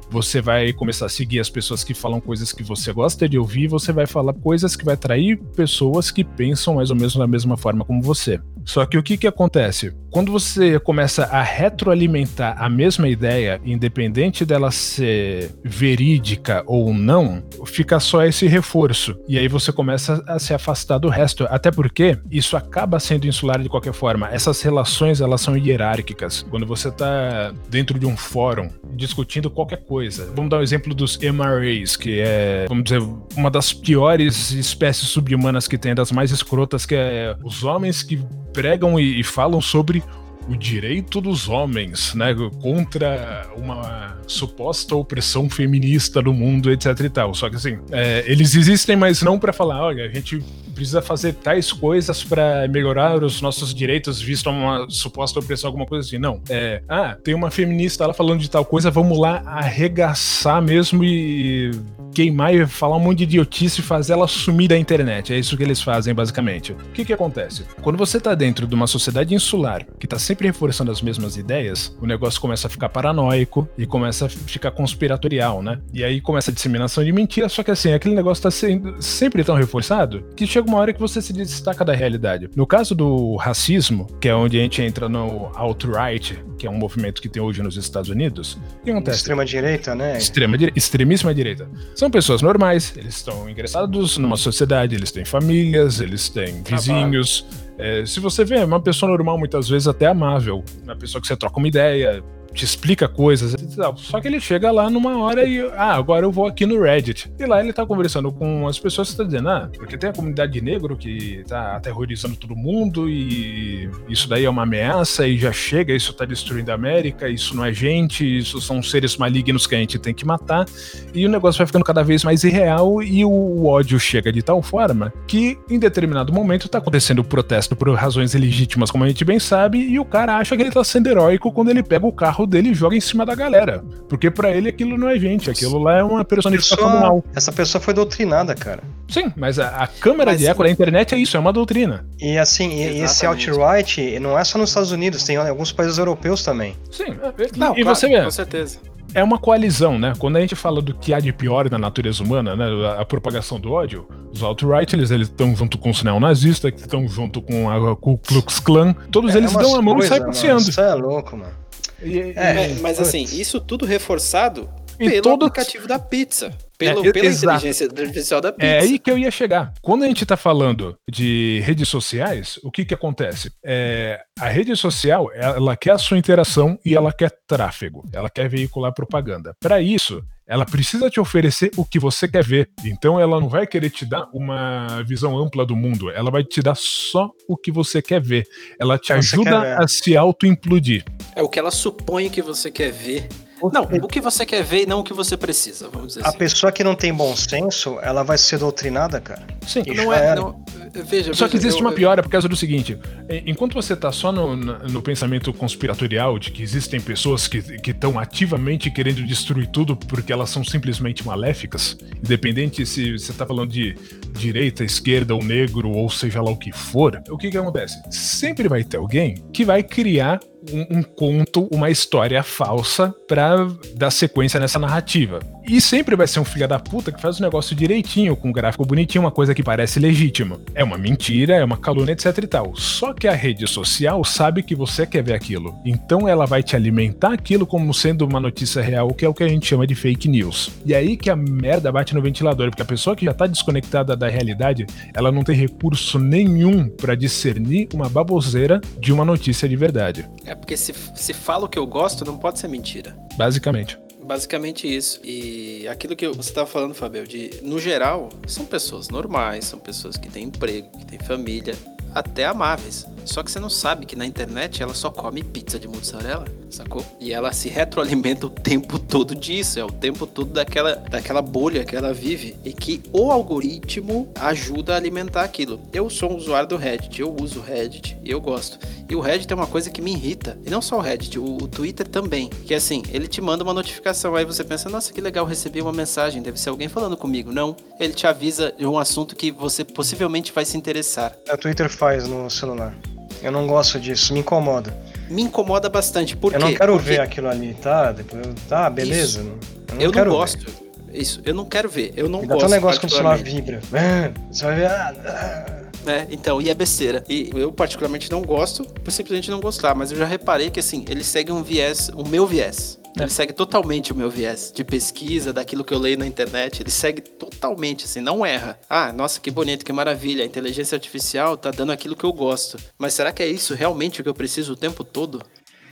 você 0.09 0.41
vai 0.41 0.71
começar 0.73 1.05
a 1.05 1.09
seguir 1.09 1.39
as 1.39 1.49
pessoas 1.49 1.83
que 1.83 1.93
falam 1.93 2.19
coisas 2.19 2.51
que 2.51 2.63
você 2.63 2.91
gosta 2.93 3.27
de 3.27 3.37
ouvir, 3.37 3.67
você 3.67 3.91
vai 3.91 4.05
falar 4.05 4.33
coisas 4.33 4.75
que 4.75 4.85
vai 4.85 4.93
atrair 4.93 5.37
pessoas 5.55 6.11
que 6.11 6.23
pensam 6.23 6.75
mais 6.75 6.89
ou 6.89 6.95
menos 6.95 7.15
da 7.15 7.27
mesma 7.27 7.57
forma 7.57 7.83
como 7.85 8.01
você. 8.01 8.39
Só 8.65 8.85
que 8.85 8.97
o 8.97 9.03
que 9.03 9.15
que 9.15 9.27
acontece? 9.27 9.93
Quando 10.09 10.31
você 10.31 10.79
começa 10.79 11.25
a 11.25 11.43
retroalimentar 11.43 12.55
a 12.57 12.67
mesma 12.67 13.07
ideia, 13.07 13.61
independente 13.63 14.43
dela 14.43 14.71
ser 14.71 15.53
verídica 15.63 16.63
ou 16.65 16.93
não, 16.93 17.43
fica 17.65 17.99
só 17.99 18.23
esse 18.23 18.47
reforço. 18.47 19.15
E 19.27 19.37
aí 19.37 19.47
você 19.47 19.71
começa 19.71 20.23
a 20.25 20.39
se 20.39 20.53
afastar 20.53 20.97
do 20.97 21.09
resto. 21.09 21.45
Até 21.49 21.69
porque 21.69 22.17
isso 22.31 22.57
acaba 22.57 22.99
sendo 22.99 23.27
insular 23.27 23.61
de 23.61 23.69
qualquer 23.69 23.93
forma. 23.93 24.29
Essas 24.31 24.61
relações, 24.61 25.21
elas 25.21 25.41
são 25.41 25.55
hierárquicas. 25.55 26.43
Quando 26.49 26.65
você 26.65 26.87
está 26.87 27.53
dentro 27.69 27.99
de 27.99 28.05
um 28.05 28.17
fórum 28.17 28.69
discutindo 28.95 29.51
qualquer 29.51 29.83
coisa. 29.83 30.04
Vamos 30.35 30.49
dar 30.49 30.59
um 30.59 30.61
exemplo 30.61 30.93
dos 30.93 31.17
MRAs, 31.17 31.95
que 31.95 32.19
é, 32.19 32.65
vamos 32.67 32.85
dizer, 32.85 33.01
uma 33.35 33.49
das 33.49 33.73
piores 33.73 34.51
espécies 34.51 35.09
subhumanas 35.09 35.67
que 35.67 35.77
tem, 35.77 35.95
das 35.95 36.11
mais 36.11 36.31
escrotas, 36.31 36.85
que 36.85 36.95
é 36.95 37.35
os 37.43 37.63
homens 37.63 38.03
que 38.03 38.19
pregam 38.53 38.99
e, 38.99 39.19
e 39.19 39.23
falam 39.23 39.61
sobre 39.61 40.03
o 40.47 40.55
direito 40.55 41.19
dos 41.19 41.49
homens, 41.49 42.13
né, 42.13 42.35
contra 42.61 43.47
uma 43.55 44.17
suposta 44.27 44.95
opressão 44.95 45.49
feminista 45.49 46.21
no 46.21 46.33
mundo, 46.33 46.71
etc 46.71 46.99
e 46.99 47.09
tal. 47.09 47.33
Só 47.33 47.49
que 47.49 47.55
assim, 47.55 47.79
é, 47.91 48.23
eles 48.27 48.55
existem, 48.55 48.95
mas 48.95 49.21
não 49.21 49.39
para 49.39 49.53
falar, 49.53 49.83
olha, 49.83 50.05
a 50.05 50.09
gente 50.09 50.43
precisa 50.73 51.01
fazer 51.01 51.33
tais 51.33 51.71
coisas 51.71 52.23
para 52.23 52.67
melhorar 52.67 53.23
os 53.23 53.41
nossos 53.41 53.73
direitos, 53.73 54.21
visto 54.21 54.49
uma 54.49 54.85
suposta 54.89 55.39
opressão, 55.39 55.69
alguma 55.69 55.85
coisa 55.85 56.05
assim. 56.05 56.17
Não. 56.17 56.41
É, 56.49 56.83
ah, 56.87 57.15
tem 57.23 57.33
uma 57.33 57.49
feminista 57.49 58.05
lá 58.05 58.13
falando 58.13 58.41
de 58.41 58.49
tal 58.49 58.65
coisa, 58.65 58.91
vamos 58.91 59.17
lá 59.17 59.41
arregaçar 59.45 60.61
mesmo 60.61 61.03
e 61.03 61.71
queimar 62.15 62.55
e 62.55 62.65
falar 62.65 62.95
um 62.95 63.01
monte 63.01 63.19
de 63.19 63.23
idiotice 63.25 63.81
e 63.81 63.83
fazer 63.83 64.13
ela 64.13 64.27
sumir 64.27 64.69
da 64.69 64.77
internet. 64.77 65.33
É 65.33 65.37
isso 65.37 65.57
que 65.57 65.63
eles 65.63 65.81
fazem, 65.81 66.13
basicamente. 66.13 66.71
O 66.71 66.77
que 66.93 67.03
que 67.03 67.13
acontece? 67.13 67.65
Quando 67.81 67.97
você 67.97 68.19
tá 68.19 68.33
dentro 68.33 68.65
de 68.65 68.73
uma 68.73 68.87
sociedade 68.87 69.35
insular 69.35 69.85
que 69.99 70.07
tá 70.07 70.17
sempre 70.17 70.47
reforçando 70.47 70.91
as 70.91 71.01
mesmas 71.01 71.35
ideias, 71.35 71.95
o 72.01 72.05
negócio 72.05 72.39
começa 72.39 72.67
a 72.67 72.69
ficar 72.69 72.87
paranoico 72.87 73.67
e 73.77 73.85
começa 73.85 74.27
a 74.27 74.29
ficar 74.29 74.71
conspiratorial, 74.71 75.61
né? 75.61 75.79
E 75.93 76.03
aí 76.03 76.21
começa 76.21 76.51
a 76.51 76.53
disseminação 76.53 77.03
de 77.03 77.11
mentiras, 77.11 77.51
só 77.51 77.63
que 77.63 77.71
assim, 77.71 77.91
aquele 77.91 78.15
negócio 78.15 78.43
tá 78.43 78.51
sendo 78.51 79.01
sempre 79.01 79.43
tão 79.43 79.55
reforçado 79.55 80.23
que 80.35 80.47
chega 80.47 80.67
uma 80.67 80.77
hora 80.77 80.93
que 80.93 80.99
você 80.99 81.21
se 81.21 81.33
destaca 81.33 81.83
da 81.83 81.93
realidade. 81.93 82.49
No 82.55 82.65
caso 82.65 82.95
do 82.95 83.35
racismo, 83.35 84.07
que 84.21 84.29
é 84.29 84.35
onde 84.35 84.57
a 84.57 84.61
gente 84.61 84.81
entra 84.81 85.09
no 85.09 85.51
alt-right, 85.53 86.41
que 86.57 86.65
é 86.65 86.69
um 86.69 86.77
movimento 86.77 87.21
que 87.21 87.27
tem 87.27 87.41
hoje 87.41 87.61
nos 87.61 87.75
Estados 87.75 88.09
Unidos, 88.09 88.57
o 88.81 88.85
que 88.85 88.91
acontece? 88.91 89.17
Extrema-direita, 89.17 89.93
né? 89.93 90.17
Extrema, 90.17 90.57
extremíssima 90.75 91.33
direita. 91.33 91.67
São 91.93 92.04
pessoas 92.09 92.41
normais, 92.41 92.93
eles 92.95 93.15
estão 93.15 93.49
ingressados 93.49 94.17
numa 94.17 94.37
sociedade, 94.37 94.95
eles 94.95 95.11
têm 95.11 95.25
famílias, 95.25 96.01
eles 96.01 96.29
têm 96.29 96.61
vizinhos. 96.63 97.45
É, 97.77 98.05
se 98.05 98.19
você 98.19 98.45
vê, 98.45 98.57
é 98.57 98.65
uma 98.65 98.79
pessoa 98.79 99.11
normal, 99.11 99.37
muitas 99.37 99.67
vezes 99.67 99.87
até 99.87 100.07
amável, 100.07 100.63
uma 100.83 100.95
pessoa 100.95 101.21
que 101.21 101.27
você 101.27 101.35
troca 101.35 101.57
uma 101.57 101.67
ideia, 101.67 102.23
te 102.55 102.63
explica 102.63 103.07
coisas. 103.07 103.55
Só 103.97 104.21
que 104.21 104.27
ele 104.27 104.39
chega 104.39 104.71
lá 104.71 104.89
numa 104.89 105.17
hora 105.19 105.43
e, 105.43 105.61
ah, 105.75 105.93
agora 105.93 106.25
eu 106.25 106.31
vou 106.31 106.47
aqui 106.47 106.65
no 106.65 106.81
Reddit. 106.81 107.31
E 107.37 107.45
lá 107.45 107.61
ele 107.61 107.73
tá 107.73 107.85
conversando 107.85 108.31
com 108.31 108.67
as 108.67 108.79
pessoas 108.79 109.11
que 109.11 109.17
tá 109.17 109.23
dizendo, 109.23 109.49
ah, 109.49 109.69
porque 109.77 109.97
tem 109.97 110.09
a 110.09 110.13
comunidade 110.13 110.59
negro 110.61 110.95
que 110.95 111.43
tá 111.47 111.75
aterrorizando 111.75 112.35
todo 112.35 112.55
mundo 112.55 113.09
e 113.09 113.89
isso 114.07 114.29
daí 114.29 114.45
é 114.45 114.49
uma 114.49 114.63
ameaça 114.63 115.27
e 115.27 115.37
já 115.37 115.51
chega, 115.51 115.93
isso 115.93 116.13
tá 116.13 116.25
destruindo 116.25 116.71
a 116.71 116.75
América, 116.75 117.27
isso 117.27 117.55
não 117.55 117.65
é 117.65 117.73
gente, 117.73 118.37
isso 118.37 118.61
são 118.61 118.81
seres 118.81 119.17
malignos 119.17 119.67
que 119.67 119.75
a 119.75 119.77
gente 119.77 119.99
tem 119.99 120.13
que 120.13 120.25
matar. 120.25 120.65
E 121.13 121.25
o 121.25 121.29
negócio 121.29 121.57
vai 121.57 121.67
ficando 121.67 121.83
cada 121.83 122.03
vez 122.03 122.23
mais 122.23 122.43
irreal 122.43 123.03
e 123.03 123.25
o 123.25 123.65
ódio 123.65 123.99
chega 123.99 124.31
de 124.31 124.41
tal 124.41 124.61
forma 124.61 125.13
que 125.27 125.57
em 125.69 125.77
determinado 125.77 126.31
momento 126.31 126.69
tá 126.69 126.77
acontecendo 126.77 127.19
o 127.19 127.23
protesto 127.23 127.75
por 127.75 127.93
razões 127.93 128.33
legítimas, 128.33 128.89
como 128.89 129.03
a 129.03 129.07
gente 129.07 129.25
bem 129.25 129.39
sabe, 129.39 129.79
e 129.79 129.99
o 129.99 130.05
cara 130.05 130.37
acha 130.37 130.55
que 130.55 130.63
ele 130.63 130.71
tá 130.71 130.83
sendo 130.83 131.07
heróico 131.07 131.51
quando 131.51 131.69
ele 131.69 131.83
pega 131.83 132.05
o 132.05 132.11
carro 132.11 132.44
dele 132.45 132.69
e 132.69 132.73
joga 132.73 132.95
em 132.95 133.01
cima 133.01 133.25
da 133.25 133.35
galera. 133.35 133.83
Porque 134.07 134.29
para 134.29 134.51
ele 134.51 134.69
aquilo 134.69 134.97
não 134.97 135.09
é 135.09 135.17
gente, 135.17 135.49
aquilo 135.49 135.77
lá 135.77 135.97
é 135.97 136.03
uma 136.03 136.23
personificação 136.23 136.91
do 136.91 136.99
mal. 136.99 137.23
Essa 137.35 137.51
pessoa 137.51 137.81
foi 137.81 137.93
doutrinada, 137.93 138.55
cara. 138.55 138.83
Sim, 139.07 139.31
mas 139.35 139.59
a, 139.59 139.69
a 139.69 139.87
câmera 139.87 140.31
mas, 140.31 140.39
de 140.39 140.47
eco 140.47 140.63
da 140.63 140.69
internet 140.69 141.13
é 141.13 141.17
isso, 141.17 141.37
é 141.37 141.39
uma 141.39 141.53
doutrina. 141.53 142.05
E 142.19 142.37
assim, 142.37 142.73
e 142.73 143.01
esse 143.01 143.25
alt-right 143.25 144.19
não 144.19 144.37
é 144.37 144.43
só 144.43 144.57
nos 144.57 144.69
Estados 144.69 144.91
Unidos, 144.91 145.23
tem 145.23 145.35
em 145.35 145.49
alguns 145.49 145.71
países 145.71 145.97
europeus 145.97 146.43
também. 146.43 146.75
Sim, 146.91 147.17
não, 147.55 147.77
e 147.77 147.83
claro, 147.83 147.95
você 147.95 148.07
vê. 148.07 148.23
Com 148.23 148.31
certeza 148.31 148.79
é 149.15 149.23
uma 149.23 149.37
coalizão, 149.37 149.97
né? 149.97 150.13
Quando 150.19 150.35
a 150.35 150.41
gente 150.41 150.55
fala 150.55 150.81
do 150.81 150.93
que 150.93 151.13
há 151.13 151.21
de 151.21 151.31
pior 151.31 151.71
na 151.71 151.77
natureza 151.77 152.21
humana, 152.21 152.53
né? 152.53 152.65
A 152.99 153.05
propagação 153.05 153.57
do 153.57 153.71
ódio, 153.71 154.05
os 154.31 154.43
alt-right, 154.43 154.93
eles 154.93 155.09
estão 155.09 155.55
junto 155.55 155.77
com 155.77 155.89
os 155.89 156.03
neonazistas, 156.03 156.69
que 156.71 156.81
estão 156.81 157.07
junto 157.07 157.41
com 157.41 157.69
a 157.69 157.95
Ku 157.95 158.17
Klux 158.17 158.59
Klan, 158.59 158.93
todos 159.09 159.33
é, 159.33 159.37
eles 159.37 159.53
dão 159.53 159.73
a 159.73 159.81
mão 159.81 159.95
coisa, 159.95 160.07
e 160.07 160.09
saem 160.09 160.25
passeando. 160.25 160.69
Isso 160.69 160.81
é 160.81 160.93
louco, 160.93 161.37
mano. 161.37 161.53
E, 162.01 162.33
é, 162.35 162.75
mas 162.81 162.99
assim, 162.99 163.23
isso 163.23 163.59
tudo 163.59 163.85
reforçado 163.85 164.69
e 164.99 165.09
pelo 165.09 165.21
todo... 165.21 165.45
aplicativo 165.45 165.87
da 165.87 165.99
pizza. 165.99 166.53
Pelo, 166.77 167.05
é, 167.05 167.11
pela 167.11 167.25
exato. 167.25 167.57
inteligência 167.57 167.87
artificial 167.87 168.41
da 168.41 168.51
pizza. 168.51 168.67
É 168.67 168.79
aí 168.79 168.99
que 168.99 169.09
eu 169.09 169.17
ia 169.17 169.31
chegar. 169.31 169.73
Quando 169.81 170.03
a 170.03 170.07
gente 170.07 170.23
está 170.23 170.35
falando 170.35 170.97
de 171.09 171.61
redes 171.63 171.87
sociais, 171.87 172.59
o 172.63 172.71
que 172.71 172.85
que 172.85 172.93
acontece? 172.93 173.51
É, 173.63 174.21
a 174.39 174.47
rede 174.47 174.75
social, 174.75 175.29
ela 175.33 175.75
quer 175.77 175.91
a 175.91 175.97
sua 175.97 176.17
interação 176.17 176.77
e 176.85 176.95
ela 176.95 177.13
quer 177.13 177.31
tráfego. 177.47 178.03
Ela 178.11 178.29
quer 178.29 178.49
veicular 178.49 178.93
propaganda. 178.93 179.53
Para 179.59 179.81
isso, 179.81 180.23
ela 180.47 180.65
precisa 180.65 181.09
te 181.09 181.19
oferecer 181.19 181.71
o 181.75 181.83
que 181.83 181.99
você 181.99 182.27
quer 182.27 182.43
ver. 182.43 182.69
Então 182.83 183.19
ela 183.19 183.39
não 183.39 183.49
vai 183.49 183.65
querer 183.65 183.89
te 183.89 184.05
dar 184.05 184.29
uma 184.31 185.01
visão 185.03 185.37
ampla 185.37 185.65
do 185.65 185.75
mundo, 185.75 186.11
ela 186.11 186.29
vai 186.29 186.43
te 186.43 186.61
dar 186.61 186.75
só 186.75 187.31
o 187.47 187.57
que 187.57 187.71
você 187.71 188.01
quer 188.01 188.21
ver. 188.21 188.45
Ela 188.79 188.97
te 188.97 189.11
ajuda 189.11 189.77
a 189.77 189.87
se 189.87 190.15
auto-implodir. 190.15 191.03
É 191.35 191.41
o 191.41 191.49
que 191.49 191.57
ela 191.57 191.71
supõe 191.71 192.29
que 192.29 192.41
você 192.41 192.69
quer 192.69 192.91
ver 192.91 193.27
não, 193.71 193.83
o 193.83 194.07
que 194.07 194.21
você 194.21 194.45
quer 194.45 194.63
ver 194.63 194.83
e 194.83 194.85
não 194.85 194.99
o 194.99 195.03
que 195.03 195.13
você 195.13 195.37
precisa, 195.37 195.89
vamos 195.89 196.09
dizer 196.09 196.21
a 196.21 196.27
assim. 196.27 196.35
A 196.35 196.39
pessoa 196.39 196.71
que 196.71 196.83
não 196.83 196.95
tem 196.95 197.13
bom 197.13 197.35
senso, 197.35 197.97
ela 198.01 198.23
vai 198.23 198.37
ser 198.37 198.57
doutrinada, 198.57 199.19
cara. 199.19 199.45
Sim, 199.65 199.83
não 199.95 200.13
é. 200.13 200.35
Não, 200.35 200.63
veja, 200.93 201.33
Só 201.33 201.45
veja, 201.45 201.49
que 201.49 201.57
existe 201.57 201.81
eu, 201.81 201.87
uma 201.87 201.93
piora 201.93 202.21
por 202.21 202.29
causa 202.29 202.47
do 202.47 202.55
seguinte: 202.55 202.97
enquanto 203.45 203.73
você 203.73 203.95
tá 203.95 204.11
só 204.11 204.31
no, 204.31 204.55
no 204.55 205.01
pensamento 205.01 205.53
conspiratorial 205.53 206.37
de 206.39 206.51
que 206.51 206.61
existem 206.63 206.99
pessoas 206.99 207.47
que 207.47 207.57
estão 207.85 208.19
ativamente 208.19 208.89
querendo 208.91 209.23
destruir 209.23 209.67
tudo 209.67 209.95
porque 209.95 210.31
elas 210.31 210.49
são 210.49 210.63
simplesmente 210.63 211.25
maléficas, 211.25 211.97
independente 212.23 212.85
se 212.85 213.13
você 213.13 213.33
tá 213.33 213.45
falando 213.45 213.71
de 213.71 213.95
direita, 214.33 214.83
esquerda 214.83 215.33
ou 215.33 215.43
negro, 215.43 215.89
ou 215.89 216.09
seja 216.09 216.41
lá 216.41 216.51
o 216.51 216.57
que 216.57 216.71
for, 216.71 217.21
o 217.29 217.37
que 217.37 217.49
que 217.49 217.57
acontece? 217.57 218.01
Sempre 218.11 218.67
vai 218.67 218.83
ter 218.83 218.97
alguém 218.97 219.35
que 219.53 219.65
vai 219.65 219.83
criar 219.83 220.39
um, 220.71 220.99
um 220.99 221.03
conto, 221.03 221.67
uma 221.71 221.89
história 221.89 222.41
falsa 222.43 223.13
para 223.27 223.67
dar 223.95 224.11
sequência 224.11 224.59
nessa 224.59 224.79
narrativa. 224.79 225.39
E 225.67 225.81
sempre 225.81 226.15
vai 226.15 226.27
ser 226.27 226.39
um 226.39 226.45
filho 226.45 226.67
da 226.67 226.77
puta 226.77 227.11
que 227.11 227.21
faz 227.21 227.39
o 227.39 227.41
negócio 227.41 227.75
direitinho, 227.75 228.35
com 228.35 228.49
um 228.49 228.51
gráfico 228.51 228.85
bonitinho, 228.85 229.23
uma 229.23 229.31
coisa 229.31 229.55
que 229.55 229.63
parece 229.63 229.99
legítima. 229.99 230.59
É 230.75 230.83
uma 230.83 230.97
mentira, 230.97 231.55
é 231.55 231.63
uma 231.63 231.77
calúnia, 231.77 232.13
etc 232.13 232.37
e 232.37 232.47
tal. 232.47 232.75
Só 232.75 233.13
que 233.13 233.27
a 233.27 233.33
rede 233.33 233.67
social 233.67 234.23
sabe 234.23 234.61
que 234.61 234.75
você 234.75 235.05
quer 235.07 235.23
ver 235.23 235.33
aquilo. 235.33 235.75
Então 235.83 236.27
ela 236.27 236.45
vai 236.45 236.61
te 236.61 236.75
alimentar 236.75 237.33
aquilo 237.33 237.65
como 237.65 237.93
sendo 237.93 238.25
uma 238.25 238.39
notícia 238.39 238.81
real, 238.81 239.13
que 239.13 239.25
é 239.25 239.29
o 239.29 239.33
que 239.33 239.43
a 239.43 239.47
gente 239.47 239.65
chama 239.65 239.87
de 239.87 239.95
fake 239.95 240.27
news. 240.27 240.71
E 240.85 240.93
aí 240.93 241.17
que 241.17 241.29
a 241.29 241.35
merda 241.35 241.91
bate 241.91 242.13
no 242.13 242.21
ventilador, 242.21 242.69
porque 242.69 242.81
a 242.81 242.85
pessoa 242.85 243.15
que 243.15 243.25
já 243.25 243.33
tá 243.33 243.47
desconectada 243.47 244.15
da 244.15 244.27
realidade, 244.27 244.85
ela 245.13 245.31
não 245.31 245.43
tem 245.43 245.55
recurso 245.55 246.19
nenhum 246.19 246.87
para 246.87 247.15
discernir 247.15 247.89
uma 247.93 248.07
baboseira 248.07 248.79
de 248.99 249.11
uma 249.11 249.25
notícia 249.25 249.67
de 249.67 249.75
verdade. 249.75 250.25
É 250.45 250.54
porque 250.55 250.77
se, 250.77 250.93
se 251.15 251.33
fala 251.33 251.65
o 251.65 251.69
que 251.69 251.77
eu 251.77 251.85
gosto, 251.85 252.25
não 252.25 252.37
pode 252.37 252.59
ser 252.59 252.67
mentira. 252.67 253.15
Basicamente. 253.37 253.97
Basicamente 254.23 254.93
isso. 254.93 255.19
E 255.23 255.87
aquilo 255.87 256.15
que 256.15 256.27
você 256.27 256.49
estava 256.49 256.67
falando, 256.67 256.95
Fabio, 256.95 257.27
de 257.27 257.59
no 257.61 257.79
geral, 257.79 258.29
são 258.47 258.65
pessoas 258.65 259.09
normais, 259.09 259.65
são 259.65 259.77
pessoas 259.77 260.17
que 260.17 260.29
têm 260.29 260.45
emprego, 260.45 260.89
que 260.97 261.05
têm 261.05 261.19
família, 261.19 261.75
até 262.15 262.45
amáveis. 262.45 263.05
Só 263.25 263.41
que 263.41 263.51
você 263.51 263.59
não 263.59 263.69
sabe 263.69 264.05
que 264.05 264.15
na 264.15 264.25
internet 264.25 264.81
ela 264.81 264.93
só 264.93 265.09
come 265.09 265.43
pizza 265.43 265.79
de 265.79 265.87
mussarela, 265.87 266.45
sacou? 266.69 267.03
E 267.19 267.33
ela 267.33 267.51
se 267.51 267.67
retroalimenta 267.67 268.45
o 268.45 268.49
tempo 268.49 268.99
todo 268.99 269.35
disso, 269.35 269.79
é 269.79 269.83
o 269.83 269.91
tempo 269.91 270.27
todo 270.27 270.53
daquela, 270.53 270.95
daquela 270.95 271.41
bolha 271.41 271.83
que 271.83 271.95
ela 271.95 272.13
vive 272.13 272.55
e 272.63 272.71
que 272.71 273.01
o 273.11 273.31
algoritmo 273.31 274.31
ajuda 274.39 274.93
a 274.93 274.97
alimentar 274.97 275.43
aquilo. 275.43 275.81
Eu 275.91 276.09
sou 276.09 276.31
um 276.31 276.35
usuário 276.35 276.69
do 276.69 276.77
Reddit, 276.77 277.19
eu 277.19 277.35
uso 277.41 277.59
o 277.59 277.63
Reddit 277.63 278.15
e 278.23 278.29
eu 278.29 278.39
gosto. 278.39 278.77
E 279.09 279.15
o 279.15 279.19
Reddit 279.19 279.51
é 279.51 279.55
uma 279.55 279.67
coisa 279.67 279.89
que 279.89 280.01
me 280.01 280.11
irrita. 280.11 280.57
E 280.65 280.69
não 280.69 280.81
só 280.81 280.97
o 280.97 281.01
Reddit, 281.01 281.39
o, 281.39 281.57
o 281.57 281.67
Twitter 281.67 282.07
também. 282.07 282.49
Que 282.49 282.73
é 282.73 282.77
assim, 282.77 283.01
ele 283.11 283.27
te 283.27 283.41
manda 283.41 283.63
uma 283.63 283.73
notificação, 283.73 284.35
aí 284.35 284.45
você 284.45 284.63
pensa, 284.63 284.89
nossa, 284.89 285.11
que 285.11 285.21
legal, 285.21 285.45
recebi 285.45 285.81
uma 285.81 285.93
mensagem, 285.93 286.41
deve 286.41 286.59
ser 286.59 286.69
alguém 286.69 286.87
falando 286.87 287.17
comigo. 287.17 287.51
Não, 287.51 287.75
ele 287.99 288.13
te 288.13 288.27
avisa 288.27 288.73
de 288.77 288.85
um 288.85 288.97
assunto 288.97 289.35
que 289.35 289.51
você 289.51 289.83
possivelmente 289.83 290.51
vai 290.51 290.65
se 290.65 290.77
interessar. 290.77 291.35
O 291.51 291.57
Twitter 291.57 291.89
faz 291.89 292.04
no 292.27 292.49
celular. 292.49 292.95
Eu 293.41 293.51
não 293.51 293.67
gosto 293.67 293.99
disso, 293.99 294.33
me 294.33 294.39
incomoda. 294.39 294.95
Me 295.29 295.41
incomoda 295.41 295.89
bastante, 295.89 296.35
por 296.35 296.53
Eu 296.53 296.59
não 296.59 296.73
quero 296.73 296.93
Porque 296.93 297.09
ver 297.09 297.21
aquilo 297.21 297.49
ali, 297.49 297.73
tá? 297.73 298.11
Depois, 298.11 298.45
tá, 298.69 298.89
beleza. 298.89 299.39
Isso. 299.39 299.39
Eu 299.39 299.95
não, 299.95 300.01
eu 300.01 300.25
não 300.25 300.31
gosto. 300.31 300.65
Ver. 300.65 300.85
Isso, 301.13 301.41
eu 301.45 301.53
não 301.53 301.65
quero 301.65 301.89
ver. 301.89 302.13
Eu 302.15 302.29
não 302.29 302.41
dá 302.41 302.47
gosto. 302.47 302.65
até 302.65 302.65
um 302.65 302.75
negócio 302.75 303.01
quando 303.01 303.11
o 303.11 303.15
celular 303.15 303.37
vibra. 303.37 303.79
Você 304.51 304.65
vai 304.65 304.75
ver. 304.75 304.85
ah, 304.87 305.13
ah. 305.25 305.75
É, 306.07 306.27
então, 306.29 306.61
e 306.61 306.69
é 306.69 306.73
besteira. 306.73 307.23
E 307.27 307.49
eu 307.55 307.71
particularmente 307.71 308.29
não 308.31 308.41
gosto, 308.41 308.83
por 308.83 309.11
simplesmente 309.11 309.49
não 309.49 309.59
gostar, 309.59 309.95
mas 309.95 310.11
eu 310.11 310.17
já 310.17 310.25
reparei 310.25 310.69
que 310.69 310.79
assim, 310.79 311.03
ele 311.09 311.23
segue 311.23 311.51
um 311.51 311.63
viés, 311.63 312.09
o 312.13 312.27
meu 312.27 312.45
viés. 312.45 312.99
Ele 313.17 313.29
segue 313.29 313.53
totalmente 313.53 314.11
o 314.11 314.15
meu 314.15 314.29
viés 314.29 314.71
de 314.75 314.83
pesquisa, 314.83 315.53
daquilo 315.53 315.85
que 315.85 315.93
eu 315.93 315.99
leio 315.99 316.17
na 316.17 316.27
internet. 316.27 316.81
Ele 316.81 316.91
segue 316.91 317.21
totalmente, 317.21 318.03
assim, 318.03 318.19
não 318.19 318.45
erra. 318.45 318.77
Ah, 318.89 319.13
nossa, 319.13 319.39
que 319.39 319.49
bonito, 319.49 319.85
que 319.85 319.93
maravilha. 319.93 320.43
A 320.43 320.45
inteligência 320.45 320.95
artificial 320.95 321.55
tá 321.55 321.71
dando 321.71 321.93
aquilo 321.93 322.15
que 322.15 322.25
eu 322.25 322.33
gosto. 322.33 322.77
Mas 322.97 323.13
será 323.13 323.31
que 323.31 323.41
é 323.41 323.47
isso 323.47 323.73
realmente 323.73 324.19
o 324.19 324.23
que 324.23 324.29
eu 324.29 324.33
preciso 324.33 324.73
o 324.73 324.75
tempo 324.75 325.03
todo? 325.03 325.41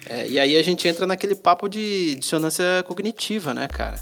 É, 0.05 0.27
e 0.27 0.37
aí 0.37 0.57
a 0.57 0.61
gente 0.61 0.85
entra 0.85 1.07
naquele 1.07 1.33
papo 1.33 1.69
de 1.69 2.15
dissonância 2.15 2.83
cognitiva, 2.85 3.53
né, 3.53 3.67
cara? 3.69 3.97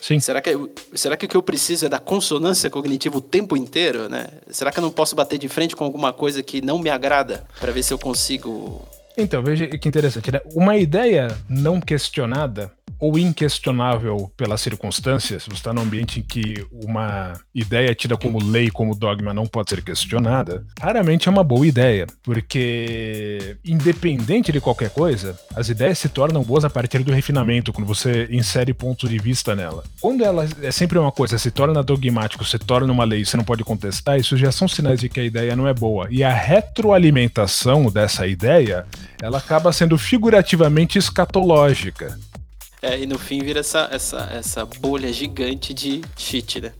Sim. 0.00 0.18
Será 0.18 0.40
que, 0.40 0.50
será 0.94 1.16
que 1.16 1.26
o 1.26 1.28
que 1.28 1.36
eu 1.36 1.42
preciso 1.42 1.86
é 1.86 1.88
da 1.88 2.00
consonância 2.00 2.68
cognitiva 2.68 3.18
o 3.18 3.20
tempo 3.20 3.56
inteiro, 3.56 4.08
né? 4.08 4.26
Será 4.50 4.72
que 4.72 4.78
eu 4.78 4.82
não 4.82 4.90
posso 4.90 5.14
bater 5.14 5.38
de 5.38 5.48
frente 5.48 5.76
com 5.76 5.84
alguma 5.84 6.12
coisa 6.12 6.42
que 6.42 6.60
não 6.60 6.78
me 6.78 6.90
agrada 6.90 7.46
para 7.60 7.70
ver 7.70 7.84
se 7.84 7.94
eu 7.94 7.98
consigo 7.98 8.82
Então, 9.16 9.42
veja 9.42 9.66
que 9.66 9.88
interessante, 9.88 10.32
né? 10.32 10.40
Uma 10.54 10.76
ideia 10.76 11.28
não 11.48 11.80
questionada 11.80 12.72
ou 13.02 13.18
inquestionável 13.18 14.30
pelas 14.36 14.60
circunstâncias, 14.60 15.42
você 15.42 15.54
está 15.54 15.72
num 15.72 15.82
ambiente 15.82 16.20
em 16.20 16.22
que 16.22 16.64
uma 16.70 17.32
ideia 17.52 17.92
tida 17.96 18.16
como 18.16 18.40
lei, 18.40 18.70
como 18.70 18.94
dogma, 18.94 19.34
não 19.34 19.44
pode 19.44 19.70
ser 19.70 19.82
questionada, 19.82 20.64
raramente 20.80 21.26
é 21.26 21.30
uma 21.32 21.42
boa 21.42 21.66
ideia, 21.66 22.06
porque 22.22 23.56
independente 23.64 24.52
de 24.52 24.60
qualquer 24.60 24.90
coisa, 24.90 25.36
as 25.56 25.68
ideias 25.68 25.98
se 25.98 26.08
tornam 26.08 26.44
boas 26.44 26.64
a 26.64 26.70
partir 26.70 27.00
do 27.00 27.10
refinamento, 27.10 27.72
quando 27.72 27.88
você 27.88 28.28
insere 28.30 28.72
pontos 28.72 29.10
de 29.10 29.18
vista 29.18 29.56
nela. 29.56 29.82
Quando 30.00 30.24
ela 30.24 30.46
é 30.62 30.70
sempre 30.70 30.96
uma 30.96 31.10
coisa, 31.10 31.36
se 31.38 31.50
torna 31.50 31.82
dogmático, 31.82 32.44
se 32.44 32.56
torna 32.56 32.92
uma 32.92 33.04
lei, 33.04 33.24
você 33.24 33.36
não 33.36 33.42
pode 33.42 33.64
contestar, 33.64 34.16
isso 34.16 34.36
já 34.36 34.52
são 34.52 34.68
sinais 34.68 35.00
de 35.00 35.08
que 35.08 35.18
a 35.18 35.24
ideia 35.24 35.56
não 35.56 35.66
é 35.66 35.74
boa. 35.74 36.06
E 36.08 36.22
a 36.22 36.32
retroalimentação 36.32 37.90
dessa 37.90 38.28
ideia, 38.28 38.86
ela 39.20 39.38
acaba 39.38 39.72
sendo 39.72 39.98
figurativamente 39.98 40.98
escatológica. 40.98 42.16
É, 42.82 42.98
e 42.98 43.06
no 43.06 43.16
fim 43.16 43.38
vira 43.38 43.60
essa, 43.60 43.88
essa, 43.92 44.28
essa 44.32 44.66
bolha 44.66 45.12
gigante 45.12 45.72
de 45.72 46.02
cheat, 46.16 46.60
né? 46.60 46.72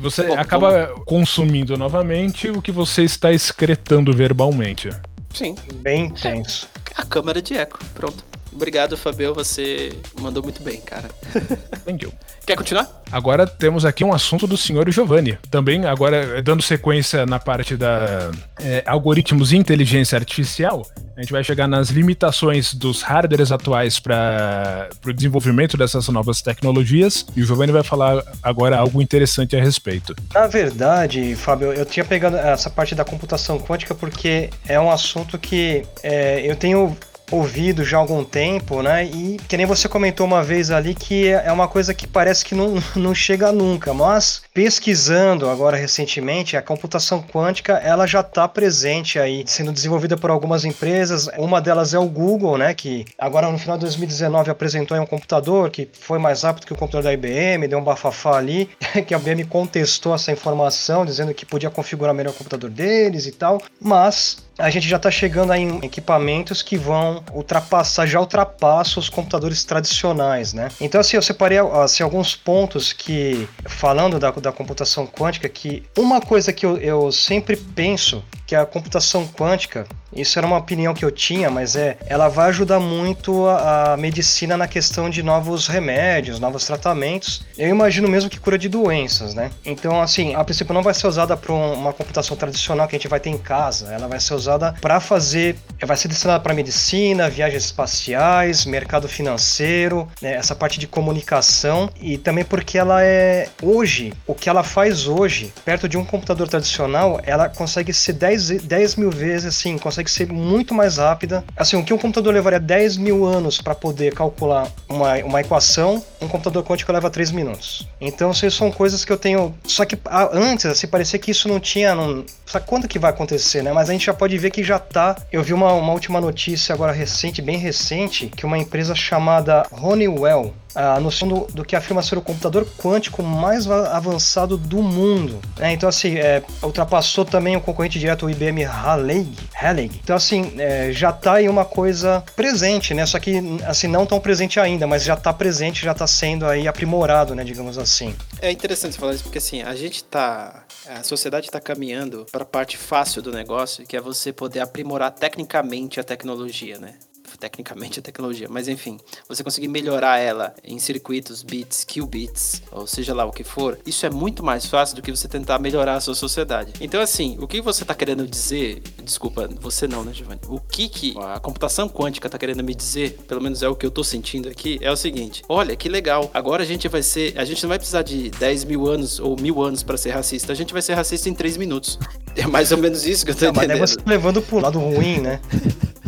Você 0.00 0.22
Bom, 0.24 0.38
acaba 0.38 0.88
consumindo 1.04 1.76
novamente 1.76 2.48
o 2.48 2.62
que 2.62 2.72
você 2.72 3.02
está 3.02 3.30
excretando 3.30 4.10
verbalmente. 4.12 4.88
Sim, 5.34 5.54
Bem 5.76 6.06
intenso. 6.06 6.66
a 6.96 7.04
câmera 7.04 7.42
de 7.42 7.54
eco. 7.54 7.78
Pronto. 7.94 8.24
Obrigado, 8.52 8.96
Fabio. 8.96 9.34
Você 9.34 9.92
mandou 10.20 10.42
muito 10.42 10.62
bem, 10.62 10.80
cara. 10.80 11.08
Thank 11.84 12.04
you. 12.04 12.12
Quer 12.44 12.56
continuar? 12.56 13.02
Agora 13.10 13.46
temos 13.46 13.84
aqui 13.84 14.04
um 14.04 14.12
assunto 14.12 14.46
do 14.46 14.56
senhor 14.56 14.90
Giovanni. 14.90 15.38
Também, 15.50 15.86
agora, 15.86 16.42
dando 16.42 16.62
sequência 16.62 17.24
na 17.24 17.38
parte 17.38 17.76
da 17.76 18.30
eh, 18.60 18.82
algoritmos 18.86 19.52
e 19.52 19.56
inteligência 19.56 20.18
artificial, 20.18 20.86
a 21.16 21.20
gente 21.20 21.32
vai 21.32 21.44
chegar 21.44 21.68
nas 21.68 21.90
limitações 21.90 22.74
dos 22.74 23.02
hardwares 23.02 23.52
atuais 23.52 24.00
para 24.00 24.88
o 25.06 25.12
desenvolvimento 25.12 25.76
dessas 25.76 26.08
novas 26.08 26.42
tecnologias. 26.42 27.24
E 27.36 27.42
o 27.42 27.46
Giovanni 27.46 27.72
vai 27.72 27.82
falar 27.82 28.22
agora 28.42 28.76
algo 28.76 29.00
interessante 29.00 29.56
a 29.56 29.62
respeito. 29.62 30.14
Na 30.34 30.46
verdade, 30.46 31.36
Fábio, 31.36 31.72
eu 31.72 31.84
tinha 31.84 32.04
pegado 32.04 32.36
essa 32.36 32.68
parte 32.68 32.94
da 32.94 33.04
computação 33.04 33.58
quântica 33.58 33.94
porque 33.94 34.50
é 34.66 34.80
um 34.80 34.90
assunto 34.90 35.38
que 35.38 35.84
é, 36.02 36.40
eu 36.50 36.56
tenho 36.56 36.96
ouvido 37.30 37.84
já 37.84 37.96
há 37.96 38.00
algum 38.00 38.24
tempo, 38.24 38.82
né? 38.82 39.04
E 39.04 39.38
que 39.48 39.56
nem 39.56 39.66
você 39.66 39.88
comentou 39.88 40.26
uma 40.26 40.42
vez 40.42 40.70
ali 40.70 40.94
que 40.94 41.28
é 41.28 41.50
uma 41.52 41.68
coisa 41.68 41.94
que 41.94 42.06
parece 42.06 42.44
que 42.44 42.54
não, 42.54 42.74
não 42.96 43.14
chega 43.14 43.52
nunca, 43.52 43.94
mas 43.94 44.42
pesquisando 44.52 45.48
agora 45.48 45.76
recentemente, 45.76 46.56
a 46.56 46.62
computação 46.62 47.22
quântica 47.22 47.74
ela 47.74 48.06
já 48.06 48.20
está 48.20 48.46
presente 48.46 49.18
aí, 49.18 49.44
sendo 49.46 49.72
desenvolvida 49.72 50.16
por 50.16 50.30
algumas 50.30 50.64
empresas. 50.64 51.28
Uma 51.38 51.60
delas 51.60 51.94
é 51.94 51.98
o 51.98 52.08
Google, 52.08 52.58
né? 52.58 52.74
Que 52.74 53.04
agora 53.18 53.50
no 53.50 53.58
final 53.58 53.76
de 53.76 53.82
2019 53.82 54.50
apresentou 54.50 54.96
um 55.00 55.06
computador 55.06 55.70
que 55.70 55.88
foi 55.92 56.18
mais 56.18 56.42
rápido 56.42 56.66
que 56.66 56.72
o 56.72 56.76
computador 56.76 57.04
da 57.04 57.12
IBM, 57.12 57.66
deu 57.66 57.78
um 57.78 57.84
bafafá 57.84 58.36
ali, 58.36 58.68
que 59.06 59.14
a 59.14 59.18
IBM 59.18 59.44
contestou 59.44 60.14
essa 60.14 60.32
informação, 60.32 61.04
dizendo 61.04 61.34
que 61.34 61.44
podia 61.46 61.70
configurar 61.70 62.14
melhor 62.14 62.30
o 62.30 62.34
computador 62.34 62.70
deles 62.70 63.26
e 63.26 63.32
tal, 63.32 63.60
mas 63.80 64.38
a 64.58 64.70
gente 64.70 64.88
já 64.88 64.96
está 64.96 65.10
chegando 65.10 65.52
em 65.54 65.78
equipamentos 65.84 66.62
que 66.62 66.76
vão 66.76 67.22
ultrapassar, 67.32 68.06
já 68.06 68.20
ultrapassam 68.20 69.00
os 69.00 69.08
computadores 69.08 69.64
tradicionais, 69.64 70.52
né? 70.52 70.68
Então, 70.80 71.00
assim, 71.00 71.16
eu 71.16 71.22
separei 71.22 71.58
assim, 71.58 72.02
alguns 72.02 72.34
pontos 72.34 72.92
que, 72.92 73.48
falando 73.66 74.18
da, 74.18 74.30
da 74.30 74.52
computação 74.52 75.06
quântica, 75.06 75.48
que 75.48 75.82
uma 75.96 76.20
coisa 76.20 76.52
que 76.52 76.66
eu, 76.66 76.76
eu 76.76 77.10
sempre 77.10 77.56
penso 77.56 78.22
que 78.52 78.56
a 78.56 78.66
computação 78.66 79.26
quântica, 79.26 79.86
isso 80.14 80.38
era 80.38 80.46
uma 80.46 80.58
opinião 80.58 80.92
que 80.92 81.02
eu 81.02 81.10
tinha, 81.10 81.50
mas 81.50 81.74
é, 81.74 81.96
ela 82.04 82.28
vai 82.28 82.50
ajudar 82.50 82.78
muito 82.78 83.46
a, 83.46 83.94
a 83.94 83.96
medicina 83.96 84.58
na 84.58 84.68
questão 84.68 85.08
de 85.08 85.22
novos 85.22 85.66
remédios, 85.66 86.38
novos 86.38 86.66
tratamentos. 86.66 87.46
Eu 87.56 87.70
imagino 87.70 88.06
mesmo 88.06 88.28
que 88.28 88.38
cura 88.38 88.58
de 88.58 88.68
doenças, 88.68 89.32
né? 89.34 89.50
Então, 89.64 90.02
assim, 90.02 90.34
a 90.34 90.44
princípio 90.44 90.74
não 90.74 90.82
vai 90.82 90.92
ser 90.92 91.06
usada 91.06 91.34
para 91.34 91.50
uma 91.50 91.94
computação 91.94 92.36
tradicional 92.36 92.86
que 92.86 92.94
a 92.94 92.98
gente 92.98 93.08
vai 93.08 93.18
ter 93.18 93.30
em 93.30 93.38
casa. 93.38 93.90
Ela 93.90 94.06
vai 94.06 94.20
ser 94.20 94.34
usada 94.34 94.74
para 94.82 95.00
fazer, 95.00 95.56
vai 95.82 95.96
ser 95.96 96.08
destinada 96.08 96.40
para 96.40 96.52
medicina, 96.52 97.30
viagens 97.30 97.64
espaciais, 97.64 98.66
mercado 98.66 99.08
financeiro, 99.08 100.06
né, 100.20 100.34
essa 100.34 100.54
parte 100.54 100.78
de 100.78 100.86
comunicação 100.86 101.88
e 101.98 102.18
também 102.18 102.44
porque 102.44 102.76
ela 102.76 103.02
é 103.02 103.48
hoje, 103.62 104.12
o 104.26 104.34
que 104.34 104.50
ela 104.50 104.62
faz 104.62 105.06
hoje, 105.06 105.54
perto 105.64 105.88
de 105.88 105.96
um 105.96 106.04
computador 106.04 106.46
tradicional, 106.48 107.18
ela 107.24 107.48
consegue 107.48 107.94
ser 107.94 108.12
10, 108.12 108.41
10 108.48 108.96
mil 108.96 109.10
vezes 109.10 109.46
assim, 109.46 109.78
consegue 109.78 110.10
ser 110.10 110.30
muito 110.32 110.74
mais 110.74 110.96
rápida. 110.96 111.44
Assim, 111.56 111.76
o 111.76 111.84
que 111.84 111.92
um 111.92 111.98
computador 111.98 112.32
levaria 112.34 112.60
10 112.60 112.96
mil 112.96 113.24
anos 113.24 113.60
para 113.60 113.74
poder 113.74 114.14
calcular 114.14 114.70
uma, 114.88 115.16
uma 115.18 115.40
equação, 115.40 116.02
um 116.20 116.28
computador 116.28 116.64
quântico 116.64 116.92
leva 116.92 117.10
3 117.10 117.30
minutos. 117.30 117.86
Então, 118.00 118.30
isso 118.30 118.50
são 118.50 118.70
coisas 118.70 119.04
que 119.04 119.12
eu 119.12 119.16
tenho. 119.16 119.54
Só 119.64 119.84
que 119.84 119.98
ah, 120.06 120.30
antes, 120.32 120.66
assim, 120.66 120.86
parecia 120.86 121.18
que 121.18 121.30
isso 121.30 121.48
não 121.48 121.60
tinha. 121.60 121.94
Não... 121.94 122.24
Sabe 122.46 122.66
quando 122.66 122.88
que 122.88 122.98
vai 122.98 123.10
acontecer, 123.10 123.62
né? 123.62 123.72
Mas 123.72 123.88
a 123.88 123.92
gente 123.92 124.06
já 124.06 124.14
pode 124.14 124.36
ver 124.38 124.50
que 124.50 124.62
já 124.62 124.78
tá. 124.78 125.16
Eu 125.30 125.42
vi 125.42 125.52
uma, 125.52 125.72
uma 125.72 125.92
última 125.92 126.20
notícia 126.20 126.74
agora 126.74 126.92
recente, 126.92 127.40
bem 127.40 127.56
recente, 127.56 128.26
que 128.26 128.44
uma 128.44 128.58
empresa 128.58 128.94
chamada 128.94 129.66
Honeywell 129.70 130.52
a 130.74 130.98
noção 131.00 131.28
do, 131.28 131.46
do, 131.52 131.64
que 131.64 131.76
afirma 131.76 132.02
ser 132.02 132.16
o 132.16 132.22
computador 132.22 132.66
quântico 132.78 133.22
mais 133.22 133.70
avançado 133.70 134.56
do 134.56 134.82
mundo. 134.82 135.38
É, 135.58 135.72
então, 135.72 135.88
assim, 135.88 136.16
é, 136.16 136.42
ultrapassou 136.62 137.24
também 137.24 137.56
o 137.56 137.60
concorrente 137.60 137.98
direto, 137.98 138.28
IBM 138.32 138.64
Halleig. 138.64 139.36
Halleig. 139.54 140.00
Então, 140.02 140.16
assim, 140.16 140.54
é, 140.58 140.92
já 140.92 141.10
está 141.10 141.34
aí 141.34 141.48
uma 141.48 141.64
coisa 141.64 142.22
presente, 142.34 142.94
né? 142.94 143.06
Só 143.06 143.18
que, 143.18 143.40
assim, 143.66 143.86
não 143.86 144.04
tão 144.04 144.20
presente 144.20 144.58
ainda, 144.58 144.86
mas 144.86 145.04
já 145.04 145.14
está 145.14 145.32
presente, 145.32 145.84
já 145.84 145.92
está 145.92 146.06
sendo 146.06 146.46
aí 146.46 146.66
aprimorado, 146.66 147.34
né? 147.34 147.44
Digamos 147.44 147.78
assim. 147.78 148.14
É 148.40 148.50
interessante 148.50 148.98
falar 148.98 149.14
isso, 149.14 149.22
porque, 149.22 149.38
assim, 149.38 149.62
a 149.62 149.74
gente 149.74 150.04
tá... 150.04 150.64
A 150.88 151.02
sociedade 151.02 151.46
está 151.46 151.60
caminhando 151.60 152.26
para 152.32 152.42
a 152.42 152.46
parte 152.46 152.76
fácil 152.76 153.22
do 153.22 153.30
negócio, 153.30 153.86
que 153.86 153.96
é 153.96 154.00
você 154.00 154.32
poder 154.32 154.60
aprimorar 154.60 155.12
tecnicamente 155.12 156.00
a 156.00 156.04
tecnologia, 156.04 156.78
né? 156.78 156.94
Tecnicamente 157.42 157.98
é 157.98 158.02
tecnologia, 158.02 158.46
mas 158.48 158.68
enfim, 158.68 158.98
você 159.28 159.42
conseguir 159.42 159.66
melhorar 159.66 160.18
ela 160.18 160.54
em 160.62 160.78
circuitos, 160.78 161.42
bits, 161.42 161.84
qubits, 161.84 162.62
ou 162.70 162.86
seja 162.86 163.12
lá 163.12 163.24
o 163.24 163.32
que 163.32 163.42
for, 163.42 163.78
isso 163.84 164.06
é 164.06 164.10
muito 164.10 164.44
mais 164.44 164.66
fácil 164.66 164.94
do 164.94 165.02
que 165.02 165.10
você 165.10 165.26
tentar 165.26 165.58
melhorar 165.58 165.96
a 165.96 166.00
sua 166.00 166.14
sociedade. 166.14 166.72
Então, 166.80 167.00
assim, 167.00 167.36
o 167.40 167.48
que 167.48 167.60
você 167.60 167.82
está 167.82 167.96
querendo 167.96 168.28
dizer, 168.28 168.80
desculpa, 169.02 169.48
você 169.60 169.88
não, 169.88 170.04
né, 170.04 170.12
Giovanni? 170.14 170.40
O 170.48 170.60
que, 170.60 170.88
que 170.88 171.14
a 171.18 171.40
computação 171.40 171.88
quântica 171.88 172.28
está 172.28 172.38
querendo 172.38 172.62
me 172.62 172.76
dizer, 172.76 173.18
pelo 173.26 173.40
menos 173.40 173.60
é 173.60 173.68
o 173.68 173.74
que 173.74 173.84
eu 173.84 173.88
estou 173.88 174.04
sentindo 174.04 174.48
aqui, 174.48 174.78
é 174.80 174.90
o 174.90 174.96
seguinte: 174.96 175.42
olha 175.48 175.74
que 175.74 175.88
legal, 175.88 176.30
agora 176.32 176.62
a 176.62 176.66
gente 176.66 176.86
vai 176.86 177.02
ser, 177.02 177.36
a 177.36 177.44
gente 177.44 177.60
não 177.64 177.68
vai 177.68 177.78
precisar 177.78 178.02
de 178.02 178.30
10 178.30 178.64
mil 178.64 178.86
anos 178.86 179.18
ou 179.18 179.36
mil 179.36 179.60
anos 179.60 179.82
para 179.82 179.96
ser 179.96 180.10
racista, 180.10 180.52
a 180.52 180.54
gente 180.54 180.72
vai 180.72 180.82
ser 180.82 180.94
racista 180.94 181.28
em 181.28 181.34
3 181.34 181.56
minutos. 181.56 181.98
É 182.34 182.46
mais 182.46 182.72
ou 182.72 182.78
menos 182.78 183.04
isso 183.04 183.26
que 183.26 183.32
eu 183.32 183.34
tô 183.34 183.44
não, 183.44 183.50
entendendo. 183.52 183.80
Mas 183.80 183.90
você 183.90 183.98
levando 184.06 184.40
pro 184.40 184.58
lado 184.58 184.78
ruim, 184.78 185.20
né? 185.20 185.38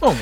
Bom, 0.00 0.14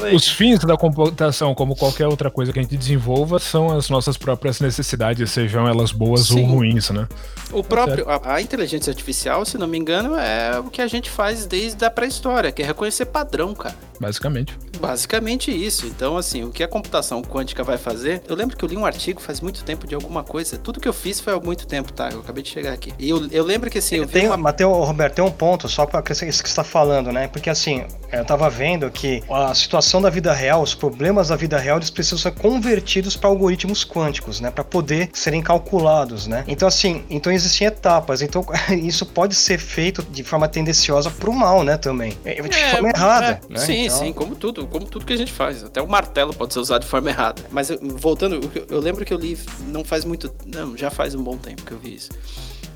é, 0.00 0.14
os 0.14 0.28
fins 0.28 0.60
da 0.60 0.76
computação, 0.76 1.54
como 1.54 1.74
qualquer 1.74 2.06
outra 2.06 2.30
coisa 2.30 2.52
que 2.52 2.58
a 2.58 2.62
gente 2.62 2.76
desenvolva, 2.76 3.38
são 3.38 3.76
as 3.76 3.88
nossas 3.88 4.16
próprias 4.16 4.60
necessidades, 4.60 5.30
sejam 5.30 5.66
elas 5.66 5.92
boas 5.92 6.26
Sim. 6.26 6.42
ou 6.42 6.56
ruins, 6.56 6.90
né? 6.90 7.08
O 7.52 7.62
próprio, 7.62 8.08
a, 8.08 8.34
a, 8.34 8.40
inteligência 8.40 8.90
artificial, 8.90 9.44
se 9.44 9.58
não 9.58 9.66
me 9.66 9.78
engano, 9.78 10.16
é 10.16 10.58
o 10.58 10.64
que 10.64 10.80
a 10.80 10.86
gente 10.86 11.10
faz 11.10 11.46
desde 11.46 11.84
a 11.84 11.90
pré-história, 11.90 12.50
que 12.52 12.62
é 12.62 12.66
reconhecer 12.66 13.06
padrão, 13.06 13.54
cara. 13.54 13.74
Basicamente. 14.00 14.58
Basicamente 14.80 15.50
isso. 15.50 15.86
Então, 15.86 16.16
assim, 16.16 16.42
o 16.42 16.50
que 16.50 16.62
a 16.62 16.68
computação 16.68 17.22
quântica 17.22 17.62
vai 17.62 17.78
fazer? 17.78 18.20
Eu 18.26 18.34
lembro 18.34 18.56
que 18.56 18.64
eu 18.64 18.68
li 18.68 18.76
um 18.76 18.84
artigo 18.84 19.20
faz 19.20 19.40
muito 19.40 19.62
tempo 19.62 19.86
de 19.86 19.94
alguma 19.94 20.24
coisa. 20.24 20.58
Tudo 20.58 20.80
que 20.80 20.88
eu 20.88 20.92
fiz 20.92 21.20
foi 21.20 21.32
há 21.32 21.38
muito 21.38 21.66
tempo, 21.66 21.92
tá? 21.92 22.08
Eu 22.10 22.18
acabei 22.18 22.42
de 22.42 22.48
chegar 22.48 22.72
aqui. 22.72 22.92
E 22.98 23.08
eu, 23.08 23.28
eu 23.30 23.44
lembro 23.44 23.70
que 23.70 23.78
assim. 23.78 23.96
Eu 23.96 24.06
tem, 24.08 24.26
uma... 24.26 24.36
Mateus, 24.36 24.72
Roberto, 24.86 25.14
tem 25.14 25.24
um 25.24 25.30
ponto 25.30 25.68
só 25.68 25.86
para 25.86 26.02
isso 26.10 26.24
que 26.24 26.32
você 26.32 26.42
está 26.42 26.64
falando, 26.64 27.12
né? 27.12 27.28
Porque 27.28 27.48
assim, 27.48 27.84
eu 28.12 28.24
tava 28.24 28.48
vendo 28.50 28.90
que 28.90 29.22
a 29.30 29.54
situação 29.54 30.00
da 30.02 30.10
vida 30.10 30.32
real, 30.32 30.62
os 30.62 30.74
problemas 30.74 31.28
da 31.28 31.36
vida 31.36 31.58
real, 31.58 31.78
eles 31.78 31.90
precisam 31.90 32.18
ser 32.18 32.32
convertidos 32.32 33.16
para 33.16 33.30
algoritmos 33.30 33.84
quânticos, 33.84 34.40
né? 34.40 34.50
Para 34.50 34.64
poder 34.64 35.10
serem 35.12 35.42
calculados, 35.42 36.26
né? 36.26 36.44
Então, 36.46 36.68
assim, 36.68 37.04
então 37.08 37.32
existem 37.32 37.66
etapas. 37.66 38.22
Então, 38.22 38.44
isso 38.82 39.06
pode 39.06 39.34
ser 39.34 39.58
feito 39.58 40.02
de 40.02 40.22
forma 40.22 40.46
tendenciosa 40.48 41.10
para 41.10 41.30
o 41.30 41.34
mal, 41.34 41.62
né? 41.62 41.76
Também. 41.76 42.16
De 42.22 42.58
é, 42.58 42.70
forma 42.70 42.90
errada. 42.90 43.40
É, 43.48 43.52
né? 43.52 43.58
Sim, 43.58 43.84
então... 43.86 43.98
sim, 43.98 44.12
como 44.12 44.36
tudo, 44.36 44.66
como 44.66 44.84
tudo 44.84 45.06
que 45.06 45.12
a 45.12 45.16
gente 45.16 45.32
faz. 45.32 45.64
Até 45.64 45.80
o 45.80 45.88
martelo 45.88 46.34
pode 46.34 46.52
ser 46.52 46.60
usado 46.60 46.82
de 46.82 46.88
forma 46.88 47.08
errada. 47.08 47.42
Mas 47.50 47.70
voltando, 47.80 48.40
eu 48.68 48.80
lembro 48.80 49.04
que 49.04 49.12
eu 49.12 49.18
li 49.18 49.38
não 49.68 49.84
faz 49.84 50.04
muito. 50.04 50.32
Não, 50.46 50.76
já 50.76 50.90
faz 50.90 51.14
um 51.14 51.22
bom 51.22 51.36
tempo 51.36 51.62
que 51.62 51.72
eu 51.72 51.78
vi 51.78 51.94
isso 51.94 52.10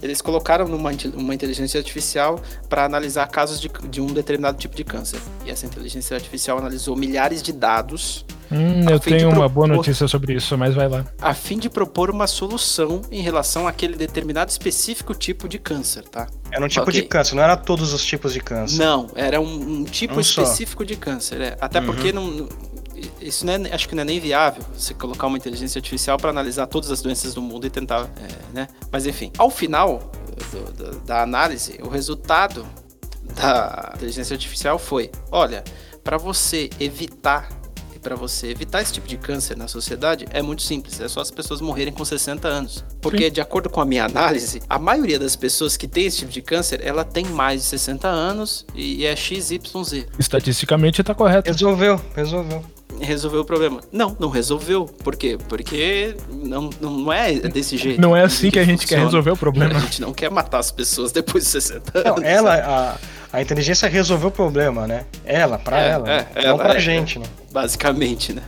eles 0.02 0.20
colocaram 0.20 0.66
numa 0.68 0.90
uma 1.14 1.34
inteligência 1.34 1.78
artificial 1.78 2.40
para 2.68 2.84
analisar 2.84 3.26
casos 3.28 3.60
de, 3.60 3.70
de, 3.88 4.00
um 4.00 4.06
determinado 4.06 4.58
tipo 4.58 4.74
de 4.74 4.84
câncer. 4.84 5.20
E 5.44 5.50
essa 5.50 5.66
inteligência 5.66 6.14
artificial 6.16 6.58
analisou 6.58 6.96
milhares 6.96 7.42
de 7.42 7.52
dados. 7.52 8.24
Hum, 8.50 8.88
eu 8.88 9.00
tenho 9.00 9.28
uma 9.30 9.48
boa 9.48 9.66
notícia 9.66 10.06
sobre 10.06 10.34
isso, 10.34 10.56
mas 10.56 10.74
vai 10.74 10.88
lá. 10.88 11.04
A 11.20 11.34
fim 11.34 11.58
de 11.58 11.68
propor 11.68 12.10
uma 12.10 12.26
solução 12.26 13.02
em 13.10 13.20
relação 13.20 13.66
àquele 13.66 13.96
determinado 13.96 14.50
específico 14.50 15.14
tipo 15.14 15.48
de 15.48 15.58
câncer, 15.58 16.04
tá? 16.04 16.28
Era 16.52 16.64
um 16.64 16.68
tipo 16.68 16.88
okay. 16.88 17.02
de 17.02 17.08
câncer, 17.08 17.34
não 17.34 17.42
era 17.42 17.56
todos 17.56 17.92
os 17.92 18.04
tipos 18.04 18.32
de 18.32 18.40
câncer. 18.40 18.78
Não, 18.78 19.08
era 19.16 19.40
um, 19.40 19.80
um 19.80 19.84
tipo 19.84 20.14
um 20.14 20.20
específico 20.20 20.84
só. 20.84 20.86
de 20.86 20.96
câncer. 20.96 21.40
É. 21.40 21.56
Até 21.60 21.80
uhum. 21.80 21.86
porque 21.86 22.12
não, 22.12 22.48
isso 23.20 23.44
não 23.44 23.52
é, 23.52 23.72
acho 23.72 23.88
que 23.88 23.94
não 23.94 24.02
é 24.02 24.04
nem 24.04 24.20
viável 24.20 24.62
você 24.74 24.94
colocar 24.94 25.26
uma 25.26 25.36
inteligência 25.36 25.78
artificial 25.78 26.16
para 26.16 26.30
analisar 26.30 26.66
todas 26.66 26.90
as 26.90 27.02
doenças 27.02 27.34
do 27.34 27.42
mundo 27.42 27.66
e 27.66 27.70
tentar, 27.70 28.08
é, 28.16 28.54
né? 28.54 28.68
Mas 28.90 29.06
enfim, 29.06 29.30
ao 29.36 29.50
final 29.50 30.10
do, 30.50 30.72
do, 30.72 31.00
da 31.00 31.22
análise, 31.22 31.78
o 31.82 31.88
resultado 31.88 32.66
da 33.34 33.92
inteligência 33.96 34.34
artificial 34.34 34.78
foi: 34.78 35.10
olha, 35.30 35.62
para 36.02 36.16
você 36.16 36.70
evitar 36.78 37.48
e 37.94 37.98
para 37.98 38.14
você 38.14 38.48
evitar 38.48 38.80
esse 38.80 38.92
tipo 38.92 39.08
de 39.08 39.16
câncer 39.16 39.56
na 39.56 39.68
sociedade 39.68 40.26
é 40.30 40.40
muito 40.40 40.62
simples, 40.62 41.00
é 41.00 41.08
só 41.08 41.20
as 41.20 41.30
pessoas 41.30 41.60
morrerem 41.60 41.92
com 41.92 42.04
60 42.04 42.46
anos. 42.46 42.84
Porque 43.00 43.24
Sim. 43.24 43.32
de 43.32 43.40
acordo 43.40 43.68
com 43.68 43.80
a 43.80 43.84
minha 43.84 44.04
análise, 44.04 44.62
a 44.68 44.78
maioria 44.78 45.18
das 45.18 45.36
pessoas 45.36 45.76
que 45.76 45.88
tem 45.88 46.06
esse 46.06 46.18
tipo 46.18 46.30
de 46.30 46.42
câncer, 46.42 46.80
ela 46.82 47.04
tem 47.04 47.24
mais 47.24 47.62
de 47.62 47.66
60 47.68 48.08
anos 48.08 48.66
e 48.74 49.04
é 49.04 49.16
XYZ. 49.16 50.06
Estatisticamente 50.18 51.00
está 51.00 51.14
correto. 51.14 51.50
Resolveu, 51.50 52.00
resolveu 52.14 52.75
resolveu 53.00 53.40
o 53.40 53.44
problema. 53.44 53.80
Não, 53.92 54.16
não 54.18 54.28
resolveu. 54.28 54.86
Por 54.86 55.16
quê? 55.16 55.38
Porque 55.48 56.16
não, 56.30 56.70
não 56.80 57.12
é 57.12 57.34
desse 57.34 57.76
jeito. 57.76 58.00
Não 58.00 58.16
é 58.16 58.22
assim 58.22 58.46
que, 58.46 58.52
que 58.52 58.58
a 58.58 58.64
gente 58.64 58.80
funciona. 58.82 59.02
quer 59.02 59.06
resolver 59.06 59.30
o 59.30 59.36
problema. 59.36 59.76
A 59.76 59.80
gente 59.80 60.00
não 60.00 60.12
quer 60.12 60.30
matar 60.30 60.58
as 60.58 60.70
pessoas 60.70 61.12
depois 61.12 61.44
de 61.44 61.50
60 61.50 61.98
anos. 61.98 62.20
Não, 62.22 62.28
ela, 62.28 62.54
a, 62.54 63.36
a 63.38 63.42
inteligência 63.42 63.88
resolveu 63.88 64.28
o 64.28 64.32
problema, 64.32 64.86
né? 64.86 65.04
Ela, 65.24 65.58
pra 65.58 65.80
é, 65.80 65.90
ela. 65.90 66.10
É, 66.10 66.26
não 66.34 66.42
ela, 66.42 66.58
pra 66.58 66.76
é, 66.76 66.80
gente, 66.80 67.18
né? 67.18 67.26
Basicamente, 67.52 68.32
né? 68.32 68.42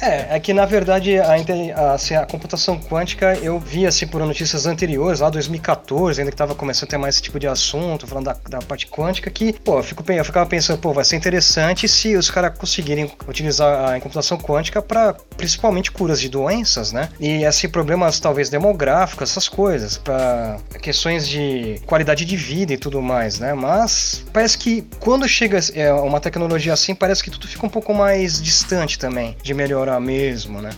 É, 0.00 0.36
é 0.36 0.40
que 0.40 0.52
na 0.52 0.64
verdade 0.64 1.18
a, 1.18 1.92
assim, 1.92 2.14
a 2.14 2.24
computação 2.24 2.78
quântica 2.78 3.34
eu 3.42 3.58
vi 3.58 3.86
assim 3.86 4.06
por 4.06 4.20
notícias 4.24 4.66
anteriores, 4.66 5.20
lá 5.20 5.28
2014, 5.28 6.20
ainda 6.20 6.30
que 6.30 6.34
estava 6.34 6.54
começando 6.54 6.88
a 6.88 6.90
ter 6.90 6.98
mais 6.98 7.16
esse 7.16 7.22
tipo 7.22 7.38
de 7.38 7.46
assunto, 7.46 8.06
falando 8.06 8.26
da, 8.26 8.36
da 8.48 8.58
parte 8.60 8.86
quântica, 8.86 9.30
que, 9.30 9.52
pô, 9.52 9.78
eu, 9.78 9.82
fico, 9.82 10.04
eu 10.10 10.24
ficava 10.24 10.48
pensando, 10.48 10.78
pô, 10.78 10.92
vai 10.92 11.04
ser 11.04 11.16
interessante 11.16 11.86
se 11.88 12.16
os 12.16 12.30
caras 12.30 12.56
conseguirem 12.58 13.10
utilizar 13.28 13.94
a 13.94 14.00
computação 14.00 14.38
quântica 14.38 14.80
para 14.80 15.14
principalmente 15.36 15.90
curas 15.90 16.20
de 16.20 16.28
doenças, 16.28 16.92
né? 16.92 17.08
E 17.18 17.44
assim, 17.44 17.68
problemas 17.68 18.18
talvez 18.20 18.48
demográficos, 18.48 19.30
essas 19.30 19.48
coisas, 19.48 19.98
para 19.98 20.58
questões 20.80 21.28
de 21.28 21.80
qualidade 21.86 22.24
de 22.24 22.36
vida 22.36 22.72
e 22.72 22.76
tudo 22.76 23.02
mais, 23.02 23.38
né? 23.38 23.54
Mas 23.54 24.24
parece 24.32 24.56
que 24.56 24.82
quando 24.98 25.28
chega 25.28 25.58
é, 25.74 25.92
uma 25.92 26.20
tecnologia 26.20 26.72
assim, 26.72 26.94
parece 26.94 27.22
que 27.22 27.30
tudo 27.30 27.46
fica 27.46 27.66
um 27.66 27.70
pouco 27.70 27.92
mais 27.92 28.40
distante 28.40 28.98
também 28.98 29.36
de 29.42 29.52
melhorar 29.52 29.89
mesmo, 29.98 30.60
né? 30.60 30.70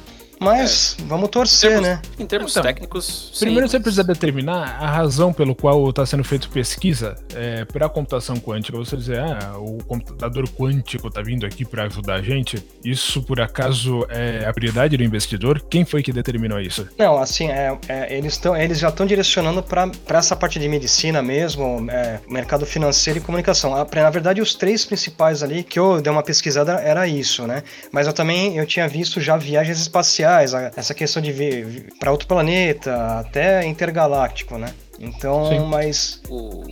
Mas 0.43 0.97
é. 0.99 1.05
vamos 1.05 1.29
torcer, 1.31 1.71
em 1.71 1.75
termos, 1.75 1.89
né? 1.89 2.03
Em 2.19 2.27
termos 2.27 2.53
então, 2.53 2.63
técnicos. 2.63 3.33
Primeiro 3.39 3.69
sim. 3.69 3.73
você 3.73 3.81
precisa 3.81 4.05
determinar 4.05 4.79
a 4.81 4.91
razão 4.91 5.33
pelo 5.33 5.55
qual 5.55 5.89
está 5.89 6.05
sendo 6.05 6.25
feita 6.25 6.49
pesquisa 6.49 7.15
é, 7.35 7.65
para 7.65 7.87
a 7.87 7.89
computação 7.89 8.37
quântica. 8.37 8.77
Você 8.77 8.97
dizer, 8.97 9.21
ah, 9.21 9.55
o 9.57 9.79
computador 9.85 10.49
quântico 10.49 11.09
está 11.09 11.23
vindo 11.23 11.47
aqui 11.47 11.65
para 11.65 11.85
ajudar 11.85 12.15
a 12.15 12.23
gente. 12.23 12.63
Isso 12.85 13.23
por 13.23 13.41
acaso 13.41 14.05
é 14.09 14.45
a 14.47 14.53
prioridade 14.53 14.97
do 14.97 15.05
investidor? 15.05 15.61
Quem 15.71 15.85
foi 15.85 16.03
que 16.03 16.13
determinou 16.13 16.61
isso? 16.61 16.89
Não, 16.99 17.19
assim, 17.19 17.49
é, 17.49 17.79
é 17.89 18.17
eles, 18.17 18.37
tão, 18.37 18.57
eles 18.57 18.79
já 18.79 18.89
estão 18.89 19.07
direcionando 19.07 19.63
para 19.63 19.91
essa 20.19 20.35
parte 20.35 20.59
de 20.59 20.69
medicina 20.69 21.23
mesmo, 21.23 21.87
é, 21.91 22.19
mercado 22.29 22.67
financeiro 22.67 23.19
e 23.19 23.23
comunicação. 23.23 23.73
Na 23.73 24.11
verdade, 24.11 24.41
os 24.41 24.55
três 24.55 24.85
principais 24.85 25.43
ali 25.43 25.63
que 25.63 25.79
eu 25.79 26.01
dei 26.01 26.13
uma 26.13 26.23
pesquisada 26.23 26.73
era 26.81 27.07
isso, 27.07 27.47
né? 27.47 27.63
Mas 27.93 28.07
eu 28.07 28.13
também 28.13 28.57
eu 28.57 28.67
tinha 28.67 28.89
visto 28.89 29.21
já 29.21 29.37
viagens 29.37 29.79
espaciais 29.79 30.32
essa 30.41 30.95
questão 30.95 31.21
de 31.21 31.33
vir 31.33 31.93
para 31.99 32.11
outro 32.11 32.27
planeta, 32.27 33.19
até 33.19 33.67
intergaláctico, 33.67 34.57
né? 34.57 34.73
Então, 34.99 35.49
Sim. 35.49 35.67
mas 35.67 36.23